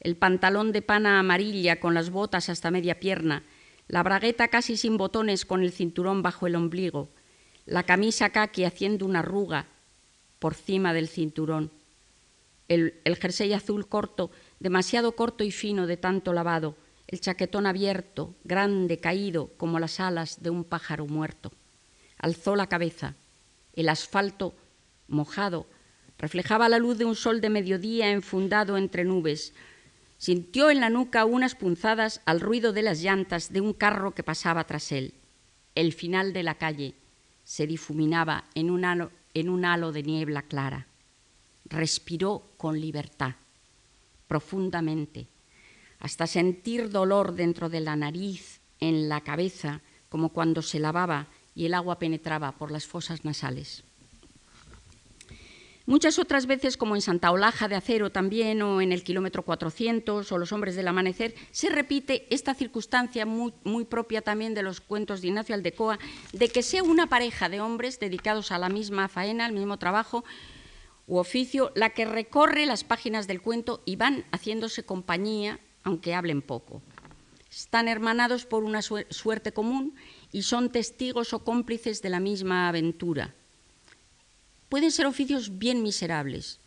el 0.01 0.17
pantalón 0.17 0.73
de 0.73 0.83
pana 0.83 1.19
amarilla 1.19 1.79
con 1.79 1.95
las 1.95 2.11
botas 2.11 2.49
hasta 2.49 2.71
media 2.71 2.99
pierna, 2.99 3.45
la 3.89 4.03
bragueta 4.03 4.49
casi 4.49 4.77
sin 4.77 4.97
botones 4.97 5.45
con 5.45 5.63
el 5.63 5.73
cinturón 5.73 6.23
bajo 6.23 6.47
el 6.47 6.57
ombligo, 6.57 7.09
la 7.67 7.85
camisa 7.85 8.31
caqui 8.31 8.65
haciendo 8.65 9.07
una 9.07 9.21
arruga 9.21 9.67
por 10.39 10.55
cima 10.55 10.93
del 10.93 11.09
cinturón, 11.09 11.71
el, 12.69 12.95
el 13.05 13.17
jersey 13.17 13.53
azul 13.53 13.87
corto, 13.87 14.31
demasiado 14.59 15.13
corto 15.13 15.45
y 15.45 15.53
fino 15.53 15.87
de 15.87 15.97
tanto 15.97 16.33
lavado, 16.33 16.77
el 17.07 17.21
chaquetón 17.21 17.67
abierto, 17.67 18.35
grande, 18.43 18.97
caído, 18.97 19.51
como 19.59 19.79
las 19.79 20.01
alas 20.01 20.43
de 20.43 20.49
un 20.49 20.65
pájaro 20.65 21.07
muerto. 21.07 21.53
Alzó 22.17 22.57
la 22.57 22.69
cabeza. 22.69 23.15
El 23.75 23.91
asfalto, 23.91 24.55
mojado, 25.09 25.67
Reflejaba 26.23 26.69
la 26.69 26.79
luz 26.79 26.99
de 26.99 27.05
un 27.05 27.17
sol 27.17 27.41
de 27.41 27.51
mediodía 27.51 28.13
enfundado 28.13 28.77
entre 28.77 29.05
nubes. 29.05 29.55
Sintió 30.19 30.71
en 30.71 30.79
la 30.79 30.89
nuca 30.89 31.25
unas 31.25 31.57
punzadas 31.57 32.21
al 32.27 32.39
ruido 32.39 32.73
de 32.73 32.83
las 32.83 33.03
llantas 33.03 33.53
de 33.53 33.61
un 33.61 33.73
carro 33.73 34.15
que 34.15 34.23
pasaba 34.23 34.63
tras 34.65 34.93
él. 34.93 35.15
El 35.75 35.93
final 35.93 36.33
de 36.33 36.45
la 36.45 36.55
calle 36.55 36.95
se 37.43 37.67
difuminaba 37.67 38.45
en 38.55 38.71
un 38.71 38.85
halo, 38.85 39.11
de 39.93 40.03
niebla 40.05 40.43
clara. 40.43 40.87
Respiró 41.65 42.53
con 42.57 42.81
libertad, 42.81 43.35
profundamente, 44.29 45.27
hasta 45.99 46.29
sentir 46.29 46.91
dolor 46.91 47.35
dentro 47.35 47.69
de 47.69 47.81
la 47.81 47.97
nariz, 47.97 48.61
en 48.79 49.09
la 49.09 49.23
cabeza, 49.23 49.81
como 50.09 50.29
cuando 50.29 50.63
se 50.63 50.79
lavaba 50.79 51.27
y 51.57 51.67
el 51.67 51.75
agua 51.75 51.99
penetraba 51.99 52.53
por 52.53 52.71
las 52.71 52.87
fosas 52.87 53.25
nasales. 53.25 53.83
Muchas 55.85 56.21
otras 56.21 56.47
veces, 56.47 56.77
como 56.77 56.95
en 56.95 57.03
Santa 57.03 57.33
Olaja 57.33 57.67
de 57.67 57.75
Acero 57.75 58.11
también, 58.11 58.63
o 58.63 58.81
en 58.81 58.93
el 58.93 59.03
kilómetro 59.03 59.43
400, 59.43 60.31
o 60.31 60.39
Los 60.39 60.53
Hombres 60.53 60.77
del 60.77 60.87
Amanecer, 60.87 61.35
se 61.51 61.71
repite 61.71 62.33
esta 62.33 62.55
circunstancia 62.55 63.27
muy, 63.27 63.85
propia 63.87 64.23
también 64.23 64.55
de 64.55 64.63
los 64.63 64.81
cuentos 64.81 65.21
de 65.21 65.29
Ignacio 65.29 65.57
Aldecoa, 65.57 65.99
de 66.33 66.49
que 66.49 66.63
sea 66.63 66.85
una 66.85 67.09
pareja 67.09 67.49
de 67.49 67.61
hombres 67.61 67.99
dedicados 67.99 68.53
a 68.53 68.59
la 68.59 68.69
misma 68.69 69.09
faena, 69.09 69.45
al 69.45 69.53
mismo 69.53 69.77
trabajo 69.77 70.25
u 71.09 71.17
oficio, 71.17 71.73
la 71.75 71.91
que 71.91 72.05
recorre 72.05 72.65
las 72.65 72.85
páginas 72.85 73.27
del 73.27 73.43
cuento 73.43 73.83
y 73.85 73.97
van 73.97 74.25
haciéndose 74.31 74.85
compañía, 74.85 75.59
aunque 75.83 76.15
hablen 76.15 76.43
poco. 76.43 76.81
Están 77.51 77.89
hermanados 77.89 78.47
por 78.47 78.63
una 78.63 78.83
suerte 78.83 79.53
común 79.53 79.97
y 80.31 80.43
son 80.43 80.71
testigos 80.71 81.33
o 81.33 81.41
cómplices 81.41 82.03
de 82.03 82.09
la 82.09 82.21
misma 82.21 82.69
aventura 82.69 83.35
pueden 84.73 84.91
ser 84.91 85.05
oficios 85.05 85.59
bien 85.59 85.83
miserables. 85.83 86.59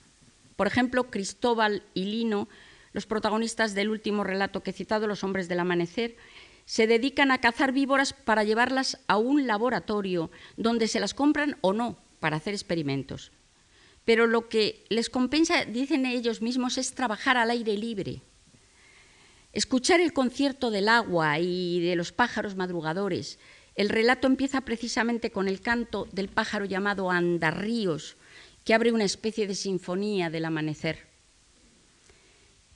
Por 0.57 0.67
ejemplo, 0.67 1.09
Cristóbal 1.09 1.81
y 1.95 2.05
Lino, 2.05 2.47
los 2.93 3.07
protagonistas 3.07 3.73
del 3.73 3.89
último 3.89 4.23
relato 4.23 4.61
que 4.61 4.69
he 4.69 4.73
citado, 4.73 5.07
Los 5.07 5.23
hombres 5.23 5.47
del 5.47 5.59
amanecer, 5.59 6.15
se 6.65 6.85
dedican 6.85 7.31
a 7.31 7.41
cazar 7.41 7.71
víboras 7.71 8.13
para 8.13 8.43
llevarlas 8.43 8.99
a 9.07 9.17
un 9.17 9.47
laboratorio 9.47 10.29
donde 10.55 10.87
se 10.87 10.99
las 10.99 11.15
compran 11.15 11.57
o 11.61 11.73
no 11.73 11.97
para 12.19 12.37
hacer 12.37 12.53
experimentos. 12.53 13.31
Pero 14.03 14.27
lo 14.27 14.49
que 14.49 14.85
les 14.89 15.09
compensa, 15.09 15.65
dicen 15.65 16.05
ellos 16.05 16.43
mismos, 16.43 16.77
es 16.77 16.93
trabajar 16.93 17.37
al 17.37 17.49
aire 17.49 17.75
libre, 17.75 18.21
escuchar 19.51 19.99
el 19.99 20.13
concierto 20.13 20.69
del 20.69 20.89
agua 20.89 21.39
y 21.39 21.79
de 21.79 21.95
los 21.95 22.11
pájaros 22.11 22.55
madrugadores, 22.55 23.39
el 23.75 23.89
relato 23.89 24.27
empieza 24.27 24.61
precisamente 24.61 25.31
con 25.31 25.47
el 25.47 25.61
canto 25.61 26.07
del 26.11 26.29
pájaro 26.29 26.65
llamado 26.65 27.11
Andarríos, 27.11 28.15
que 28.63 28.73
abre 28.73 28.91
una 28.91 29.03
especie 29.03 29.47
de 29.47 29.55
sinfonía 29.55 30.29
del 30.29 30.45
amanecer. 30.45 31.07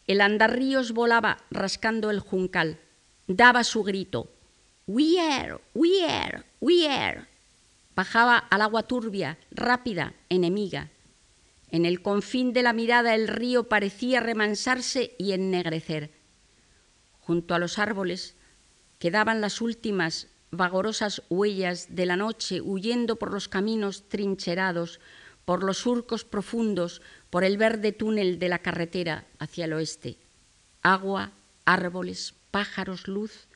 El 0.07 0.21
Andarríos 0.21 0.91
volaba 0.91 1.37
rascando 1.49 2.11
el 2.11 2.19
juncal, 2.19 2.79
daba 3.27 3.63
su 3.63 3.83
grito, 3.83 4.29
We 4.87 5.19
are, 5.19 5.59
we 5.75 6.03
are, 6.03 6.43
we 6.59 6.87
are. 6.89 7.27
Bajaba 7.95 8.37
al 8.37 8.61
agua 8.61 8.83
turbia, 8.83 9.37
rápida, 9.51 10.15
enemiga. 10.29 10.89
En 11.69 11.85
el 11.85 12.01
confín 12.01 12.53
de 12.53 12.63
la 12.63 12.73
mirada 12.73 13.13
el 13.13 13.27
río 13.27 13.69
parecía 13.69 14.19
remansarse 14.19 15.15
y 15.19 15.33
ennegrecer. 15.33 16.11
Junto 17.19 17.53
a 17.53 17.59
los 17.59 17.77
árboles 17.77 18.35
quedaban 18.97 19.41
las 19.41 19.61
últimas 19.61 20.27
vagorosas 20.51 21.21
huellas 21.29 21.95
de 21.95 22.05
la 22.05 22.15
noche 22.15 22.61
huyendo 22.61 23.17
por 23.17 23.31
los 23.31 23.47
caminos 23.47 24.03
trincherados, 24.09 24.99
por 25.45 25.63
los 25.63 25.79
surcos 25.79 26.25
profundos, 26.25 27.01
por 27.29 27.43
el 27.43 27.57
verde 27.57 27.91
túnel 27.91 28.39
de 28.39 28.49
la 28.49 28.59
carretera 28.59 29.25
hacia 29.39 29.65
el 29.65 29.73
oeste. 29.73 30.17
Agua, 30.81 31.31
árboles, 31.65 32.33
pájaros, 32.51 33.07
luz. 33.07 33.47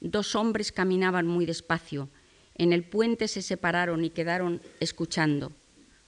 Dos 0.00 0.34
hombres 0.34 0.72
caminaban 0.72 1.26
muy 1.26 1.46
despacio. 1.46 2.08
En 2.54 2.72
el 2.72 2.84
puente 2.84 3.28
se 3.28 3.42
separaron 3.42 4.04
y 4.04 4.10
quedaron 4.10 4.60
escuchando. 4.80 5.52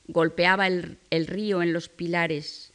Golpeaba 0.09 0.67
el, 0.67 0.99
río 1.11 1.63
en 1.63 1.73
los 1.73 1.89
pilares, 1.89 2.73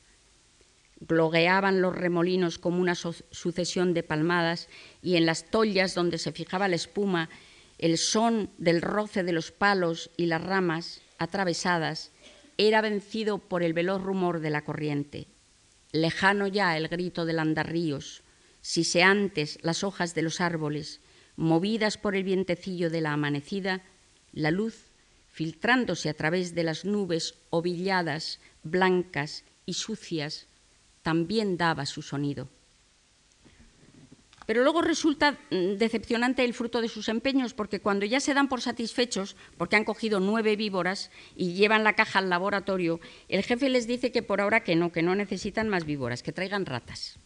glogueaban 1.02 1.82
los 1.82 1.94
remolinos 1.94 2.58
como 2.58 2.80
una 2.80 2.96
sucesión 2.96 3.94
de 3.94 4.04
palmadas 4.04 4.70
y 5.02 5.18
en 5.18 5.26
las 5.26 5.46
tollas 5.52 5.94
donde 5.94 6.18
se 6.18 6.32
fijaba 6.32 6.70
la 6.70 6.78
espuma 6.78 7.30
el 7.78 7.98
son 7.98 8.50
del 8.58 8.82
roce 8.82 9.24
de 9.24 9.34
los 9.34 9.52
palos 9.52 10.10
y 10.18 10.28
las 10.28 10.44
ramas 10.44 11.02
atravesadas 11.18 12.12
era 12.58 12.82
vencido 12.82 13.38
por 13.38 13.64
el 13.64 13.74
veloz 13.74 14.02
rumor 14.02 14.40
de 14.40 14.50
la 14.50 14.64
corriente. 14.64 15.28
Lejano 15.92 16.48
ya 16.48 16.78
el 16.78 16.88
grito 16.88 17.26
del 17.26 17.40
andarríos, 17.40 18.24
siseantes 18.62 19.60
las 19.62 19.84
hojas 19.84 20.16
de 20.16 20.22
los 20.22 20.42
árboles, 20.42 21.02
movidas 21.36 21.98
por 21.98 22.16
el 22.16 22.24
vientecillo 22.24 22.90
de 22.90 23.02
la 23.02 23.14
amanecida, 23.14 23.84
la 24.32 24.52
luz, 24.52 24.92
filtrándose 25.32 26.10
a 26.10 26.14
través 26.14 26.56
de 26.56 26.64
las 26.64 26.86
nubes 26.86 27.36
ovilladas, 27.50 28.40
blancas 28.64 29.44
y 29.66 29.74
sucias, 29.74 30.48
también 31.02 31.58
daba 31.58 31.86
su 31.86 32.02
sonido. 32.02 32.50
Pero 34.46 34.64
luego 34.64 34.82
resulta 34.82 35.38
mm, 35.50 35.78
decepcionante 35.78 36.44
el 36.44 36.54
fruto 36.54 36.82
de 36.82 36.90
sus 36.90 37.10
empeños, 37.10 37.54
porque 37.54 37.80
cuando 37.80 38.06
ya 38.06 38.20
se 38.20 38.34
dan 38.34 38.48
por 38.48 38.62
satisfechos, 38.62 39.36
porque 39.58 39.76
han 39.76 39.86
cogido 39.86 40.20
nueve 40.20 40.56
víboras 40.56 41.12
y 41.36 41.54
llevan 41.54 41.84
la 41.84 41.94
caja 41.94 42.20
al 42.20 42.30
laboratorio, 42.30 43.00
el 43.28 43.44
jefe 43.44 43.70
les 43.70 43.88
dice 43.88 44.12
que 44.12 44.24
por 44.24 44.42
ahora 44.42 44.64
que 44.64 44.76
no, 44.76 44.92
que 44.92 45.02
no 45.02 45.16
necesitan 45.16 45.70
más 45.70 45.86
víboras, 45.86 46.24
que 46.24 46.32
traigan 46.32 46.66
ratas, 46.66 47.18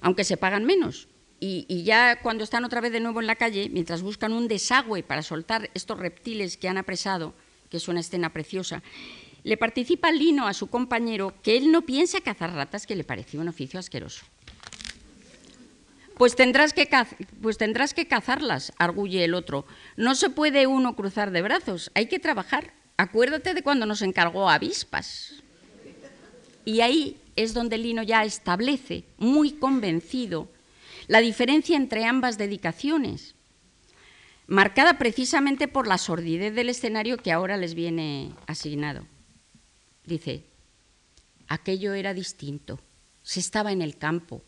aunque 0.00 0.24
se 0.24 0.36
pagan 0.36 0.64
menos. 0.64 1.08
Y, 1.42 1.84
ya 1.84 2.20
cuando 2.20 2.44
están 2.44 2.66
otra 2.66 2.82
vez 2.82 2.92
de 2.92 3.00
nuevo 3.00 3.20
en 3.20 3.26
la 3.26 3.34
calle, 3.36 3.70
mientras 3.72 4.02
buscan 4.02 4.34
un 4.34 4.46
desagüe 4.46 5.02
para 5.02 5.22
soltar 5.22 5.70
estos 5.72 5.98
reptiles 5.98 6.58
que 6.58 6.68
han 6.68 6.76
apresado, 6.76 7.32
que 7.70 7.78
es 7.78 7.88
una 7.88 8.00
escena 8.00 8.30
preciosa, 8.30 8.82
le 9.42 9.56
participa 9.56 10.12
Lino 10.12 10.46
a 10.46 10.52
su 10.52 10.66
compañero 10.66 11.32
que 11.42 11.56
él 11.56 11.72
no 11.72 11.80
piensa 11.82 12.20
cazar 12.20 12.52
ratas, 12.52 12.86
que 12.86 12.94
le 12.94 13.04
pareció 13.04 13.40
un 13.40 13.48
oficio 13.48 13.80
asqueroso. 13.80 14.26
Pues 16.20 16.36
tendrás, 16.36 16.74
que 16.74 16.86
pues 17.40 17.56
tendrás 17.56 17.94
que 17.94 18.06
cazarlas, 18.06 18.74
arguye 18.76 19.24
el 19.24 19.32
otro. 19.32 19.64
No 19.96 20.14
se 20.14 20.28
puede 20.28 20.66
uno 20.66 20.94
cruzar 20.94 21.30
de 21.30 21.40
brazos, 21.40 21.90
hay 21.94 22.08
que 22.08 22.18
trabajar. 22.18 22.74
Acuérdate 22.98 23.54
de 23.54 23.62
cuando 23.62 23.86
nos 23.86 24.02
encargó 24.02 24.50
avispas. 24.50 25.36
Y 26.66 26.82
ahí 26.82 27.16
es 27.36 27.54
donde 27.54 27.78
Lino 27.78 28.02
ya 28.02 28.22
establece, 28.22 29.04
muy 29.16 29.52
convencido, 29.52 30.50
la 31.06 31.20
diferencia 31.22 31.74
entre 31.74 32.04
ambas 32.04 32.36
dedicaciones, 32.36 33.34
marcada 34.46 34.98
precisamente 34.98 35.68
por 35.68 35.86
la 35.86 35.96
sordidez 35.96 36.54
del 36.54 36.68
escenario 36.68 37.16
que 37.16 37.32
ahora 37.32 37.56
les 37.56 37.72
viene 37.72 38.32
asignado. 38.46 39.06
Dice, 40.04 40.44
aquello 41.48 41.94
era 41.94 42.12
distinto, 42.12 42.78
se 43.22 43.40
estaba 43.40 43.72
en 43.72 43.80
el 43.80 43.96
campo, 43.96 44.44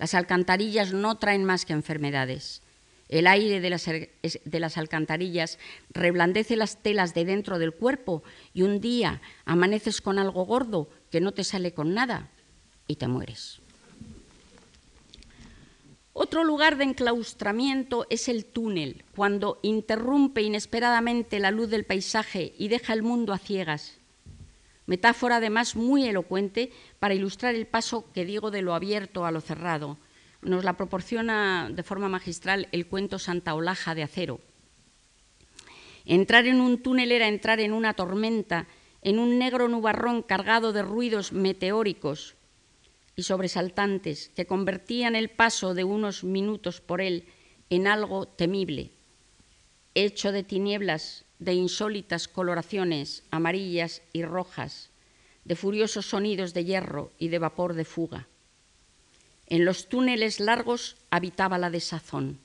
las 0.00 0.14
alcantarillas 0.14 0.94
no 0.94 1.18
traen 1.18 1.44
más 1.44 1.66
que 1.66 1.74
enfermedades. 1.74 2.62
El 3.10 3.26
aire 3.26 3.60
de 3.60 3.68
las, 3.68 3.84
de 3.84 4.60
las, 4.60 4.78
alcantarillas 4.78 5.58
reblandece 5.90 6.56
las 6.56 6.82
telas 6.82 7.12
de 7.12 7.26
dentro 7.26 7.58
del 7.58 7.74
cuerpo 7.74 8.22
y 8.54 8.62
un 8.62 8.80
día 8.80 9.20
amaneces 9.44 10.00
con 10.00 10.18
algo 10.18 10.46
gordo 10.46 10.88
que 11.10 11.20
no 11.20 11.32
te 11.32 11.44
sale 11.44 11.74
con 11.74 11.92
nada 11.92 12.30
y 12.86 12.96
te 12.96 13.08
mueres. 13.08 13.60
Otro 16.14 16.44
lugar 16.44 16.78
de 16.78 16.84
enclaustramiento 16.84 18.06
es 18.08 18.28
el 18.30 18.46
túnel, 18.46 19.04
cuando 19.14 19.58
interrumpe 19.60 20.40
inesperadamente 20.40 21.40
la 21.40 21.50
luz 21.50 21.68
del 21.68 21.84
paisaje 21.84 22.54
y 22.56 22.68
deja 22.68 22.94
el 22.94 23.02
mundo 23.02 23.34
a 23.34 23.38
ciegas 23.38 23.99
metáfora 24.90 25.36
además 25.36 25.76
muy 25.76 26.08
elocuente 26.08 26.72
para 26.98 27.14
ilustrar 27.14 27.54
el 27.54 27.68
paso 27.68 28.10
que 28.12 28.24
digo 28.24 28.50
de 28.50 28.60
lo 28.60 28.74
abierto 28.74 29.24
a 29.24 29.30
lo 29.30 29.40
cerrado. 29.40 29.98
Nos 30.42 30.64
la 30.64 30.76
proporciona 30.76 31.70
de 31.70 31.84
forma 31.84 32.08
magistral 32.08 32.66
el 32.72 32.88
cuento 32.88 33.20
Santa 33.20 33.54
Olaja 33.54 33.94
de 33.94 34.02
Acero. 34.02 34.40
Entrar 36.06 36.48
en 36.48 36.60
un 36.60 36.82
túnel 36.82 37.12
era 37.12 37.28
entrar 37.28 37.60
en 37.60 37.72
una 37.72 37.94
tormenta, 37.94 38.66
en 39.00 39.20
un 39.20 39.38
negro 39.38 39.68
nubarrón 39.68 40.22
cargado 40.24 40.72
de 40.72 40.82
ruidos 40.82 41.30
meteóricos 41.32 42.34
y 43.14 43.22
sobresaltantes 43.22 44.32
que 44.34 44.46
convertían 44.46 45.14
el 45.14 45.30
paso 45.30 45.72
de 45.72 45.84
unos 45.84 46.24
minutos 46.24 46.80
por 46.80 47.00
él 47.00 47.26
en 47.68 47.86
algo 47.86 48.26
temible, 48.26 48.90
hecho 49.94 50.32
de 50.32 50.42
tinieblas 50.42 51.26
de 51.40 51.54
insólitas 51.54 52.28
coloraciones 52.28 53.24
amarillas 53.30 54.02
y 54.12 54.22
rojas, 54.22 54.90
de 55.44 55.56
furiosos 55.56 56.06
sonidos 56.06 56.54
de 56.54 56.64
hierro 56.64 57.10
y 57.18 57.28
de 57.28 57.38
vapor 57.38 57.74
de 57.74 57.84
fuga. 57.84 58.28
En 59.46 59.64
los 59.64 59.88
túneles 59.88 60.38
largos 60.38 60.96
habitaba 61.10 61.58
la 61.58 61.70
desazón, 61.70 62.38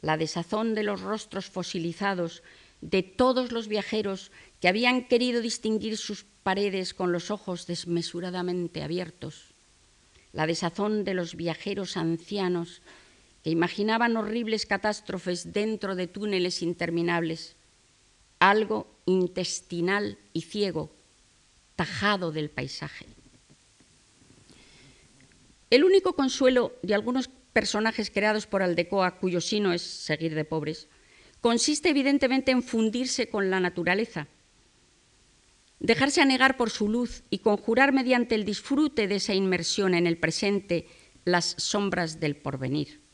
la 0.00 0.16
desazón 0.16 0.74
de 0.74 0.84
los 0.84 1.00
rostros 1.00 1.46
fosilizados 1.46 2.42
de 2.80 3.02
todos 3.02 3.52
los 3.52 3.68
viajeros 3.68 4.30
que 4.60 4.68
habían 4.68 5.08
querido 5.08 5.40
distinguir 5.40 5.98
sus 5.98 6.24
paredes 6.42 6.94
con 6.94 7.10
los 7.10 7.30
ojos 7.30 7.66
desmesuradamente 7.66 8.82
abiertos, 8.82 9.54
la 10.32 10.46
desazón 10.46 11.02
de 11.04 11.14
los 11.14 11.34
viajeros 11.34 11.96
ancianos 11.96 12.80
que 13.46 13.50
imaginaban 13.50 14.16
horribles 14.16 14.66
catástrofes 14.66 15.52
dentro 15.52 15.94
de 15.94 16.08
túneles 16.08 16.62
interminables, 16.62 17.54
algo 18.40 18.88
intestinal 19.06 20.18
y 20.32 20.40
ciego, 20.40 20.90
tajado 21.76 22.32
del 22.32 22.50
paisaje. 22.50 23.06
El 25.70 25.84
único 25.84 26.14
consuelo 26.14 26.74
de 26.82 26.96
algunos 26.96 27.30
personajes 27.52 28.10
creados 28.10 28.48
por 28.48 28.64
Aldecoa, 28.64 29.20
cuyo 29.20 29.40
sino 29.40 29.72
es 29.72 29.82
seguir 29.82 30.34
de 30.34 30.44
pobres, 30.44 30.88
consiste 31.40 31.90
evidentemente 31.90 32.50
en 32.50 32.64
fundirse 32.64 33.30
con 33.30 33.48
la 33.48 33.60
naturaleza, 33.60 34.26
dejarse 35.78 36.20
anegar 36.20 36.56
por 36.56 36.70
su 36.70 36.88
luz 36.88 37.22
y 37.30 37.38
conjurar 37.38 37.92
mediante 37.92 38.34
el 38.34 38.44
disfrute 38.44 39.06
de 39.06 39.14
esa 39.14 39.34
inmersión 39.34 39.94
en 39.94 40.08
el 40.08 40.18
presente 40.18 40.88
las 41.24 41.54
sombras 41.58 42.18
del 42.18 42.34
porvenir. 42.34 43.05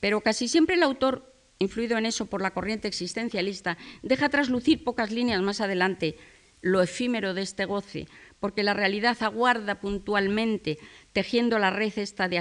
Pero 0.00 0.20
casi 0.20 0.48
siempre 0.48 0.76
el 0.76 0.82
autor 0.82 1.34
influido 1.58 1.98
en 1.98 2.06
eso 2.06 2.26
por 2.26 2.42
la 2.42 2.52
corriente 2.52 2.88
existencialista, 2.88 3.76
deja 4.02 4.28
traslucir 4.28 4.84
pocas 4.84 5.10
líneas 5.10 5.42
más 5.42 5.60
adelante 5.60 6.16
lo 6.60 6.82
efímero 6.82 7.34
de 7.34 7.42
este 7.42 7.64
goce, 7.64 8.08
porque 8.40 8.62
la 8.62 8.74
realidad 8.74 9.16
aguarda 9.20 9.80
puntualmente, 9.80 10.78
tejiendo 11.12 11.58
la 11.58 11.70
red 11.70 11.92
esta 11.96 12.28
de, 12.28 12.38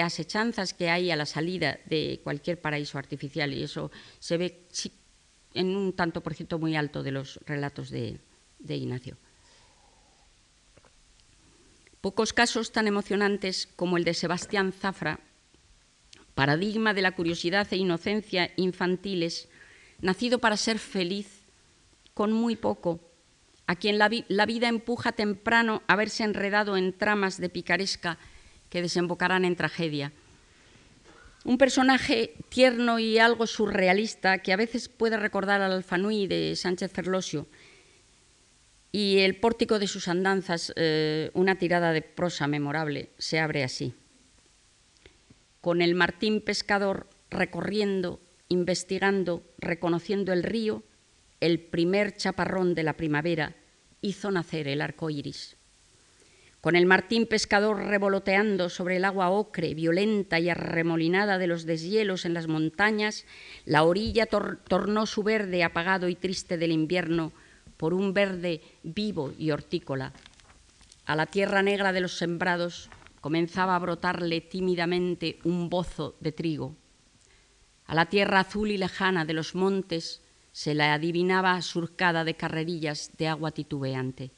asechanzas 0.00 0.74
que 0.74 0.90
hay 0.90 1.10
a 1.10 1.16
la 1.16 1.26
salida 1.26 1.78
de 1.86 2.20
cualquier 2.22 2.60
paraíso 2.60 2.98
artificial, 2.98 3.52
y 3.52 3.64
eso 3.64 3.90
se 4.18 4.36
ve 4.36 4.68
en 5.54 5.76
un 5.76 5.92
tanto 5.92 6.20
por 6.20 6.34
ciento 6.34 6.58
muy 6.58 6.76
alto 6.76 7.02
de 7.02 7.12
los 7.12 7.40
relatos 7.46 7.90
de, 7.90 8.20
de 8.58 8.76
Ignacio. 8.76 9.16
Pocos 12.00 12.32
casos 12.32 12.70
tan 12.70 12.86
emocionantes 12.86 13.66
como 13.74 13.96
el 13.96 14.04
de 14.04 14.14
Sebastián 14.14 14.72
Zafra 14.72 15.18
paradigma 16.38 16.94
de 16.94 17.02
la 17.02 17.16
curiosidad 17.18 17.66
e 17.72 17.76
inocencia 17.82 18.52
infantiles, 18.54 19.48
nacido 20.00 20.38
para 20.38 20.56
ser 20.56 20.78
feliz 20.78 21.26
con 22.14 22.30
muy 22.30 22.54
poco, 22.54 23.00
a 23.66 23.74
quien 23.74 23.98
la, 23.98 24.06
vida 24.06 24.68
empuja 24.68 25.10
temprano 25.10 25.82
a 25.88 25.96
verse 25.96 26.22
enredado 26.22 26.76
en 26.76 26.92
tramas 26.92 27.40
de 27.40 27.48
picaresca 27.48 28.18
que 28.70 28.82
desembocarán 28.82 29.44
en 29.44 29.56
tragedia. 29.56 30.12
Un 31.44 31.58
personaje 31.58 32.34
tierno 32.50 33.00
y 33.00 33.18
algo 33.18 33.48
surrealista 33.48 34.38
que 34.38 34.52
a 34.52 34.56
veces 34.62 34.88
puede 34.88 35.16
recordar 35.16 35.60
al 35.60 35.72
Alfanui 35.72 36.28
de 36.28 36.54
Sánchez 36.54 36.92
Ferlosio 36.92 37.48
y 38.92 39.18
el 39.26 39.34
pórtico 39.34 39.80
de 39.80 39.88
sus 39.88 40.06
andanzas, 40.06 40.72
eh, 40.76 41.32
una 41.34 41.58
tirada 41.58 41.92
de 41.92 42.02
prosa 42.02 42.46
memorable, 42.46 43.10
se 43.18 43.40
abre 43.40 43.64
así 43.64 43.92
con 45.68 45.82
el 45.82 45.94
Martín 45.94 46.40
Pescador 46.40 47.10
recorriendo, 47.28 48.22
investigando, 48.48 49.42
reconociendo 49.58 50.32
el 50.32 50.42
río, 50.42 50.82
el 51.40 51.60
primer 51.60 52.16
chaparrón 52.16 52.74
de 52.74 52.82
la 52.82 52.94
primavera 52.94 53.54
hizo 54.00 54.30
nacer 54.30 54.66
el 54.66 54.80
arco 54.80 55.10
iris. 55.10 55.58
Con 56.62 56.74
el 56.74 56.86
Martín 56.86 57.26
Pescador 57.26 57.84
revoloteando 57.84 58.70
sobre 58.70 58.96
el 58.96 59.04
agua 59.04 59.28
ocre, 59.28 59.74
violenta 59.74 60.40
y 60.40 60.48
arremolinada 60.48 61.36
de 61.36 61.48
los 61.48 61.66
deshielos 61.66 62.24
en 62.24 62.32
las 62.32 62.46
montañas, 62.46 63.26
la 63.66 63.82
orilla 63.82 64.24
tornó 64.24 65.04
su 65.04 65.22
verde 65.22 65.64
apagado 65.64 66.08
y 66.08 66.14
triste 66.14 66.56
del 66.56 66.72
invierno 66.72 67.30
por 67.76 67.92
un 67.92 68.14
verde 68.14 68.62
vivo 68.84 69.34
y 69.38 69.50
hortícola. 69.50 70.14
A 71.04 71.14
la 71.14 71.26
tierra 71.26 71.62
negra 71.62 71.92
de 71.92 72.00
los 72.00 72.16
sembrados 72.16 72.88
comenzaba 73.20 73.74
a 73.74 73.78
brotarle 73.78 74.40
tímidamente 74.40 75.38
un 75.44 75.68
bozo 75.68 76.16
de 76.20 76.32
trigo. 76.32 76.76
A 77.86 77.94
la 77.94 78.06
tierra 78.06 78.40
azul 78.40 78.70
y 78.70 78.78
lejana 78.78 79.24
de 79.24 79.32
los 79.32 79.54
montes 79.54 80.22
se 80.52 80.74
la 80.74 80.94
adivinaba 80.94 81.60
surcada 81.62 82.24
de 82.24 82.34
carrerillas 82.34 83.10
de 83.16 83.28
agua 83.28 83.50
titubeante. 83.50 84.30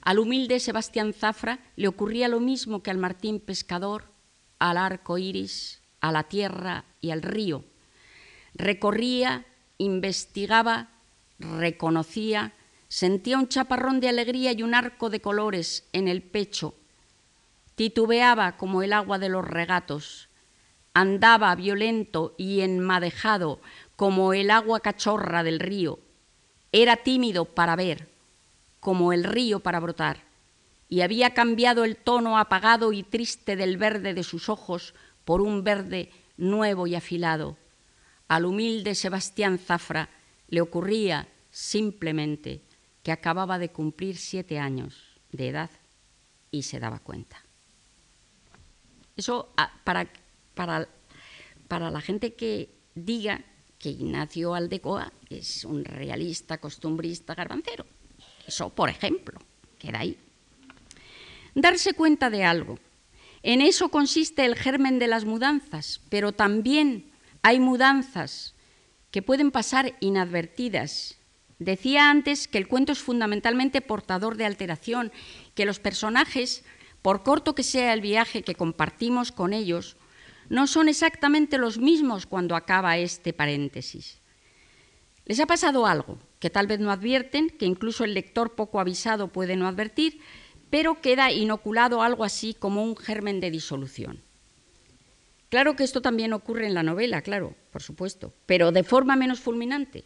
Al 0.00 0.18
humilde 0.18 0.60
Sebastián 0.60 1.12
Zafra 1.12 1.58
le 1.76 1.88
ocurría 1.88 2.28
lo 2.28 2.40
mismo 2.40 2.82
que 2.82 2.90
al 2.90 2.98
Martín 2.98 3.40
Pescador, 3.40 4.04
al 4.58 4.76
arco 4.76 5.18
iris, 5.18 5.82
a 6.00 6.12
la 6.12 6.24
tierra 6.24 6.84
y 7.00 7.10
al 7.10 7.22
río. 7.22 7.64
Recorría, 8.54 9.46
investigaba, 9.78 10.90
reconocía, 11.38 12.52
sentía 12.88 13.36
un 13.36 13.48
chaparrón 13.48 14.00
de 14.00 14.08
alegría 14.08 14.52
y 14.52 14.62
un 14.62 14.74
arco 14.74 15.10
de 15.10 15.20
colores 15.20 15.88
en 15.92 16.08
el 16.08 16.22
pecho 16.22 16.74
titubeaba 17.76 18.56
como 18.56 18.82
el 18.82 18.92
agua 18.92 19.18
de 19.18 19.28
los 19.28 19.44
regatos, 19.44 20.28
andaba 20.94 21.54
violento 21.54 22.34
y 22.38 22.62
enmadejado 22.62 23.60
como 23.96 24.32
el 24.32 24.50
agua 24.50 24.80
cachorra 24.80 25.42
del 25.42 25.60
río, 25.60 26.00
era 26.72 26.96
tímido 26.96 27.44
para 27.44 27.76
ver, 27.76 28.08
como 28.80 29.12
el 29.12 29.24
río 29.24 29.60
para 29.60 29.78
brotar, 29.78 30.24
y 30.88 31.02
había 31.02 31.34
cambiado 31.34 31.84
el 31.84 31.96
tono 31.96 32.38
apagado 32.38 32.92
y 32.92 33.02
triste 33.02 33.56
del 33.56 33.76
verde 33.76 34.14
de 34.14 34.22
sus 34.22 34.48
ojos 34.48 34.94
por 35.24 35.40
un 35.40 35.64
verde 35.64 36.10
nuevo 36.36 36.86
y 36.86 36.94
afilado. 36.94 37.56
Al 38.28 38.44
humilde 38.44 38.94
Sebastián 38.94 39.58
Zafra 39.58 40.08
le 40.48 40.60
ocurría 40.60 41.28
simplemente 41.50 42.62
que 43.02 43.12
acababa 43.12 43.58
de 43.58 43.70
cumplir 43.70 44.16
siete 44.16 44.58
años 44.58 45.20
de 45.30 45.48
edad 45.48 45.70
y 46.50 46.62
se 46.62 46.78
daba 46.80 47.00
cuenta. 47.00 47.45
Eso 49.16 49.52
ah, 49.56 49.72
para, 49.84 50.08
para, 50.54 50.88
para 51.68 51.90
la 51.90 52.00
gente 52.00 52.34
que 52.34 52.70
diga 52.94 53.44
que 53.78 53.90
Ignacio 53.90 54.54
Aldecoa 54.54 55.12
es 55.30 55.64
un 55.64 55.84
realista, 55.84 56.58
costumbrista, 56.58 57.34
garbancero. 57.34 57.86
Eso, 58.46 58.70
por 58.70 58.88
ejemplo, 58.88 59.38
queda 59.78 60.00
ahí. 60.00 60.16
Darse 61.54 61.94
cuenta 61.94 62.30
de 62.30 62.44
algo. 62.44 62.78
En 63.42 63.60
eso 63.60 63.90
consiste 63.90 64.44
el 64.44 64.56
germen 64.56 64.98
de 64.98 65.06
las 65.06 65.24
mudanzas, 65.24 66.00
pero 66.10 66.32
también 66.32 67.10
hay 67.42 67.60
mudanzas 67.60 68.54
que 69.10 69.22
pueden 69.22 69.50
pasar 69.50 69.94
inadvertidas. 70.00 71.16
Decía 71.58 72.10
antes 72.10 72.48
que 72.48 72.58
el 72.58 72.68
cuento 72.68 72.92
es 72.92 72.98
fundamentalmente 72.98 73.80
portador 73.80 74.36
de 74.36 74.44
alteración, 74.44 75.12
que 75.54 75.64
los 75.64 75.80
personajes, 75.80 76.64
por 77.06 77.22
corto 77.22 77.54
que 77.54 77.62
sea 77.62 77.92
el 77.92 78.00
viaje 78.00 78.42
que 78.42 78.56
compartimos 78.56 79.30
con 79.30 79.52
ellos, 79.52 79.96
no 80.48 80.66
son 80.66 80.88
exactamente 80.88 81.56
los 81.56 81.78
mismos 81.78 82.26
cuando 82.26 82.56
acaba 82.56 82.98
este 82.98 83.32
paréntesis. 83.32 84.18
Les 85.24 85.38
ha 85.38 85.46
pasado 85.46 85.86
algo 85.86 86.18
que 86.40 86.50
tal 86.50 86.66
vez 86.66 86.80
no 86.80 86.90
advierten, 86.90 87.48
que 87.48 87.64
incluso 87.64 88.02
el 88.02 88.12
lector 88.12 88.56
poco 88.56 88.80
avisado 88.80 89.28
puede 89.28 89.54
no 89.54 89.68
advertir, 89.68 90.18
pero 90.68 91.00
queda 91.00 91.30
inoculado 91.30 92.02
algo 92.02 92.24
así 92.24 92.54
como 92.54 92.82
un 92.82 92.96
germen 92.96 93.38
de 93.38 93.52
disolución. 93.52 94.20
Claro 95.48 95.76
que 95.76 95.84
esto 95.84 96.02
también 96.02 96.32
ocurre 96.32 96.66
en 96.66 96.74
la 96.74 96.82
novela, 96.82 97.22
claro, 97.22 97.54
por 97.70 97.84
supuesto, 97.84 98.34
pero 98.46 98.72
de 98.72 98.82
forma 98.82 99.14
menos 99.14 99.38
fulminante. 99.38 100.02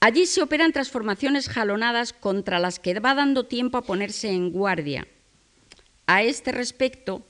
Allí 0.00 0.26
se 0.26 0.42
operan 0.42 0.72
transformaciones 0.72 1.48
jalonadas 1.48 2.12
contra 2.12 2.58
las 2.58 2.80
que 2.80 2.98
va 2.98 3.14
dando 3.14 3.46
tiempo 3.46 3.78
a 3.78 3.82
ponerse 3.82 4.30
en 4.32 4.50
guardia. 4.50 5.06
A 6.10 6.22
este 6.22 6.52
respecto, 6.52 7.22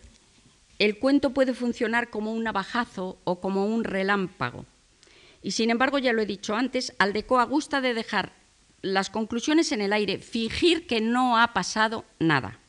el 0.78 1.00
cuento 1.00 1.30
puede 1.30 1.52
funcionar 1.52 2.10
como 2.10 2.32
un 2.32 2.44
navajazo 2.44 3.18
o 3.24 3.40
como 3.40 3.66
un 3.66 3.82
relámpago. 3.82 4.66
Y 5.42 5.50
sin 5.50 5.70
embargo, 5.70 5.98
ya 5.98 6.12
lo 6.12 6.22
he 6.22 6.26
dicho 6.26 6.54
antes, 6.54 6.94
Aldecoa 7.00 7.42
gusta 7.42 7.80
de 7.80 7.92
dejar 7.92 8.34
las 8.80 9.10
conclusiones 9.10 9.72
en 9.72 9.80
el 9.80 9.92
aire, 9.92 10.18
fingir 10.18 10.86
que 10.86 11.00
no 11.00 11.38
ha 11.38 11.54
pasado 11.54 12.04
nada. 12.20 12.60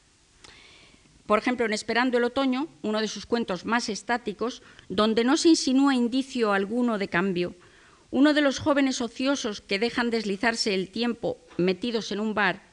Por 1.28 1.38
ejemplo, 1.38 1.68
en 1.68 1.74
Esperando 1.74 2.18
el 2.18 2.24
Otoño, 2.24 2.70
uno 2.82 3.02
de 3.02 3.08
sus 3.08 3.28
cuentos 3.28 3.66
más 3.66 3.88
estáticos, 3.88 4.64
donde 4.88 5.24
no 5.24 5.38
se 5.38 5.50
insinúa 5.50 5.94
indicio 5.94 6.54
alguno 6.54 6.98
de 6.98 7.08
cambio, 7.08 7.54
uno 8.10 8.34
de 8.34 8.42
los 8.42 8.58
jóvenes 8.58 9.00
ociosos 9.00 9.62
que 9.62 9.78
dejan 9.78 10.10
deslizarse 10.10 10.74
el 10.74 10.90
tiempo 10.90 11.38
metidos 11.58 12.12
en 12.12 12.20
un 12.20 12.34
bar, 12.34 12.64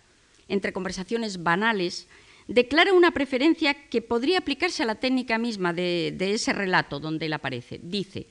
entre 0.49 0.73
conversaciones 0.73 1.43
banales, 1.43 2.09
declara 2.49 2.93
una 2.93 3.11
preferencia 3.11 3.89
que 3.89 4.03
podría 4.03 4.39
aplicarse 4.39 4.83
a 4.83 4.87
la 4.87 4.97
técnica 4.97 5.39
misma 5.39 5.73
de, 5.73 6.15
ese 6.19 6.53
relato 6.53 7.01
donde 7.01 7.27
él 7.27 7.33
aparece. 7.33 7.81
Dice, 7.83 8.29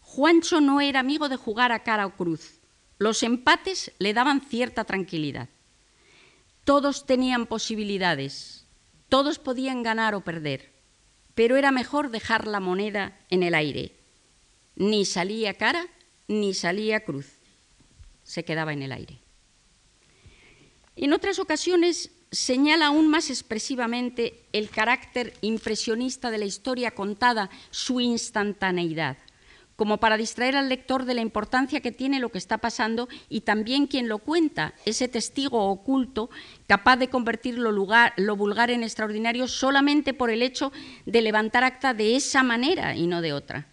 Juancho 0.00 0.60
no 0.60 0.80
era 0.80 1.00
amigo 1.00 1.28
de 1.28 1.36
jugar 1.36 1.72
a 1.72 1.82
cara 1.82 2.06
o 2.06 2.16
cruz. 2.16 2.60
Los 2.98 3.22
empates 3.22 3.92
le 3.98 4.12
daban 4.12 4.40
cierta 4.40 4.84
tranquilidad. 4.84 5.48
Todos 6.64 7.06
tenían 7.06 7.46
posibilidades, 7.46 8.66
todos 9.08 9.38
podían 9.38 9.82
ganar 9.82 10.14
o 10.14 10.20
perder, 10.20 10.72
pero 11.34 11.56
era 11.56 11.72
mejor 11.72 12.10
dejar 12.10 12.46
la 12.46 12.60
moneda 12.60 13.18
en 13.30 13.42
el 13.42 13.54
aire. 13.54 13.96
Ni 14.76 15.04
salía 15.04 15.54
cara 15.54 15.86
ni 16.28 16.54
salía 16.54 17.00
cruz, 17.00 17.26
se 18.22 18.44
quedaba 18.44 18.72
en 18.72 18.82
el 18.82 18.92
aire. 18.92 19.18
En 20.94 21.12
otras 21.12 21.38
ocasiones 21.38 22.12
señala 22.30 22.86
aún 22.86 23.08
más 23.08 23.28
expresivamente 23.30 24.42
el 24.52 24.70
carácter 24.70 25.34
impresionista 25.40 26.30
de 26.30 26.38
la 26.38 26.44
historia 26.44 26.92
contada, 26.92 27.50
su 27.70 28.00
instantaneidad, 28.00 29.16
como 29.74 29.98
para 29.98 30.16
distraer 30.16 30.56
al 30.56 30.68
lector 30.68 31.06
de 31.06 31.14
la 31.14 31.22
importancia 31.22 31.80
que 31.80 31.90
tiene 31.90 32.20
lo 32.20 32.28
que 32.28 32.38
está 32.38 32.58
pasando 32.58 33.08
y 33.28 33.40
también 33.40 33.86
quien 33.86 34.08
lo 34.08 34.18
cuenta, 34.18 34.74
ese 34.84 35.08
testigo 35.08 35.70
oculto 35.70 36.30
capaz 36.66 36.98
de 36.98 37.08
convertir 37.08 37.58
lo, 37.58 37.72
lo 37.72 38.36
vulgar 38.36 38.70
en 38.70 38.84
extraordinario 38.84 39.48
solamente 39.48 40.14
por 40.14 40.30
el 40.30 40.42
hecho 40.42 40.70
de 41.06 41.22
levantar 41.22 41.64
acta 41.64 41.94
de 41.94 42.14
esa 42.14 42.42
manera 42.42 42.94
y 42.94 43.06
no 43.06 43.22
de 43.22 43.32
otra. 43.32 43.66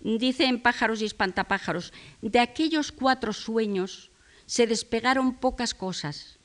Dice 0.00 0.44
en 0.44 0.60
Pájaros 0.60 1.00
y 1.00 1.06
Espantapájaros, 1.06 1.92
de 2.20 2.38
aquellos 2.38 2.92
cuatro 2.92 3.32
sueños 3.32 4.10
se 4.44 4.66
despegaron 4.66 5.34
pocas 5.34 5.72
cosas, 5.72 6.38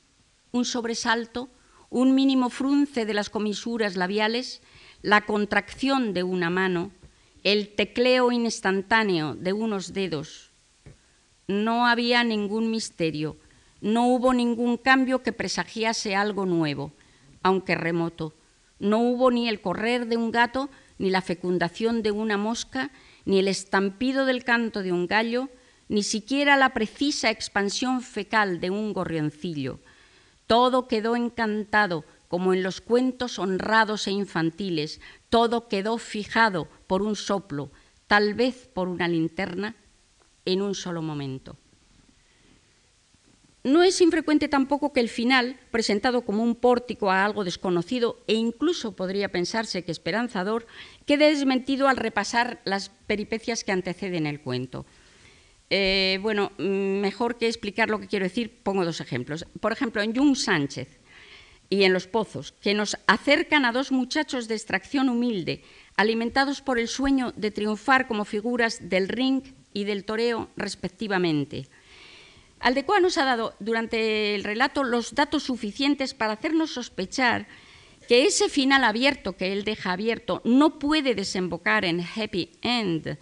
un 0.52 0.64
sobresalto, 0.64 1.48
un 1.88 2.14
mínimo 2.14 2.50
frunce 2.50 3.04
de 3.04 3.14
las 3.14 3.30
comisuras 3.30 3.96
labiales, 3.96 4.62
la 5.02 5.22
contracción 5.22 6.12
de 6.12 6.22
una 6.22 6.50
mano, 6.50 6.90
el 7.42 7.74
tecleo 7.74 8.32
instantáneo 8.32 9.34
de 9.34 9.52
unos 9.52 9.92
dedos. 9.92 10.52
No 11.48 11.86
había 11.86 12.22
ningún 12.22 12.70
misterio, 12.70 13.36
no 13.80 14.08
hubo 14.08 14.32
ningún 14.34 14.76
cambio 14.76 15.22
que 15.22 15.32
presagiase 15.32 16.14
algo 16.14 16.46
nuevo, 16.46 16.92
aunque 17.42 17.74
remoto. 17.74 18.34
No 18.78 18.98
hubo 19.00 19.30
ni 19.30 19.48
el 19.48 19.60
correr 19.60 20.06
de 20.06 20.16
un 20.16 20.30
gato, 20.30 20.70
ni 20.98 21.10
la 21.10 21.22
fecundación 21.22 22.02
de 22.02 22.10
una 22.10 22.36
mosca, 22.36 22.90
ni 23.24 23.38
el 23.38 23.48
estampido 23.48 24.26
del 24.26 24.44
canto 24.44 24.82
de 24.82 24.92
un 24.92 25.06
gallo, 25.06 25.48
ni 25.88 26.02
siquiera 26.02 26.56
la 26.56 26.70
precisa 26.70 27.30
expansión 27.30 28.00
fecal 28.02 28.60
de 28.60 28.70
un 28.70 28.92
gorrioncillo 28.92 29.80
todo 30.50 30.88
quedó 30.88 31.14
encantado, 31.14 32.04
como 32.26 32.52
en 32.52 32.64
los 32.64 32.80
cuentos 32.80 33.38
honrados 33.38 34.08
e 34.08 34.10
infantiles, 34.10 35.00
todo 35.28 35.68
quedó 35.68 35.96
fijado 35.96 36.66
por 36.88 37.02
un 37.02 37.14
soplo, 37.14 37.70
tal 38.08 38.34
vez 38.34 38.68
por 38.74 38.88
una 38.88 39.06
linterna, 39.06 39.76
en 40.44 40.60
un 40.60 40.74
solo 40.74 41.02
momento. 41.02 41.56
No 43.62 43.84
es 43.84 44.00
infrecuente 44.00 44.48
tampoco 44.48 44.92
que 44.92 44.98
el 44.98 45.08
final, 45.08 45.60
presentado 45.70 46.22
como 46.22 46.42
un 46.42 46.56
pórtico 46.56 47.12
a 47.12 47.24
algo 47.24 47.44
desconocido 47.44 48.18
e 48.26 48.34
incluso 48.34 48.96
podría 48.96 49.28
pensarse 49.28 49.84
que 49.84 49.92
esperanzador, 49.92 50.66
quede 51.06 51.28
desmentido 51.28 51.86
al 51.86 51.96
repasar 51.96 52.60
las 52.64 52.88
peripecias 53.06 53.62
que 53.62 53.70
anteceden 53.70 54.26
el 54.26 54.40
cuento. 54.40 54.84
Eh, 55.70 56.18
bueno, 56.20 56.50
mejor 56.58 57.38
que 57.38 57.46
explicar 57.46 57.88
lo 57.88 58.00
que 58.00 58.08
quiero 58.08 58.24
decir, 58.24 58.60
pongo 58.62 58.84
dos 58.84 59.00
ejemplos. 59.00 59.46
Por 59.60 59.72
ejemplo, 59.72 60.02
en 60.02 60.14
Jung 60.14 60.36
Sánchez 60.36 60.98
y 61.68 61.84
en 61.84 61.92
Los 61.92 62.08
Pozos, 62.08 62.52
que 62.60 62.74
nos 62.74 62.96
acercan 63.06 63.64
a 63.64 63.70
dos 63.70 63.92
muchachos 63.92 64.48
de 64.48 64.56
extracción 64.56 65.08
humilde, 65.08 65.62
alimentados 65.96 66.60
por 66.60 66.80
el 66.80 66.88
sueño 66.88 67.32
de 67.36 67.52
triunfar 67.52 68.08
como 68.08 68.24
figuras 68.24 68.90
del 68.90 69.08
ring 69.08 69.42
y 69.72 69.84
del 69.84 70.04
toreo 70.04 70.50
respectivamente. 70.56 71.68
Aldecoa 72.58 73.00
nos 73.00 73.16
ha 73.16 73.24
dado 73.24 73.54
durante 73.60 74.34
el 74.34 74.42
relato 74.42 74.82
los 74.82 75.14
datos 75.14 75.44
suficientes 75.44 76.12
para 76.14 76.34
hacernos 76.34 76.72
sospechar 76.72 77.46
que 78.08 78.26
ese 78.26 78.48
final 78.48 78.82
abierto 78.82 79.36
que 79.36 79.52
él 79.52 79.64
deja 79.64 79.92
abierto 79.92 80.42
no 80.44 80.80
puede 80.80 81.14
desembocar 81.14 81.84
en 81.84 82.00
happy 82.00 82.50
end, 82.60 83.18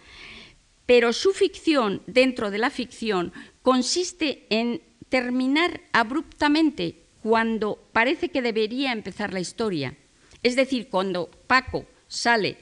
pero 0.89 1.13
su 1.13 1.33
ficción 1.33 2.01
dentro 2.07 2.49
de 2.49 2.57
la 2.57 2.71
ficción 2.71 3.31
consiste 3.61 4.47
en 4.49 4.81
terminar 5.07 5.81
abruptamente 5.93 7.03
cuando 7.21 7.77
parece 7.93 8.29
que 8.29 8.41
debería 8.41 8.91
empezar 8.91 9.31
la 9.31 9.39
historia. 9.39 9.95
Es 10.41 10.55
decir, 10.55 10.89
cuando 10.89 11.29
Paco 11.45 11.85
sale 12.07 12.57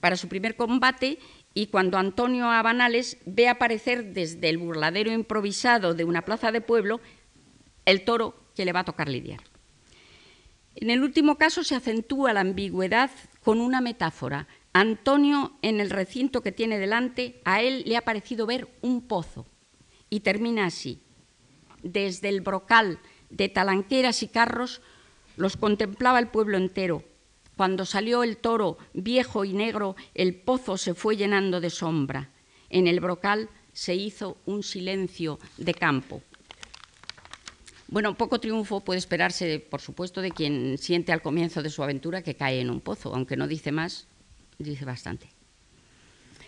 para 0.00 0.16
su 0.16 0.26
primer 0.26 0.56
combate 0.56 1.20
y 1.54 1.68
cuando 1.68 1.96
Antonio 1.96 2.50
Abanales 2.50 3.18
ve 3.24 3.48
aparecer 3.48 4.14
desde 4.14 4.48
el 4.48 4.58
burladero 4.58 5.12
improvisado 5.12 5.94
de 5.94 6.02
una 6.02 6.22
plaza 6.22 6.50
de 6.50 6.60
pueblo 6.60 7.00
el 7.84 8.04
toro 8.04 8.34
que 8.56 8.64
le 8.64 8.72
va 8.72 8.80
a 8.80 8.84
tocar 8.84 9.08
lidiar. 9.08 9.44
En 10.74 10.90
el 10.90 11.04
último 11.04 11.36
caso 11.36 11.62
se 11.62 11.76
acentúa 11.76 12.32
la 12.32 12.40
ambigüedad 12.40 13.12
con 13.44 13.60
una 13.60 13.80
metáfora, 13.80 14.48
Antonio, 14.72 15.52
en 15.62 15.80
el 15.80 15.90
recinto 15.90 16.42
que 16.42 16.52
tiene 16.52 16.78
delante, 16.78 17.40
a 17.44 17.60
él 17.62 17.82
le 17.86 17.96
ha 17.96 18.02
parecido 18.02 18.46
ver 18.46 18.68
un 18.82 19.02
pozo. 19.02 19.46
Y 20.08 20.20
termina 20.20 20.66
así. 20.66 21.00
Desde 21.82 22.28
el 22.28 22.40
brocal 22.40 22.98
de 23.30 23.48
talanqueras 23.48 24.22
y 24.22 24.28
carros 24.28 24.80
Los 25.36 25.56
contemplaba 25.56 26.18
el 26.18 26.28
pueblo 26.28 26.58
entero. 26.58 27.02
Cuando 27.56 27.86
salió 27.86 28.22
el 28.22 28.36
toro, 28.36 28.78
viejo 28.92 29.44
y 29.44 29.52
negro, 29.52 29.96
el 30.14 30.34
pozo 30.34 30.76
se 30.76 30.94
fue 30.94 31.16
llenando 31.16 31.60
de 31.60 31.70
sombra. 31.70 32.30
En 32.68 32.86
el 32.86 33.00
brocal 33.00 33.48
se 33.72 33.94
hizo 33.94 34.36
un 34.46 34.62
silencio 34.62 35.38
de 35.56 35.74
campo. 35.74 36.22
Bueno, 37.88 38.16
poco 38.16 38.38
triunfo 38.38 38.80
puede 38.80 38.98
esperarse, 38.98 39.58
por 39.58 39.80
supuesto, 39.80 40.20
de 40.20 40.30
quien 40.30 40.78
siente 40.78 41.12
al 41.12 41.22
comienzo 41.22 41.62
de 41.62 41.70
su 41.70 41.82
aventura 41.82 42.22
que 42.22 42.36
cae 42.36 42.60
en 42.60 42.70
un 42.70 42.80
pozo, 42.80 43.14
aunque 43.14 43.36
no 43.36 43.48
dice 43.48 43.72
más, 43.72 44.06
dice 44.64 44.84
bastante. 44.84 45.30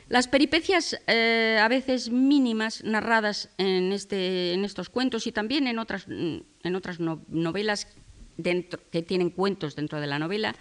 Las 0.09 0.29
peripecias 0.29 1.01
eh, 1.07 1.59
a 1.61 1.69
veces 1.69 2.11
mínimas 2.11 2.85
narradas 2.85 3.49
en, 3.57 3.93
este, 3.93 4.53
en, 4.53 4.65
estos 4.65 4.91
cuentos 4.91 5.27
y 5.27 5.33
también 5.33 5.67
en 5.67 5.79
otras, 5.79 6.07
en 6.09 6.77
otras 6.77 7.01
novelas 7.01 7.89
dentro, 8.37 8.81
que 8.91 9.03
tienen 9.03 9.31
cuentos 9.31 9.75
dentro 9.75 10.01
de 10.01 10.07
la 10.07 10.19
novela, 10.19 10.55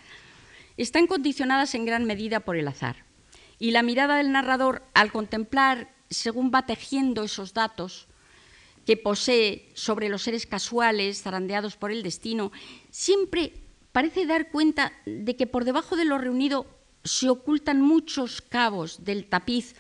están 0.78 1.08
condicionadas 1.08 1.76
en 1.76 1.86
gran 1.86 2.06
medida 2.06 2.40
por 2.40 2.56
el 2.56 2.68
azar. 2.68 3.04
Y 3.60 3.72
la 3.72 3.84
mirada 3.84 4.16
del 4.16 4.32
narrador, 4.32 4.84
al 4.94 5.12
contemplar, 5.12 5.94
según 6.10 6.52
va 6.54 6.66
tejiendo 6.66 7.24
esos 7.24 7.54
datos, 7.54 8.08
que 8.86 8.98
posee 8.98 9.70
sobre 9.74 10.10
los 10.10 10.24
seres 10.24 10.46
casuales, 10.46 11.22
zarandeados 11.22 11.78
por 11.78 11.92
el 11.92 12.04
destino, 12.04 12.52
siempre 12.90 13.54
parece 13.92 14.26
dar 14.26 14.50
cuenta 14.50 14.94
de 15.06 15.36
que 15.36 15.46
por 15.46 15.66
debajo 15.66 15.96
de 15.96 16.06
lo 16.06 16.18
reunido 16.18 16.66
se 17.04 17.30
ocultan 17.30 17.82
muchos 17.82 18.42
cabos 18.42 19.04
del 19.04 19.26
tapiz 19.26 19.76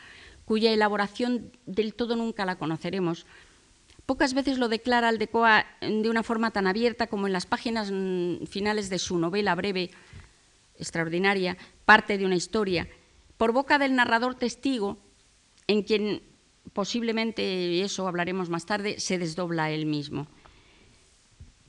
cuya 0.45 0.71
elaboración 0.71 1.51
del 1.65 1.93
todo 1.93 2.15
nunca 2.15 2.45
la 2.45 2.57
conoceremos. 2.57 3.25
Pocas 4.05 4.33
veces 4.33 4.57
lo 4.57 4.67
declara 4.67 5.07
Aldecoa 5.07 5.65
de 5.79 6.09
una 6.09 6.23
forma 6.23 6.51
tan 6.51 6.67
abierta 6.67 7.07
como 7.07 7.27
en 7.27 7.33
las 7.33 7.45
páginas 7.45 7.91
mm, 7.91 8.45
finales 8.47 8.89
de 8.89 8.99
su 8.99 9.17
novela 9.17 9.55
breve, 9.55 9.91
extraordinaria, 10.77 11.57
parte 11.85 12.17
de 12.17 12.25
una 12.25 12.35
historia, 12.35 12.89
por 13.37 13.53
boca 13.53 13.77
del 13.79 13.95
narrador 13.95 14.35
testigo, 14.35 14.97
en 15.67 15.83
quien 15.83 16.21
posiblemente, 16.73 17.43
y 17.43 17.81
eso 17.81 18.07
hablaremos 18.07 18.49
más 18.49 18.65
tarde, 18.65 18.99
se 18.99 19.17
desdobla 19.17 19.71
él 19.71 19.85
mismo. 19.85 20.27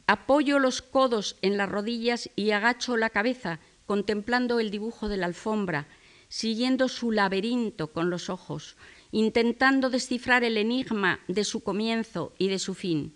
Apoyo 0.07 0.59
los 0.59 0.83
codos 0.83 1.37
en 1.43 1.57
las 1.57 1.69
rodillas 1.69 2.31
y 2.37 2.51
agacho 2.51 2.97
la 2.97 3.11
cabeza, 3.11 3.61
contemplando 3.87 4.61
el 4.61 4.71
dibujo 4.71 5.09
de 5.09 5.17
la 5.17 5.27
alfombra, 5.27 5.89
siguiendo 6.29 6.89
su 6.89 7.13
laberinto 7.13 7.93
con 7.93 8.11
los 8.11 8.31
ojos, 8.31 8.77
intentando 9.11 9.91
descifrar 9.91 10.45
el 10.45 10.57
enigma 10.57 11.21
de 11.29 11.45
su 11.45 11.63
comienzo 11.63 12.33
y 12.39 12.49
de 12.49 12.59
su 12.59 12.75
fin. 12.75 13.15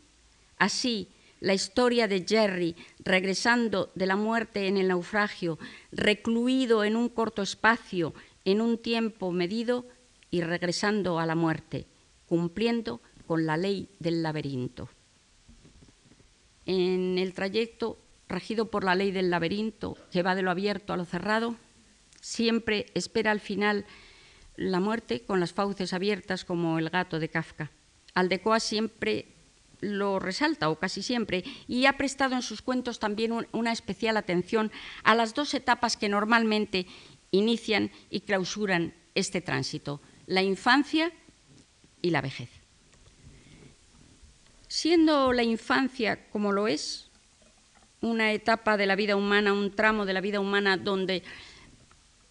Así, 0.58 1.08
la 1.40 1.54
historia 1.54 2.08
de 2.08 2.24
Jerry, 2.26 2.76
regresando 2.98 3.90
de 3.94 4.06
la 4.06 4.16
muerte 4.16 4.68
en 4.68 4.76
el 4.76 4.88
naufragio, 4.88 5.58
recluido 5.92 6.84
en 6.84 6.96
un 6.96 7.08
corto 7.08 7.42
espacio, 7.42 8.14
en 8.44 8.60
un 8.60 8.78
tiempo 8.78 9.32
medido, 9.32 9.86
y 10.30 10.40
regresando 10.42 11.18
a 11.18 11.26
la 11.26 11.34
muerte, 11.34 11.86
cumpliendo 12.26 13.00
con 13.26 13.46
la 13.46 13.56
ley 13.56 13.88
del 13.98 14.22
laberinto. 14.22 14.88
En 16.66 17.16
el 17.18 17.32
trayecto 17.32 17.98
regido 18.28 18.70
por 18.70 18.84
la 18.84 18.94
ley 18.94 19.10
del 19.10 19.30
laberinto, 19.30 19.96
que 20.10 20.22
va 20.22 20.34
de 20.34 20.42
lo 20.42 20.50
abierto 20.50 20.92
a 20.92 20.96
lo 20.96 21.04
cerrado, 21.04 21.56
siempre 22.20 22.86
espera 22.94 23.30
al 23.30 23.40
final 23.40 23.86
la 24.56 24.80
muerte 24.80 25.22
con 25.22 25.40
las 25.40 25.52
fauces 25.52 25.92
abiertas 25.92 26.44
como 26.44 26.78
el 26.78 26.90
gato 26.90 27.18
de 27.20 27.28
Kafka. 27.28 27.70
Aldecoa 28.14 28.60
siempre 28.60 29.36
lo 29.80 30.18
resalta, 30.18 30.70
o 30.70 30.78
casi 30.78 31.02
siempre, 31.02 31.44
y 31.68 31.84
ha 31.86 31.96
prestado 31.96 32.34
en 32.34 32.42
sus 32.42 32.62
cuentos 32.62 32.98
también 32.98 33.32
una 33.52 33.72
especial 33.72 34.16
atención 34.16 34.72
a 35.04 35.14
las 35.14 35.34
dos 35.34 35.52
etapas 35.54 35.96
que 35.96 36.08
normalmente 36.08 36.86
inician 37.30 37.90
y 38.10 38.20
clausuran 38.20 38.94
este 39.14 39.40
tránsito, 39.40 40.00
la 40.26 40.42
infancia 40.42 41.12
y 42.02 42.10
la 42.10 42.22
vejez. 42.22 42.50
Siendo 44.68 45.32
la 45.32 45.42
infancia 45.42 46.28
como 46.30 46.52
lo 46.52 46.68
es, 46.68 47.05
una 48.00 48.32
etapa 48.32 48.76
de 48.76 48.86
la 48.86 48.96
vida 48.96 49.16
humana, 49.16 49.52
un 49.52 49.74
tramo 49.74 50.04
de 50.04 50.12
la 50.12 50.20
vida 50.20 50.40
humana 50.40 50.76
donde 50.76 51.22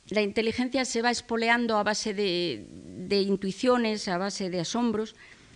la 0.09 0.21
inteligencia 0.21 0.85
se 0.85 1.01
va 1.01 1.09
espoleando 1.09 1.77
a 1.77 1.83
base 1.83 2.13
de, 2.13 3.21
intuiciones, 3.21 4.07
a 4.07 4.17
base 4.17 4.49
de 4.49 4.59
asombros, 4.59 5.15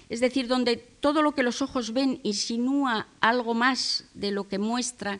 es 0.09 0.19
decir, 0.19 0.47
donde 0.47 0.77
todo 0.77 1.21
lo 1.21 1.33
que 1.33 1.43
los 1.43 1.61
ojos 1.61 1.93
ven 1.93 2.19
insinúa 2.23 3.07
algo 3.21 3.53
más 3.53 4.05
de 4.15 4.31
lo 4.31 4.47
que 4.47 4.57
muestra, 4.57 5.19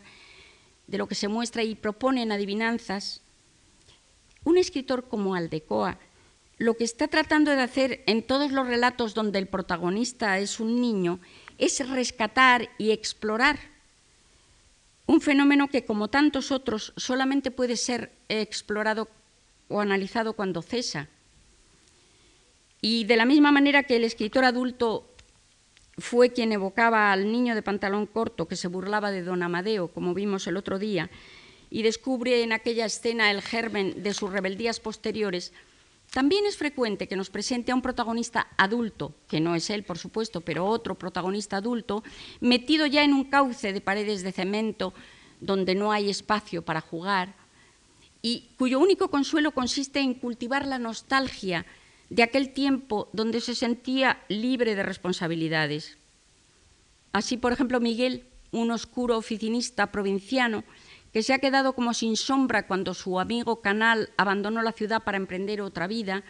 de 0.88 0.98
lo 0.98 1.08
que 1.08 1.14
se 1.14 1.28
muestra 1.28 1.64
y 1.64 1.76
proponen 1.76 2.32
adivinanzas. 2.32 3.22
Un 4.44 4.58
escritor 4.58 5.08
como 5.08 5.36
Aldecoa 5.36 6.00
lo 6.60 6.76
que 6.76 6.84
está 6.84 7.08
tratando 7.08 7.52
de 7.52 7.62
hacer 7.62 8.04
en 8.06 8.22
todos 8.22 8.52
los 8.52 8.68
relatos 8.68 9.14
donde 9.14 9.40
el 9.40 9.48
protagonista 9.48 10.40
es 10.40 10.60
un 10.60 10.82
niño 10.82 11.20
es 11.58 11.88
rescatar 11.90 12.70
y 12.78 12.92
explorar 12.92 13.60
un 15.10 15.22
fenómeno 15.22 15.70
que, 15.70 15.86
como 15.86 16.08
tantos 16.08 16.52
otros, 16.52 16.94
solamente 16.96 17.50
puede 17.50 17.78
ser 17.78 18.12
explorado 18.30 19.10
o 19.68 19.82
analizado 19.82 20.34
cuando 20.34 20.62
cesa. 20.62 21.08
Y 22.80 23.06
de 23.06 23.18
la 23.18 23.26
misma 23.26 23.52
manera 23.52 23.82
que 23.82 23.96
el 23.96 24.04
escritor 24.04 24.46
adulto 24.46 25.10
fue 25.98 26.30
quien 26.30 26.52
evocaba 26.52 27.12
al 27.12 27.32
niño 27.32 27.56
de 27.56 27.64
pantalón 27.64 28.06
corto 28.06 28.48
que 28.48 28.56
se 28.56 28.68
burlaba 28.68 29.10
de 29.10 29.24
don 29.24 29.42
Amadeo, 29.42 29.88
como 29.88 30.14
vimos 30.14 30.46
el 30.46 30.58
otro 30.58 30.78
día, 30.78 31.10
y 31.72 31.82
descubre 31.82 32.44
en 32.44 32.52
aquella 32.52 32.86
escena 32.86 33.32
el 33.32 33.42
germen 33.42 34.04
de 34.04 34.14
sus 34.14 34.32
rebeldías 34.32 34.80
posteriores, 34.80 35.54
también 36.12 36.46
es 36.46 36.58
frecuente 36.58 37.08
que 37.08 37.16
nos 37.16 37.30
presente 37.30 37.72
a 37.72 37.76
un 37.76 37.82
protagonista 37.82 38.48
adulto, 38.58 39.14
que 39.28 39.40
no 39.40 39.56
es 39.56 39.70
él, 39.70 39.84
por 39.84 39.98
supuesto, 39.98 40.42
pero 40.42 40.66
otro 40.66 40.96
protagonista 40.96 41.58
adulto, 41.58 42.04
metido 42.40 42.86
ya 42.86 43.04
en 43.04 43.14
un 43.14 43.26
cauce 43.26 43.74
de 43.74 43.82
paredes 43.82 44.24
de 44.24 44.32
cemento 44.32 44.94
donde 45.40 45.76
no 45.76 45.92
hay 45.92 46.10
espacio 46.10 46.64
para 46.64 46.82
jugar 46.82 47.36
y 48.22 48.50
cuyo 48.58 48.80
único 48.80 49.10
consuelo 49.10 49.52
consiste 49.52 50.00
en 50.00 50.14
cultivar 50.14 50.66
la 50.66 50.80
nostalgia 50.80 51.66
de 52.10 52.24
aquel 52.24 52.54
tiempo 52.54 53.10
donde 53.14 53.40
se 53.40 53.56
sentía 53.56 54.24
libre 54.28 54.76
de 54.76 54.84
responsabilidades. 54.84 55.98
Así, 57.14 57.38
por 57.38 57.54
ejemplo, 57.54 57.80
Miguel, 57.80 58.26
un 58.52 58.72
oscuro 58.72 59.18
oficinista 59.18 59.92
provinciano, 59.92 60.64
que 61.12 61.24
se 61.24 61.34
ha 61.34 61.40
quedado 61.40 61.74
como 61.74 61.94
sin 61.94 62.18
sombra 62.18 62.68
cuando 62.68 62.94
su 62.94 63.20
amigo 63.20 63.62
Canal 63.62 64.10
abandonó 64.18 64.62
la 64.62 64.72
ciudad 64.72 65.04
para 65.04 65.18
emprender 65.18 65.62
otra 65.62 65.88
vida, 65.88 66.24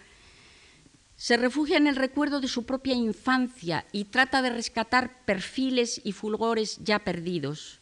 se 1.16 1.36
refugia 1.36 1.76
en 1.76 1.88
el 1.88 1.98
recuerdo 1.98 2.40
de 2.40 2.48
su 2.48 2.66
propia 2.66 2.94
infancia 2.94 3.86
y 3.92 4.06
trata 4.06 4.42
de 4.42 4.52
rescatar 4.52 5.26
perfiles 5.26 6.00
y 6.06 6.14
fulgores 6.14 6.80
ya 6.82 7.00
perdidos. 7.00 7.82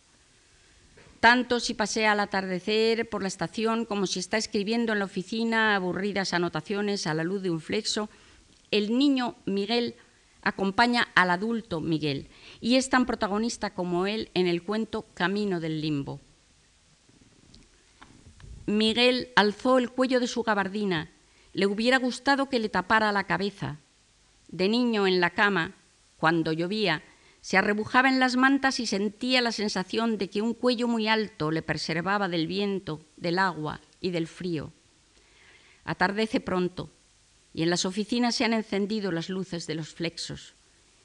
Tanto 1.19 1.59
si 1.59 1.75
pasea 1.75 2.13
al 2.13 2.19
atardecer 2.19 3.07
por 3.09 3.21
la 3.21 3.27
estación 3.27 3.85
como 3.85 4.07
si 4.07 4.19
está 4.19 4.37
escribiendo 4.37 4.93
en 4.93 4.99
la 4.99 5.05
oficina 5.05 5.75
aburridas 5.75 6.33
anotaciones 6.33 7.05
a 7.05 7.13
la 7.13 7.23
luz 7.23 7.43
de 7.43 7.51
un 7.51 7.61
flexo, 7.61 8.09
el 8.71 8.97
niño 8.97 9.35
Miguel 9.45 9.95
acompaña 10.41 11.07
al 11.13 11.29
adulto 11.29 11.79
Miguel 11.79 12.29
y 12.59 12.75
es 12.75 12.89
tan 12.89 13.05
protagonista 13.05 13.73
como 13.73 14.07
él 14.07 14.31
en 14.33 14.47
el 14.47 14.63
cuento 14.63 15.05
Camino 15.13 15.59
del 15.59 15.81
Limbo. 15.81 16.21
Miguel 18.67 19.29
alzó 19.37 19.77
el 19.77 19.89
cuello 19.89 20.19
de 20.19 20.27
su 20.27 20.43
gabardina. 20.43 21.09
Le 21.53 21.65
hubiera 21.65 21.97
gustado 21.97 22.49
que 22.49 22.59
le 22.59 22.67
tapara 22.67 23.13
la 23.13 23.23
cabeza. 23.23 23.79
De 24.49 24.67
niño 24.67 25.07
en 25.07 25.21
la 25.21 25.29
cama, 25.29 25.73
cuando 26.17 26.51
llovía, 26.51 27.01
se 27.39 27.57
arrebujaba 27.57 28.09
en 28.09 28.19
las 28.19 28.35
mantas 28.35 28.81
y 28.81 28.85
sentía 28.85 29.41
la 29.41 29.53
sensación 29.53 30.17
de 30.17 30.29
que 30.29 30.41
un 30.41 30.53
cuello 30.53 30.89
muy 30.89 31.07
alto 31.07 31.49
le 31.49 31.61
preservaba 31.61 32.27
del 32.27 32.45
viento, 32.45 33.01
del 33.15 33.39
agua 33.39 33.79
y 34.01 34.11
del 34.11 34.27
frío. 34.27 34.73
Atardece 35.85 36.41
pronto 36.41 36.91
y 37.53 37.63
en 37.63 37.69
las 37.69 37.85
oficinas 37.85 38.35
se 38.35 38.43
han 38.43 38.51
encendido 38.51 39.13
las 39.13 39.29
luces 39.29 39.65
de 39.65 39.75
los 39.75 39.93
flexos. 39.93 40.55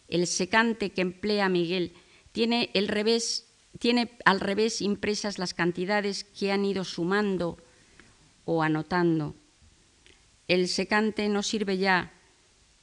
El 0.09 0.27
secante 0.27 0.91
que 0.91 1.03
emplea 1.03 1.49
Miguel 1.49 1.93
tiene 2.33 2.71
el 2.75 2.89
revés 2.89 3.51
tiene 3.79 4.16
al 4.25 4.41
revés 4.41 4.81
impresas 4.81 5.39
las 5.39 5.55
cantidades 5.55 6.25
que 6.25 6.53
han 6.53 6.64
ido 6.64 6.85
sumando 6.85 7.59
o 8.45 8.62
anotando. 8.62 9.35
El 10.49 10.68
secante 10.68 11.29
no 11.29 11.43
sirve 11.43 11.79
ya, 11.79 12.12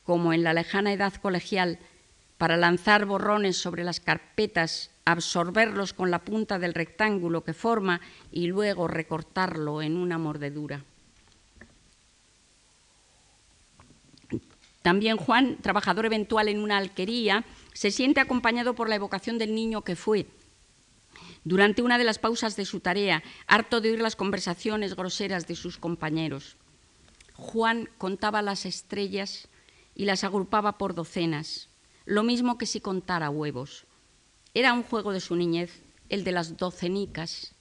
como 0.03 0.33
en 0.33 0.43
la 0.43 0.53
lejana 0.53 0.93
edad 0.93 1.13
colegial, 1.13 1.79
para 2.37 2.57
lanzar 2.57 3.05
borrones 3.05 3.57
sobre 3.57 3.83
las 3.83 3.99
carpetas, 3.99 4.91
absorberlos 5.05 5.93
con 5.93 6.09
la 6.09 6.19
punta 6.19 6.57
del 6.57 6.73
rectángulo 6.73 7.43
que 7.43 7.53
forma 7.53 7.99
y 8.31 8.47
luego 8.47 8.87
recortarlo 8.87 9.81
en 9.81 9.97
una 9.97 10.17
mordedura. 10.17 10.83
También 14.81 15.17
Juan, 15.17 15.57
trabajador 15.61 16.05
eventual 16.05 16.47
en 16.47 16.61
una 16.61 16.77
alquería, 16.77 17.43
se 17.73 17.91
siente 17.91 18.21
acompañado 18.21 18.73
por 18.73 18.87
la 18.87 18.95
evocación 18.95 19.37
del 19.37 19.53
niño 19.53 19.81
que 19.81 19.95
fue 19.95 20.25
durante 21.49 21.81
una 21.81 21.97
de 21.97 22.03
las 22.03 22.19
pausas 22.19 22.55
de 22.55 22.63
su 22.63 22.79
tarea, 22.79 23.23
harto 23.47 23.81
de 23.81 23.89
oír 23.89 24.01
las 24.01 24.15
conversaciones 24.15 24.95
groseras 24.95 25.47
de 25.47 25.55
sus 25.55 25.79
compañeros. 25.79 26.57
Juan 27.33 27.89
contaba 27.97 28.43
las 28.43 28.67
estrellas 28.67 29.47
y 29.95 30.05
las 30.05 30.23
agrupaba 30.23 30.77
por 30.77 30.93
docenas, 30.93 31.69
lo 32.05 32.21
mismo 32.21 32.59
que 32.59 32.67
si 32.67 32.81
contara 32.81 33.31
huevos. 33.31 33.87
Era 34.53 34.73
un 34.73 34.83
juego 34.83 35.11
de 35.11 35.21
su 35.21 35.35
niñez, 35.35 35.81
el 36.09 36.23
de 36.23 36.33
las 36.33 36.55
docenicas. 36.55 37.55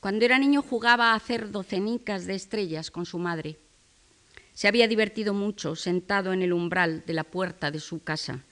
Cuando 0.00 0.24
era 0.24 0.38
niño 0.38 0.62
jugaba 0.62 1.12
a 1.12 1.14
hacer 1.14 1.50
docenicas 1.50 2.24
de 2.24 2.36
estrellas 2.36 2.90
con 2.90 3.04
su 3.04 3.18
madre. 3.18 3.58
Se 4.54 4.66
había 4.66 4.88
divertido 4.88 5.34
mucho 5.34 5.76
sentado 5.76 6.32
en 6.32 6.40
el 6.40 6.54
umbral 6.54 7.04
de 7.06 7.12
la 7.12 7.24
puerta 7.24 7.70
de 7.70 7.80
su 7.80 8.02
casa. 8.02 8.46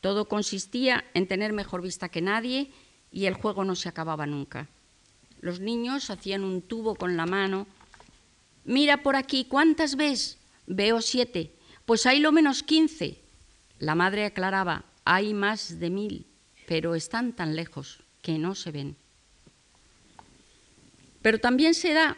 Todo 0.00 0.28
consistía 0.28 1.04
en 1.14 1.26
tener 1.26 1.52
mejor 1.52 1.82
vista 1.82 2.08
que 2.08 2.22
nadie 2.22 2.70
y 3.10 3.26
el 3.26 3.34
juego 3.34 3.64
no 3.64 3.74
se 3.74 3.88
acababa 3.88 4.26
nunca. 4.26 4.68
Los 5.40 5.60
niños 5.60 6.10
hacían 6.10 6.44
un 6.44 6.62
tubo 6.62 6.94
con 6.94 7.16
la 7.16 7.26
mano. 7.26 7.66
Mira 8.64 9.02
por 9.02 9.16
aquí, 9.16 9.44
¿cuántas 9.44 9.96
ves? 9.96 10.38
Veo 10.66 11.00
siete. 11.00 11.52
Pues 11.86 12.06
hay 12.06 12.20
lo 12.20 12.32
menos 12.32 12.62
quince. 12.62 13.20
La 13.78 13.94
madre 13.94 14.24
aclaraba, 14.24 14.84
hay 15.04 15.32
más 15.32 15.78
de 15.78 15.90
mil, 15.90 16.26
pero 16.66 16.94
están 16.94 17.32
tan 17.32 17.54
lejos 17.54 18.00
que 18.20 18.38
no 18.38 18.54
se 18.54 18.72
ven. 18.72 18.96
Pero 21.22 21.38
también 21.38 21.74
se 21.74 21.92
da 21.92 22.16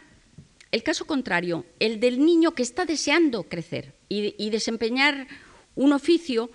el 0.71 0.83
caso 0.83 1.05
contrario, 1.05 1.65
el 1.79 1.99
del 1.99 2.23
niño 2.25 2.53
que 2.53 2.63
está 2.63 2.85
deseando 2.85 3.43
crecer 3.43 3.93
y, 4.09 4.35
y 4.43 4.49
desempeñar 4.49 5.27
un 5.75 5.93
oficio 5.93 6.49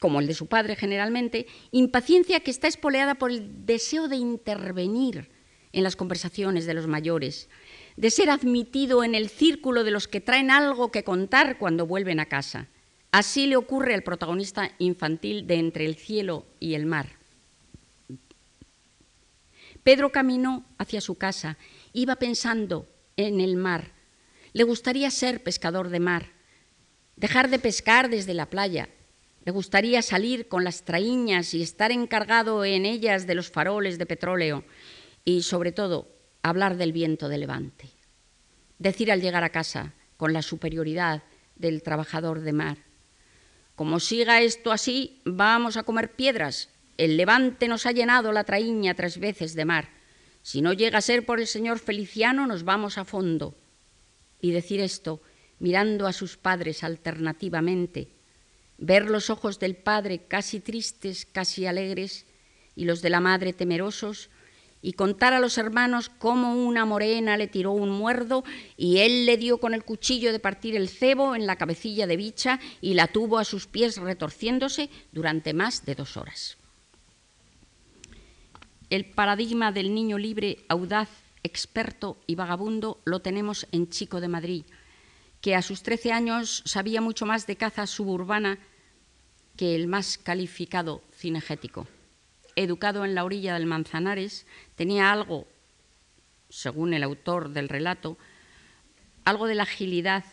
como 0.00 0.18
el 0.18 0.26
de 0.26 0.34
su 0.34 0.46
padre 0.46 0.74
generalmente, 0.74 1.46
impaciencia 1.70 2.40
que 2.40 2.50
está 2.50 2.66
espoleada 2.66 3.14
por 3.14 3.30
el 3.30 3.66
deseo 3.66 4.08
de 4.08 4.16
intervenir 4.16 5.30
en 5.72 5.84
las 5.84 5.94
conversaciones 5.94 6.66
de 6.66 6.74
los 6.74 6.88
mayores, 6.88 7.48
de 7.96 8.10
ser 8.10 8.30
admitido 8.30 9.04
en 9.04 9.14
el 9.14 9.28
círculo 9.28 9.84
de 9.84 9.92
los 9.92 10.08
que 10.08 10.20
traen 10.20 10.50
algo 10.50 10.90
que 10.90 11.04
contar 11.04 11.58
cuando 11.58 11.86
vuelven 11.86 12.18
a 12.18 12.26
casa. 12.26 12.66
Así 13.12 13.46
le 13.46 13.56
ocurre 13.56 13.94
al 13.94 14.02
protagonista 14.02 14.72
infantil 14.78 15.46
de 15.46 15.56
Entre 15.56 15.84
el 15.84 15.96
cielo 15.96 16.46
y 16.58 16.74
el 16.74 16.86
mar. 16.86 17.18
Pedro 19.82 20.10
caminó 20.12 20.64
hacia 20.78 21.00
su 21.00 21.16
casa, 21.16 21.58
iba 21.92 22.16
pensando 22.16 22.88
en 23.16 23.40
el 23.40 23.56
mar. 23.56 23.92
Le 24.54 24.64
gustaría 24.64 25.10
ser 25.10 25.42
pescador 25.42 25.90
de 25.90 26.00
mar, 26.00 26.26
dejar 27.16 27.50
de 27.50 27.58
pescar 27.58 28.08
desde 28.08 28.34
la 28.34 28.46
playa, 28.46 28.88
le 29.44 29.52
gustaría 29.52 30.02
salir 30.02 30.48
con 30.48 30.64
las 30.64 30.84
traíñas 30.84 31.54
y 31.54 31.62
estar 31.62 31.92
encargado 31.92 32.64
en 32.64 32.84
ellas 32.84 33.26
de 33.26 33.34
los 33.34 33.50
faroles 33.50 33.98
de 33.98 34.06
petróleo 34.06 34.64
y, 35.24 35.42
sobre 35.42 35.72
todo, 35.72 36.08
hablar 36.42 36.76
del 36.76 36.92
viento 36.92 37.28
de 37.28 37.38
levante. 37.38 37.88
Decir 38.78 39.10
al 39.10 39.20
llegar 39.20 39.44
a 39.44 39.50
casa, 39.50 39.94
con 40.16 40.32
la 40.32 40.42
superioridad 40.42 41.22
del 41.56 41.82
trabajador 41.82 42.40
de 42.40 42.52
mar, 42.52 42.78
como 43.80 43.98
siga 43.98 44.42
esto 44.42 44.72
así, 44.72 45.22
vamos 45.24 45.78
a 45.78 45.84
comer 45.84 46.12
piedras. 46.12 46.68
El 46.98 47.16
levante 47.16 47.66
nos 47.66 47.86
ha 47.86 47.92
llenado 47.92 48.30
la 48.30 48.44
traíña 48.44 48.92
tres 48.92 49.18
veces 49.18 49.54
de 49.54 49.64
mar. 49.64 49.88
Si 50.42 50.60
no 50.60 50.74
llega 50.74 50.98
a 50.98 51.00
ser 51.00 51.24
por 51.24 51.40
el 51.40 51.46
señor 51.46 51.78
Feliciano, 51.78 52.46
nos 52.46 52.64
vamos 52.64 52.98
a 52.98 53.06
fondo. 53.06 53.56
Y 54.38 54.50
decir 54.50 54.80
esto 54.80 55.22
mirando 55.60 56.06
a 56.06 56.12
sus 56.12 56.36
padres 56.36 56.84
alternativamente, 56.84 58.19
ver 58.80 59.08
los 59.08 59.30
ojos 59.30 59.60
del 59.60 59.76
padre 59.76 60.22
casi 60.26 60.58
tristes, 60.58 61.26
casi 61.30 61.66
alegres, 61.66 62.26
y 62.74 62.86
los 62.86 63.02
de 63.02 63.10
la 63.10 63.20
madre 63.20 63.52
temerosos, 63.52 64.30
y 64.82 64.94
contar 64.94 65.34
a 65.34 65.40
los 65.40 65.58
hermanos 65.58 66.08
cómo 66.08 66.54
una 66.54 66.86
morena 66.86 67.36
le 67.36 67.46
tiró 67.46 67.72
un 67.72 67.90
muerdo 67.90 68.44
y 68.78 68.98
él 68.98 69.26
le 69.26 69.36
dio 69.36 69.58
con 69.58 69.74
el 69.74 69.84
cuchillo 69.84 70.32
de 70.32 70.38
partir 70.38 70.74
el 70.74 70.88
cebo 70.88 71.34
en 71.36 71.46
la 71.46 71.56
cabecilla 71.56 72.06
de 72.06 72.16
bicha 72.16 72.58
y 72.80 72.94
la 72.94 73.06
tuvo 73.06 73.38
a 73.38 73.44
sus 73.44 73.66
pies 73.66 73.98
retorciéndose 73.98 74.88
durante 75.12 75.52
más 75.52 75.84
de 75.84 75.94
dos 75.94 76.16
horas. 76.16 76.56
El 78.88 79.04
paradigma 79.04 79.70
del 79.70 79.94
niño 79.94 80.16
libre, 80.16 80.64
audaz, 80.68 81.10
experto 81.42 82.16
y 82.26 82.34
vagabundo 82.34 83.00
lo 83.04 83.20
tenemos 83.20 83.66
en 83.72 83.90
Chico 83.90 84.22
de 84.22 84.28
Madrid, 84.28 84.64
que 85.42 85.54
a 85.54 85.62
sus 85.62 85.82
trece 85.82 86.10
años 86.10 86.62
sabía 86.64 87.02
mucho 87.02 87.26
más 87.26 87.46
de 87.46 87.56
caza 87.56 87.86
suburbana 87.86 88.58
que 89.60 89.74
el 89.74 89.88
más 89.88 90.16
calificado 90.16 91.02
cinegético. 91.12 91.86
Educado 92.56 93.04
en 93.04 93.14
la 93.14 93.24
orilla 93.24 93.52
del 93.52 93.66
Manzanares, 93.66 94.46
tenía 94.74 95.12
algo, 95.12 95.46
según 96.48 96.94
el 96.94 97.02
autor 97.02 97.50
del 97.50 97.68
relato, 97.68 98.16
algo 99.26 99.46
de 99.46 99.54
la 99.54 99.64
agilidad 99.64 100.24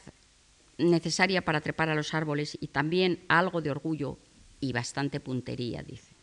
necesaria 0.77 1.43
para 1.43 1.59
trepar 1.59 1.89
a 1.89 1.95
los 1.95 2.13
árboles 2.13 2.57
y 2.61 2.67
también 2.67 3.19
algo 3.27 3.59
de 3.59 3.69
orgullo 3.69 4.17
y 4.61 4.71
bastante 4.71 5.19
puntería, 5.19 5.83
dice. 5.83 6.15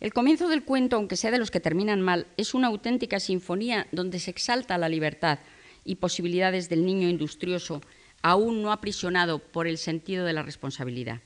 El 0.00 0.14
comienzo 0.14 0.48
del 0.48 0.64
cuento, 0.64 0.96
aunque 0.96 1.18
sea 1.18 1.30
de 1.30 1.38
los 1.38 1.50
que 1.50 1.60
terminan 1.60 2.00
mal, 2.00 2.26
es 2.38 2.54
una 2.54 2.68
auténtica 2.68 3.20
sinfonía 3.20 3.86
donde 3.92 4.18
se 4.18 4.30
exalta 4.30 4.78
la 4.78 4.88
libertad 4.88 5.40
y 5.84 5.96
posibilidades 5.96 6.70
del 6.70 6.86
niño 6.86 7.10
industrioso, 7.10 7.82
aún 8.22 8.62
no 8.62 8.72
aprisionado 8.72 9.40
por 9.40 9.66
el 9.66 9.76
sentido 9.76 10.24
de 10.24 10.32
la 10.32 10.42
responsabilidad. 10.42 11.20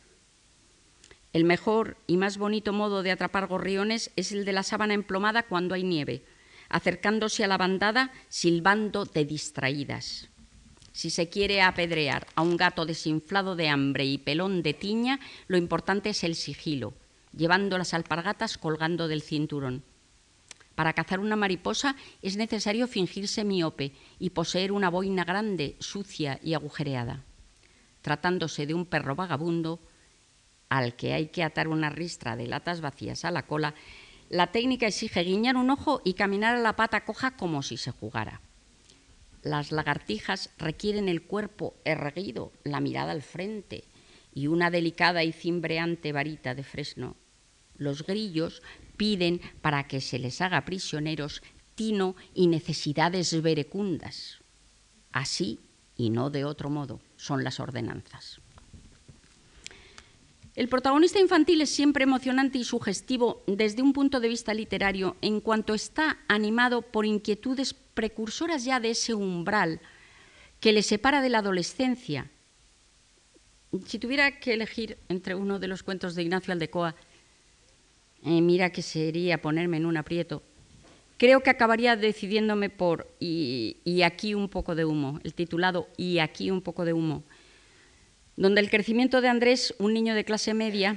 El 1.34 1.42
mejor 1.42 1.96
y 2.06 2.16
más 2.16 2.38
bonito 2.38 2.72
modo 2.72 3.02
de 3.02 3.10
atrapar 3.10 3.48
gorriones 3.48 4.12
es 4.14 4.30
el 4.30 4.44
de 4.44 4.52
la 4.52 4.62
sábana 4.62 4.94
emplomada 4.94 5.42
cuando 5.42 5.74
hay 5.74 5.82
nieve, 5.82 6.24
acercándose 6.68 7.42
a 7.42 7.48
la 7.48 7.58
bandada 7.58 8.12
silbando 8.28 9.04
de 9.04 9.24
distraídas. 9.24 10.28
Si 10.92 11.10
se 11.10 11.28
quiere 11.28 11.60
apedrear 11.60 12.28
a 12.36 12.42
un 12.42 12.56
gato 12.56 12.86
desinflado 12.86 13.56
de 13.56 13.68
hambre 13.68 14.04
y 14.04 14.16
pelón 14.16 14.62
de 14.62 14.74
tiña, 14.74 15.18
lo 15.48 15.56
importante 15.56 16.10
es 16.10 16.22
el 16.22 16.36
sigilo, 16.36 16.94
llevando 17.36 17.78
las 17.78 17.94
alpargatas 17.94 18.56
colgando 18.56 19.08
del 19.08 19.20
cinturón. 19.20 19.82
Para 20.76 20.92
cazar 20.92 21.18
una 21.18 21.34
mariposa 21.34 21.96
es 22.22 22.36
necesario 22.36 22.86
fingirse 22.86 23.42
miope 23.42 23.90
y 24.20 24.30
poseer 24.30 24.70
una 24.70 24.88
boina 24.88 25.24
grande, 25.24 25.74
sucia 25.80 26.38
y 26.44 26.54
agujereada. 26.54 27.24
Tratándose 28.02 28.66
de 28.66 28.74
un 28.74 28.86
perro 28.86 29.16
vagabundo, 29.16 29.80
al 30.68 30.96
que 30.96 31.12
hay 31.12 31.28
que 31.28 31.42
atar 31.42 31.68
una 31.68 31.90
ristra 31.90 32.36
de 32.36 32.46
latas 32.46 32.80
vacías 32.80 33.24
a 33.24 33.30
la 33.30 33.46
cola, 33.46 33.74
la 34.30 34.48
técnica 34.48 34.86
exige 34.86 35.22
guiñar 35.22 35.56
un 35.56 35.70
ojo 35.70 36.00
y 36.04 36.14
caminar 36.14 36.56
a 36.56 36.60
la 36.60 36.76
pata 36.76 37.04
coja 37.04 37.36
como 37.36 37.62
si 37.62 37.76
se 37.76 37.90
jugara. 37.90 38.40
Las 39.42 39.72
lagartijas 39.72 40.50
requieren 40.58 41.08
el 41.08 41.22
cuerpo 41.22 41.74
erguido, 41.84 42.52
la 42.64 42.80
mirada 42.80 43.12
al 43.12 43.22
frente 43.22 43.84
y 44.32 44.46
una 44.46 44.70
delicada 44.70 45.22
y 45.22 45.32
cimbreante 45.32 46.12
varita 46.12 46.54
de 46.54 46.64
fresno. 46.64 47.16
Los 47.76 48.06
grillos 48.06 48.62
piden 48.96 49.40
para 49.60 49.86
que 49.86 50.00
se 50.00 50.18
les 50.18 50.40
haga 50.40 50.64
prisioneros 50.64 51.42
tino 51.74 52.16
y 52.34 52.46
necesidades 52.46 53.40
verecundas. 53.42 54.38
Así, 55.12 55.60
y 55.96 56.10
no 56.10 56.30
de 56.30 56.44
otro 56.44 56.70
modo, 56.70 57.00
son 57.16 57.44
las 57.44 57.60
ordenanzas. 57.60 58.40
El 60.54 60.68
protagonista 60.68 61.18
infantil 61.18 61.60
es 61.62 61.70
siempre 61.70 62.04
emocionante 62.04 62.58
y 62.58 62.64
sugestivo 62.64 63.42
desde 63.48 63.82
un 63.82 63.92
punto 63.92 64.20
de 64.20 64.28
vista 64.28 64.54
literario. 64.54 65.16
En 65.20 65.40
cuanto 65.40 65.74
está 65.74 66.18
animado 66.28 66.82
por 66.82 67.06
inquietudes 67.06 67.74
precursoras 67.74 68.64
ya 68.64 68.78
de 68.78 68.90
ese 68.90 69.14
umbral 69.14 69.80
que 70.60 70.72
le 70.72 70.82
separa 70.82 71.20
de 71.22 71.28
la 71.28 71.38
adolescencia. 71.38 72.30
Si 73.84 73.98
tuviera 73.98 74.38
que 74.38 74.54
elegir 74.54 74.96
entre 75.08 75.34
uno 75.34 75.58
de 75.58 75.66
los 75.66 75.82
cuentos 75.82 76.14
de 76.14 76.22
Ignacio 76.22 76.52
Aldecoa, 76.52 76.94
eh, 78.22 78.40
mira 78.40 78.70
que 78.70 78.82
sería 78.82 79.42
ponerme 79.42 79.78
en 79.78 79.86
un 79.86 79.96
aprieto, 79.96 80.44
creo 81.18 81.40
que 81.40 81.50
acabaría 81.50 81.96
decidiéndome 81.96 82.70
por 82.70 83.12
y 83.18 84.02
aquí 84.04 84.34
un 84.34 84.48
poco 84.48 84.76
de 84.76 84.84
humo, 84.84 85.18
el 85.24 85.34
titulado 85.34 85.88
Y 85.96 86.20
aquí 86.20 86.52
un 86.52 86.62
poco 86.62 86.84
de 86.84 86.92
humo 86.92 87.24
donde 88.36 88.60
el 88.60 88.70
crecimiento 88.70 89.20
de 89.20 89.28
Andrés, 89.28 89.74
un 89.78 89.94
niño 89.94 90.14
de 90.14 90.24
clase 90.24 90.54
media, 90.54 90.96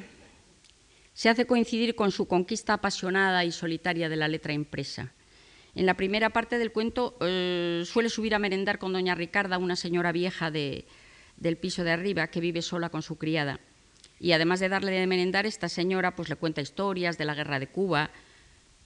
se 1.13 1.29
hace 1.29 1.45
coincidir 1.45 1.95
con 1.95 2.11
su 2.11 2.27
conquista 2.27 2.73
apasionada 2.73 3.45
y 3.45 3.51
solitaria 3.51 4.09
de 4.09 4.15
la 4.15 4.27
letra 4.27 4.53
impresa. 4.53 5.13
En 5.75 5.85
la 5.85 5.95
primera 5.95 6.31
parte 6.31 6.57
del 6.57 6.71
cuento 6.71 7.17
eh, 7.21 7.83
suele 7.85 8.09
subir 8.09 8.33
a 8.33 8.39
merendar 8.39 8.79
con 8.79 8.93
doña 8.93 9.15
Ricarda, 9.15 9.59
una 9.59 9.75
señora 9.75 10.11
vieja 10.11 10.49
del 10.49 11.57
piso 11.59 11.83
de 11.83 11.91
arriba 11.91 12.27
que 12.27 12.41
vive 12.41 12.63
sola 12.63 12.89
con 12.89 13.03
su 13.03 13.17
criada. 13.17 13.59
Y 14.19 14.31
además 14.31 14.59
de 14.59 14.69
darle 14.69 14.91
de 14.91 15.05
merendar, 15.05 15.45
esta 15.45 15.69
señora 15.69 16.15
pues, 16.15 16.29
le 16.29 16.35
cuenta 16.35 16.61
historias 16.61 17.19
de 17.19 17.25
la 17.25 17.35
guerra 17.35 17.59
de 17.59 17.67
Cuba, 17.67 18.09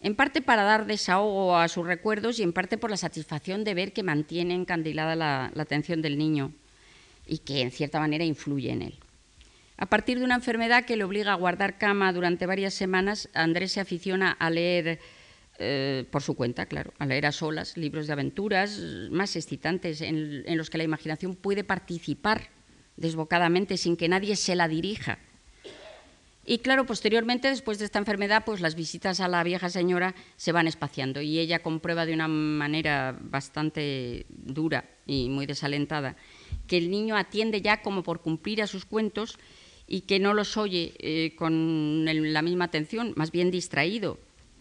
en 0.02 0.16
parte 0.16 0.41
para 0.41 0.64
dar 0.64 0.86
desahogo 0.86 1.56
a 1.56 1.70
sus 1.70 1.86
recuerdos 1.86 2.39
y 2.39 2.43
en 2.43 2.52
parte 2.52 2.78
por 2.78 2.89
la 2.89 2.97
satisfacción 2.97 3.64
de 3.64 3.74
ver 3.74 3.93
que 3.93 4.04
mantiene 4.04 4.56
encandilada 4.56 5.16
la 5.16 5.52
atención 5.56 6.02
del 6.02 6.18
niño 6.18 6.54
y 7.28 7.39
que 7.39 7.61
en 7.61 7.72
cierta 7.72 7.99
manera 7.99 8.24
influye 8.24 8.72
en 8.72 8.82
él. 8.82 8.99
A 9.78 9.88
partir 9.88 10.19
de 10.19 10.26
una 10.26 10.36
enfermedad 10.36 10.86
que 10.86 10.95
le 10.95 11.03
obliga 11.03 11.32
a 11.32 11.36
guardar 11.36 11.80
cama 11.80 12.13
durante 12.13 12.45
varias 12.45 12.76
semanas, 12.76 13.30
Andrés 13.34 13.72
se 13.72 13.80
aficiona 13.80 14.32
a 14.32 14.51
leer 14.51 14.99
eh, 15.57 16.05
por 16.11 16.22
su 16.22 16.36
cuenta, 16.36 16.67
claro, 16.67 16.93
a 16.99 17.05
leer 17.05 17.26
a 17.26 17.32
solas 17.32 17.78
libros 17.78 18.05
de 18.05 18.13
aventuras 18.13 18.80
más 19.09 19.36
excitantes 19.36 20.01
en, 20.01 20.43
en 20.45 20.57
los 20.57 20.69
que 20.69 20.78
la 20.78 20.84
imaginación 20.84 21.36
puede 21.36 21.63
participar 21.63 22.49
desbocadamente 22.95 23.78
sin 23.78 23.97
que 23.97 24.07
nadie 24.07 24.36
se 24.36 24.55
la 24.55 24.67
dirija. 24.67 25.17
Y 26.45 26.59
claro, 26.59 26.86
posteriormente, 26.86 27.47
después 27.47 27.80
de 27.80 27.86
esta 27.86 27.99
enfermedad, 27.99 28.43
pues 28.45 28.61
las 28.61 28.76
visitas 28.76 29.19
a 29.19 29.28
la 29.28 29.43
vieja 29.43 29.69
señora 29.69 30.15
se 30.36 30.51
van 30.51 30.67
espaciando 30.67 31.22
y 31.22 31.39
ella 31.39 31.59
comprueba 31.59 32.05
de 32.05 32.13
una 32.13 32.28
manera 32.28 33.17
bastante 33.19 34.26
dura 34.30 34.86
y 35.05 35.30
muy 35.30 35.45
desalentada 35.45 36.15
que 36.68 36.78
el 36.78 36.89
niño 36.89 37.16
atiende 37.16 37.62
ya 37.62 37.82
como 37.82 38.03
por 38.03 38.22
cumplir 38.22 38.62
a 38.62 38.68
sus 38.68 38.86
cuentos 38.86 39.38
y 39.88 40.01
que 40.01 40.20
no 40.20 40.34
los 40.34 40.57
oye 40.57 40.93
eh, 40.99 41.36
con 41.36 42.05
la 42.05 42.41
misma 42.41 42.66
atención, 42.66 43.14
más 43.16 43.32
bien 43.32 43.51
distraído. 43.51 44.20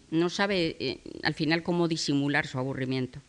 No 0.09 0.29
sabe 0.29 0.75
eh, 0.79 0.99
al 1.23 1.33
final 1.33 1.63
cómo 1.63 1.87
disimular 1.87 2.47
su 2.47 2.59
aburrimiento. 2.59 3.21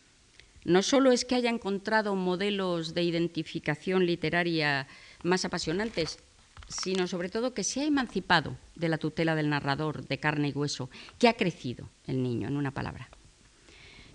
No 0.65 0.81
solo 0.81 1.11
es 1.11 1.25
que 1.25 1.35
haya 1.35 1.49
encontrado 1.49 2.15
modelos 2.15 2.93
de 2.93 3.03
identificación 3.03 4.05
literaria 4.05 4.87
más 5.23 5.45
apasionantes, 5.45 6.19
sino 6.67 7.07
sobre 7.07 7.29
todo 7.29 7.53
que 7.53 7.63
se 7.63 7.81
ha 7.81 7.85
emancipado 7.85 8.57
de 8.75 8.89
la 8.89 8.97
tutela 8.97 9.35
del 9.35 9.49
narrador 9.49 10.07
de 10.07 10.17
carne 10.17 10.49
y 10.49 10.51
hueso, 10.51 10.89
que 11.19 11.27
ha 11.27 11.33
crecido 11.33 11.89
el 12.07 12.23
niño, 12.23 12.47
en 12.47 12.57
una 12.57 12.71
palabra. 12.71 13.09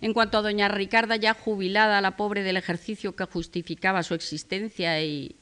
En 0.01 0.13
cuanto 0.13 0.39
a 0.39 0.43
doña 0.43 0.69
Ricarda, 0.69 1.17
ya 1.17 1.35
jubilada, 1.35 2.01
la 2.01 2.17
pobre 2.17 2.43
del 2.43 2.57
ejercicio 2.57 3.17
que 3.17 3.25
justificaba 3.25 4.03
su 4.03 4.15
existencia 4.15 5.03
y 5.03 5.37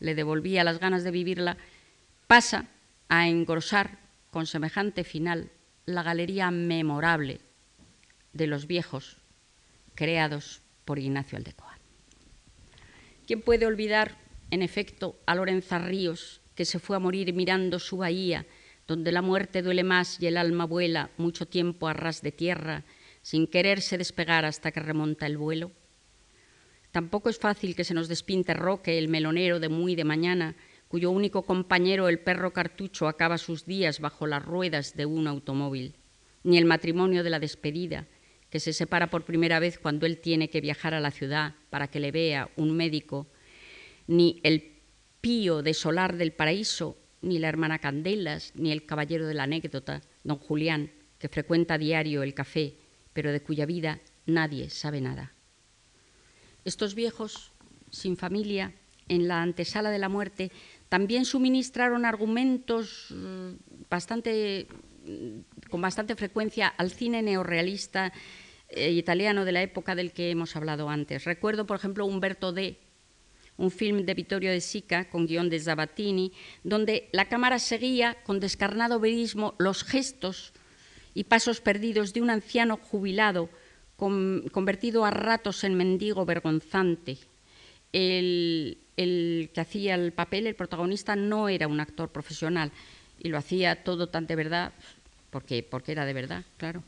le 0.00 0.14
devolvía 0.14 0.64
las 0.64 0.80
ganas 0.80 1.04
de 1.04 1.12
vivirla, 1.12 1.56
pasa 2.26 2.66
a 3.08 3.28
engrosar 3.28 3.98
con 4.30 4.46
semejante 4.46 5.04
final 5.04 5.50
la 5.86 6.02
galería 6.02 6.50
memorable 6.50 7.40
de 8.32 8.46
los 8.46 8.66
viejos 8.66 9.18
creados 9.94 10.62
por 10.84 10.98
Ignacio 10.98 11.38
Aldecoa. 11.38 11.78
¿Quién 13.26 13.42
puede 13.42 13.66
olvidar, 13.66 14.16
en 14.50 14.62
efecto, 14.62 15.16
a 15.26 15.34
Lorenza 15.36 15.78
Ríos, 15.78 16.40
que 16.56 16.64
se 16.64 16.80
fue 16.80 16.96
a 16.96 17.00
morir 17.00 17.32
mirando 17.32 17.78
su 17.78 17.98
bahía, 17.98 18.46
donde 18.88 19.12
la 19.12 19.22
muerte 19.22 19.62
duele 19.62 19.84
más 19.84 20.20
y 20.20 20.26
el 20.26 20.36
alma 20.36 20.64
vuela 20.64 21.10
mucho 21.16 21.46
tiempo 21.46 21.86
a 21.86 21.92
ras 21.92 22.22
de 22.22 22.32
tierra, 22.32 22.82
sin 23.22 23.46
quererse 23.46 23.98
despegar 23.98 24.44
hasta 24.44 24.72
que 24.72 24.80
remonta 24.80 25.26
el 25.26 25.38
vuelo? 25.38 25.72
Tampoco 26.92 27.28
es 27.28 27.38
fácil 27.38 27.76
que 27.76 27.84
se 27.84 27.94
nos 27.94 28.08
despinte 28.08 28.54
Roque, 28.54 28.98
el 28.98 29.08
melonero 29.08 29.60
de 29.60 29.68
muy 29.68 29.94
de 29.94 30.04
mañana, 30.04 30.56
cuyo 30.88 31.12
único 31.12 31.42
compañero, 31.42 32.08
el 32.08 32.18
perro 32.18 32.52
cartucho, 32.52 33.06
acaba 33.06 33.38
sus 33.38 33.64
días 33.64 34.00
bajo 34.00 34.26
las 34.26 34.44
ruedas 34.44 34.96
de 34.96 35.06
un 35.06 35.28
automóvil, 35.28 35.94
ni 36.42 36.58
el 36.58 36.64
matrimonio 36.64 37.22
de 37.22 37.30
la 37.30 37.38
despedida, 37.38 38.08
que 38.50 38.58
se 38.58 38.72
separa 38.72 39.08
por 39.08 39.24
primera 39.24 39.60
vez 39.60 39.78
cuando 39.78 40.04
él 40.04 40.18
tiene 40.18 40.50
que 40.50 40.60
viajar 40.60 40.92
a 40.92 41.00
la 41.00 41.12
ciudad 41.12 41.54
para 41.70 41.86
que 41.86 42.00
le 42.00 42.10
vea 42.10 42.50
un 42.56 42.76
médico, 42.76 43.28
ni 44.08 44.40
el 44.42 44.80
pío 45.20 45.62
de 45.62 45.74
Solar 45.74 46.16
del 46.16 46.32
Paraíso, 46.32 46.98
ni 47.22 47.38
la 47.38 47.48
hermana 47.48 47.78
Candelas, 47.78 48.52
ni 48.56 48.72
el 48.72 48.84
caballero 48.84 49.26
de 49.28 49.34
la 49.34 49.44
anécdota, 49.44 50.00
don 50.24 50.38
Julián, 50.38 50.90
que 51.20 51.28
frecuenta 51.28 51.74
a 51.74 51.78
diario 51.78 52.24
el 52.24 52.34
café, 52.34 52.74
pero 53.12 53.32
de 53.32 53.42
cuya 53.42 53.66
vida 53.66 54.00
nadie 54.26 54.70
sabe 54.70 55.00
nada. 55.00 55.32
Estos 56.64 56.94
viejos, 56.94 57.52
sin 57.90 58.16
familia, 58.16 58.74
en 59.08 59.26
la 59.26 59.42
antesala 59.42 59.90
de 59.90 59.98
la 59.98 60.08
muerte, 60.08 60.52
también 60.88 61.24
suministraron 61.24 62.04
argumentos 62.04 63.08
mm, 63.10 63.88
bastante, 63.90 64.68
mm, 65.04 65.68
con 65.68 65.80
bastante 65.80 66.14
frecuencia 66.14 66.68
al 66.68 66.90
cine 66.90 67.22
neorrealista 67.22 68.12
eh, 68.68 68.92
italiano 68.92 69.44
de 69.44 69.52
la 69.52 69.62
época 69.62 69.96
del 69.96 70.12
que 70.12 70.30
hemos 70.30 70.54
hablado 70.54 70.88
antes. 70.88 71.24
Recuerdo, 71.24 71.66
por 71.66 71.76
ejemplo, 71.76 72.06
Umberto 72.06 72.52
D., 72.52 72.78
un 73.56 73.70
film 73.70 74.06
de 74.06 74.14
Vittorio 74.14 74.50
de 74.52 74.60
Sica 74.60 75.10
con 75.10 75.26
guion 75.26 75.50
de 75.50 75.60
Zabatini, 75.60 76.32
donde 76.64 77.10
la 77.12 77.28
cámara 77.28 77.58
seguía 77.58 78.16
con 78.24 78.40
descarnado 78.40 79.00
verismo 79.00 79.54
los 79.58 79.84
gestos 79.84 80.54
y 81.14 81.24
pasos 81.24 81.60
perdidos 81.60 82.12
de 82.12 82.22
un 82.22 82.30
anciano 82.30 82.76
jubilado 82.76 83.48
convertido 83.96 85.04
a 85.04 85.10
ratos 85.10 85.62
en 85.64 85.74
mendigo 85.74 86.24
vergonzante. 86.24 87.18
El, 87.92 88.78
el 88.96 89.50
que 89.52 89.60
hacía 89.60 89.94
el 89.94 90.12
papel, 90.12 90.46
el 90.46 90.54
protagonista, 90.54 91.16
no 91.16 91.48
era 91.48 91.68
un 91.68 91.80
actor 91.80 92.08
profesional 92.10 92.72
y 93.18 93.28
lo 93.28 93.38
hacía 93.38 93.84
todo 93.84 94.08
tan 94.08 94.26
de 94.26 94.36
verdad, 94.36 94.72
porque, 95.30 95.62
porque 95.62 95.92
era 95.92 96.06
de 96.06 96.12
verdad, 96.12 96.44
claro. 96.56 96.82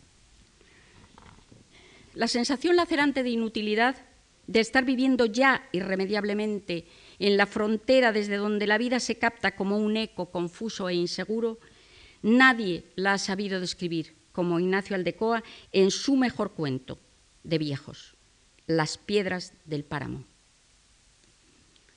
La 2.14 2.28
sensación 2.28 2.76
lacerante 2.76 3.22
de 3.22 3.30
inutilidad, 3.30 3.96
de 4.46 4.60
estar 4.60 4.84
viviendo 4.84 5.26
ya 5.26 5.68
irremediablemente 5.72 6.86
en 7.18 7.36
la 7.36 7.46
frontera 7.46 8.12
desde 8.12 8.36
donde 8.36 8.66
la 8.66 8.78
vida 8.78 9.00
se 9.00 9.16
capta 9.16 9.54
como 9.54 9.78
un 9.78 9.96
eco 9.96 10.26
confuso 10.30 10.88
e 10.88 10.94
inseguro, 10.94 11.58
nadie 12.22 12.84
la 12.96 13.14
ha 13.14 13.18
sabido 13.18 13.60
describir 13.60 14.14
como 14.32 14.58
Ignacio 14.58 14.96
Aldecoa 14.96 15.42
en 15.72 15.90
su 15.90 16.16
mejor 16.16 16.52
cuento 16.52 16.98
de 17.44 17.58
viejos, 17.58 18.14
Las 18.66 18.96
piedras 18.96 19.52
del 19.64 19.84
páramo. 19.84 20.24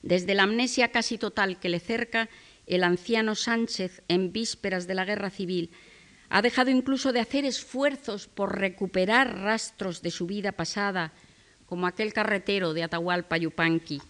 Desde 0.02 0.34
la 0.34 0.42
amnesia 0.42 0.92
casi 0.92 1.18
total 1.18 1.58
que 1.58 1.68
le 1.68 1.80
cerca, 1.80 2.28
el 2.66 2.84
anciano 2.84 3.34
Sánchez, 3.34 4.02
en 4.08 4.32
vísperas 4.32 4.86
de 4.86 4.94
la 4.94 5.04
guerra 5.04 5.30
civil, 5.30 5.70
ha 6.28 6.42
dejado 6.42 6.70
incluso 6.70 7.12
de 7.12 7.20
hacer 7.20 7.44
esfuerzos 7.44 8.26
por 8.26 8.58
recuperar 8.58 9.38
rastros 9.38 10.02
de 10.02 10.10
su 10.10 10.26
vida 10.26 10.52
pasada, 10.52 11.12
como 11.66 11.86
aquel 11.86 12.12
carretero 12.12 12.74
de 12.74 12.82
Atahualpa 12.82 13.36
Yupanqui, 13.36 14.00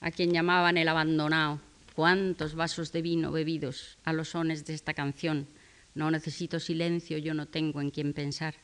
a 0.00 0.10
quien 0.10 0.32
llamaban 0.32 0.76
el 0.76 0.88
abandonado. 0.88 1.60
Cuántos 2.00 2.54
vasos 2.54 2.92
de 2.92 3.02
vino 3.02 3.30
bebidos 3.30 3.98
a 4.04 4.14
los 4.14 4.30
sones 4.30 4.64
de 4.64 4.72
esta 4.72 4.94
canción. 4.94 5.46
No 5.94 6.10
necesito 6.10 6.58
silencio, 6.58 7.18
yo 7.18 7.34
no 7.34 7.44
tengo 7.44 7.82
en 7.82 7.90
quién 7.90 8.14
pensar. 8.14 8.54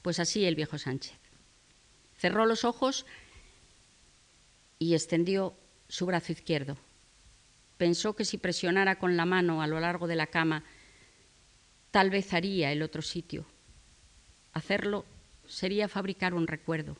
Pues 0.00 0.18
así 0.18 0.46
el 0.46 0.54
viejo 0.54 0.78
Sánchez. 0.78 1.12
Cerró 2.16 2.46
los 2.46 2.64
ojos 2.64 3.04
y 4.78 4.94
extendió 4.94 5.54
su 5.90 6.06
brazo 6.06 6.32
izquierdo. 6.32 6.78
Pensó 7.76 8.16
que 8.16 8.24
si 8.24 8.38
presionara 8.38 8.98
con 8.98 9.14
la 9.14 9.26
mano 9.26 9.60
a 9.60 9.66
lo 9.66 9.78
largo 9.78 10.06
de 10.06 10.16
la 10.16 10.28
cama, 10.28 10.64
tal 11.90 12.08
vez 12.08 12.32
haría 12.32 12.72
el 12.72 12.80
otro 12.80 13.02
sitio. 13.02 13.44
Hacerlo 14.54 15.04
sería 15.46 15.86
fabricar 15.86 16.32
un 16.32 16.46
recuerdo. 16.46 16.96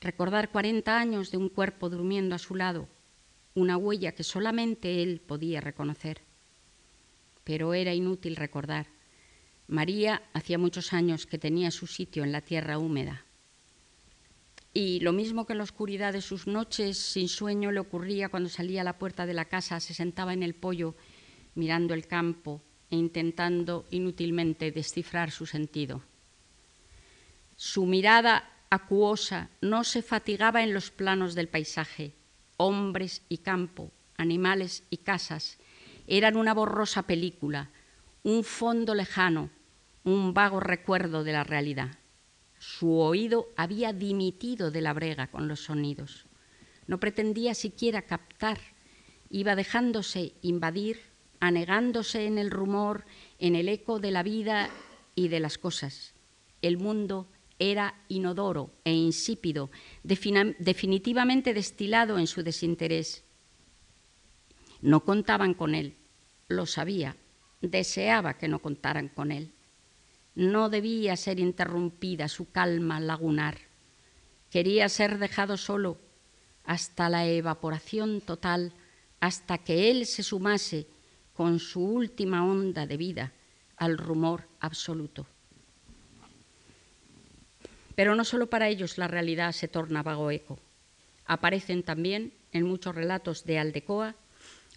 Recordar 0.00 0.48
40 0.48 0.98
años 0.98 1.30
de 1.30 1.36
un 1.36 1.50
cuerpo 1.50 1.90
durmiendo 1.90 2.34
a 2.34 2.38
su 2.38 2.54
lado, 2.54 2.88
una 3.54 3.76
huella 3.76 4.12
que 4.12 4.24
solamente 4.24 5.02
él 5.02 5.20
podía 5.20 5.60
reconocer. 5.60 6.22
Pero 7.44 7.74
era 7.74 7.94
inútil 7.94 8.36
recordar. 8.36 8.86
María 9.66 10.22
hacía 10.32 10.58
muchos 10.58 10.92
años 10.92 11.26
que 11.26 11.38
tenía 11.38 11.70
su 11.70 11.86
sitio 11.86 12.24
en 12.24 12.32
la 12.32 12.40
tierra 12.40 12.78
húmeda. 12.78 13.24
Y 14.72 15.00
lo 15.00 15.12
mismo 15.12 15.46
que 15.46 15.52
en 15.52 15.58
la 15.58 15.64
oscuridad 15.64 16.12
de 16.12 16.22
sus 16.22 16.46
noches 16.46 16.96
sin 16.96 17.28
sueño 17.28 17.72
le 17.72 17.80
ocurría 17.80 18.28
cuando 18.28 18.48
salía 18.48 18.82
a 18.82 18.84
la 18.84 18.98
puerta 18.98 19.26
de 19.26 19.34
la 19.34 19.46
casa, 19.46 19.80
se 19.80 19.94
sentaba 19.94 20.32
en 20.32 20.42
el 20.42 20.54
pollo 20.54 20.94
mirando 21.54 21.94
el 21.94 22.06
campo 22.06 22.62
e 22.90 22.96
intentando 22.96 23.86
inútilmente 23.90 24.70
descifrar 24.70 25.30
su 25.30 25.46
sentido. 25.46 26.02
Su 27.56 27.84
mirada 27.86 28.48
acuosa 28.70 29.50
no 29.60 29.82
se 29.84 30.02
fatigaba 30.02 30.62
en 30.62 30.72
los 30.72 30.90
planos 30.90 31.34
del 31.34 31.48
paisaje. 31.48 32.14
Hombres 32.62 33.22
y 33.30 33.38
campo, 33.38 33.90
animales 34.18 34.84
y 34.90 34.98
casas 34.98 35.56
eran 36.06 36.36
una 36.36 36.52
borrosa 36.52 37.04
película, 37.04 37.70
un 38.22 38.44
fondo 38.44 38.94
lejano, 38.94 39.48
un 40.04 40.34
vago 40.34 40.60
recuerdo 40.60 41.24
de 41.24 41.32
la 41.32 41.42
realidad. 41.42 41.96
Su 42.58 42.98
oído 42.98 43.48
había 43.56 43.94
dimitido 43.94 44.70
de 44.70 44.82
la 44.82 44.92
brega 44.92 45.28
con 45.28 45.48
los 45.48 45.60
sonidos. 45.60 46.26
No 46.86 47.00
pretendía 47.00 47.54
siquiera 47.54 48.02
captar, 48.02 48.58
iba 49.30 49.56
dejándose 49.56 50.34
invadir, 50.42 51.00
anegándose 51.40 52.26
en 52.26 52.36
el 52.36 52.50
rumor, 52.50 53.06
en 53.38 53.56
el 53.56 53.70
eco 53.70 54.00
de 54.00 54.10
la 54.10 54.22
vida 54.22 54.68
y 55.14 55.28
de 55.28 55.40
las 55.40 55.56
cosas. 55.56 56.12
El 56.60 56.76
mundo 56.76 57.26
era 57.60 57.94
inodoro 58.08 58.72
e 58.84 58.92
insípido, 58.92 59.70
definitivamente 60.02 61.54
destilado 61.54 62.18
en 62.18 62.26
su 62.26 62.42
desinterés. 62.42 63.22
No 64.80 65.04
contaban 65.04 65.52
con 65.52 65.74
él, 65.74 65.94
lo 66.48 66.64
sabía, 66.64 67.16
deseaba 67.60 68.38
que 68.38 68.48
no 68.48 68.60
contaran 68.60 69.08
con 69.08 69.30
él. 69.30 69.52
No 70.34 70.70
debía 70.70 71.16
ser 71.16 71.38
interrumpida 71.38 72.28
su 72.28 72.50
calma 72.50 72.98
lagunar. 72.98 73.58
Quería 74.48 74.88
ser 74.88 75.18
dejado 75.18 75.58
solo 75.58 75.98
hasta 76.64 77.10
la 77.10 77.26
evaporación 77.26 78.22
total, 78.22 78.72
hasta 79.20 79.58
que 79.58 79.90
él 79.90 80.06
se 80.06 80.22
sumase 80.22 80.86
con 81.34 81.58
su 81.58 81.84
última 81.84 82.46
onda 82.46 82.86
de 82.86 82.96
vida 82.96 83.32
al 83.76 83.98
rumor 83.98 84.48
absoluto. 84.60 85.26
Pero 88.00 88.14
no 88.14 88.24
solo 88.24 88.48
para 88.48 88.70
ellos 88.70 88.96
la 88.96 89.08
realidad 89.08 89.52
se 89.52 89.68
torna 89.68 90.02
vago 90.02 90.30
eco. 90.30 90.58
Aparecen 91.26 91.82
también 91.82 92.32
en 92.50 92.64
muchos 92.64 92.94
relatos 92.94 93.44
de 93.44 93.58
Aldecoa 93.58 94.14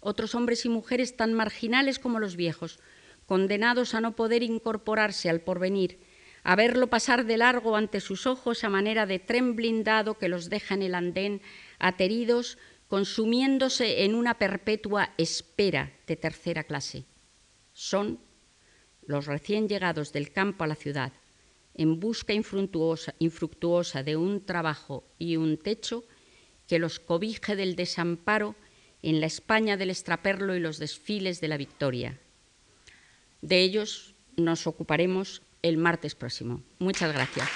otros 0.02 0.34
hombres 0.34 0.66
y 0.66 0.68
mujeres 0.68 1.16
tan 1.16 1.32
marginales 1.32 1.98
como 1.98 2.20
los 2.20 2.36
viejos, 2.36 2.80
condenados 3.24 3.94
a 3.94 4.02
no 4.02 4.14
poder 4.14 4.42
incorporarse 4.42 5.30
al 5.30 5.40
porvenir, 5.40 6.00
a 6.42 6.54
verlo 6.54 6.88
pasar 6.88 7.24
de 7.24 7.38
largo 7.38 7.76
ante 7.76 8.02
sus 8.02 8.26
ojos 8.26 8.62
a 8.62 8.68
manera 8.68 9.06
de 9.06 9.20
tren 9.20 9.56
blindado 9.56 10.18
que 10.18 10.28
los 10.28 10.50
deja 10.50 10.74
en 10.74 10.82
el 10.82 10.94
andén, 10.94 11.40
ateridos, 11.78 12.58
consumiéndose 12.88 14.04
en 14.04 14.16
una 14.16 14.34
perpetua 14.34 15.14
espera 15.16 15.94
de 16.06 16.16
tercera 16.16 16.64
clase. 16.64 17.06
Son 17.72 18.18
los 19.06 19.24
recién 19.24 19.66
llegados 19.66 20.12
del 20.12 20.30
campo 20.30 20.64
a 20.64 20.66
la 20.66 20.74
ciudad, 20.74 21.14
en 21.74 22.00
busca 22.00 22.32
infructuosa, 22.32 24.02
de 24.02 24.16
un 24.16 24.44
trabajo 24.44 25.04
y 25.18 25.36
un 25.36 25.58
techo 25.58 26.04
que 26.66 26.78
los 26.78 27.00
cobije 27.00 27.56
del 27.56 27.76
desamparo 27.76 28.54
en 29.02 29.20
la 29.20 29.26
España 29.26 29.76
del 29.76 29.90
extraperlo 29.90 30.56
y 30.56 30.60
los 30.60 30.78
desfiles 30.78 31.40
de 31.40 31.48
la 31.48 31.56
victoria. 31.56 32.18
De 33.42 33.60
ellos 33.60 34.14
nos 34.36 34.66
ocuparemos 34.66 35.42
el 35.62 35.76
martes 35.76 36.14
próximo. 36.14 36.62
Muchas 36.78 37.12
gracias. 37.12 37.48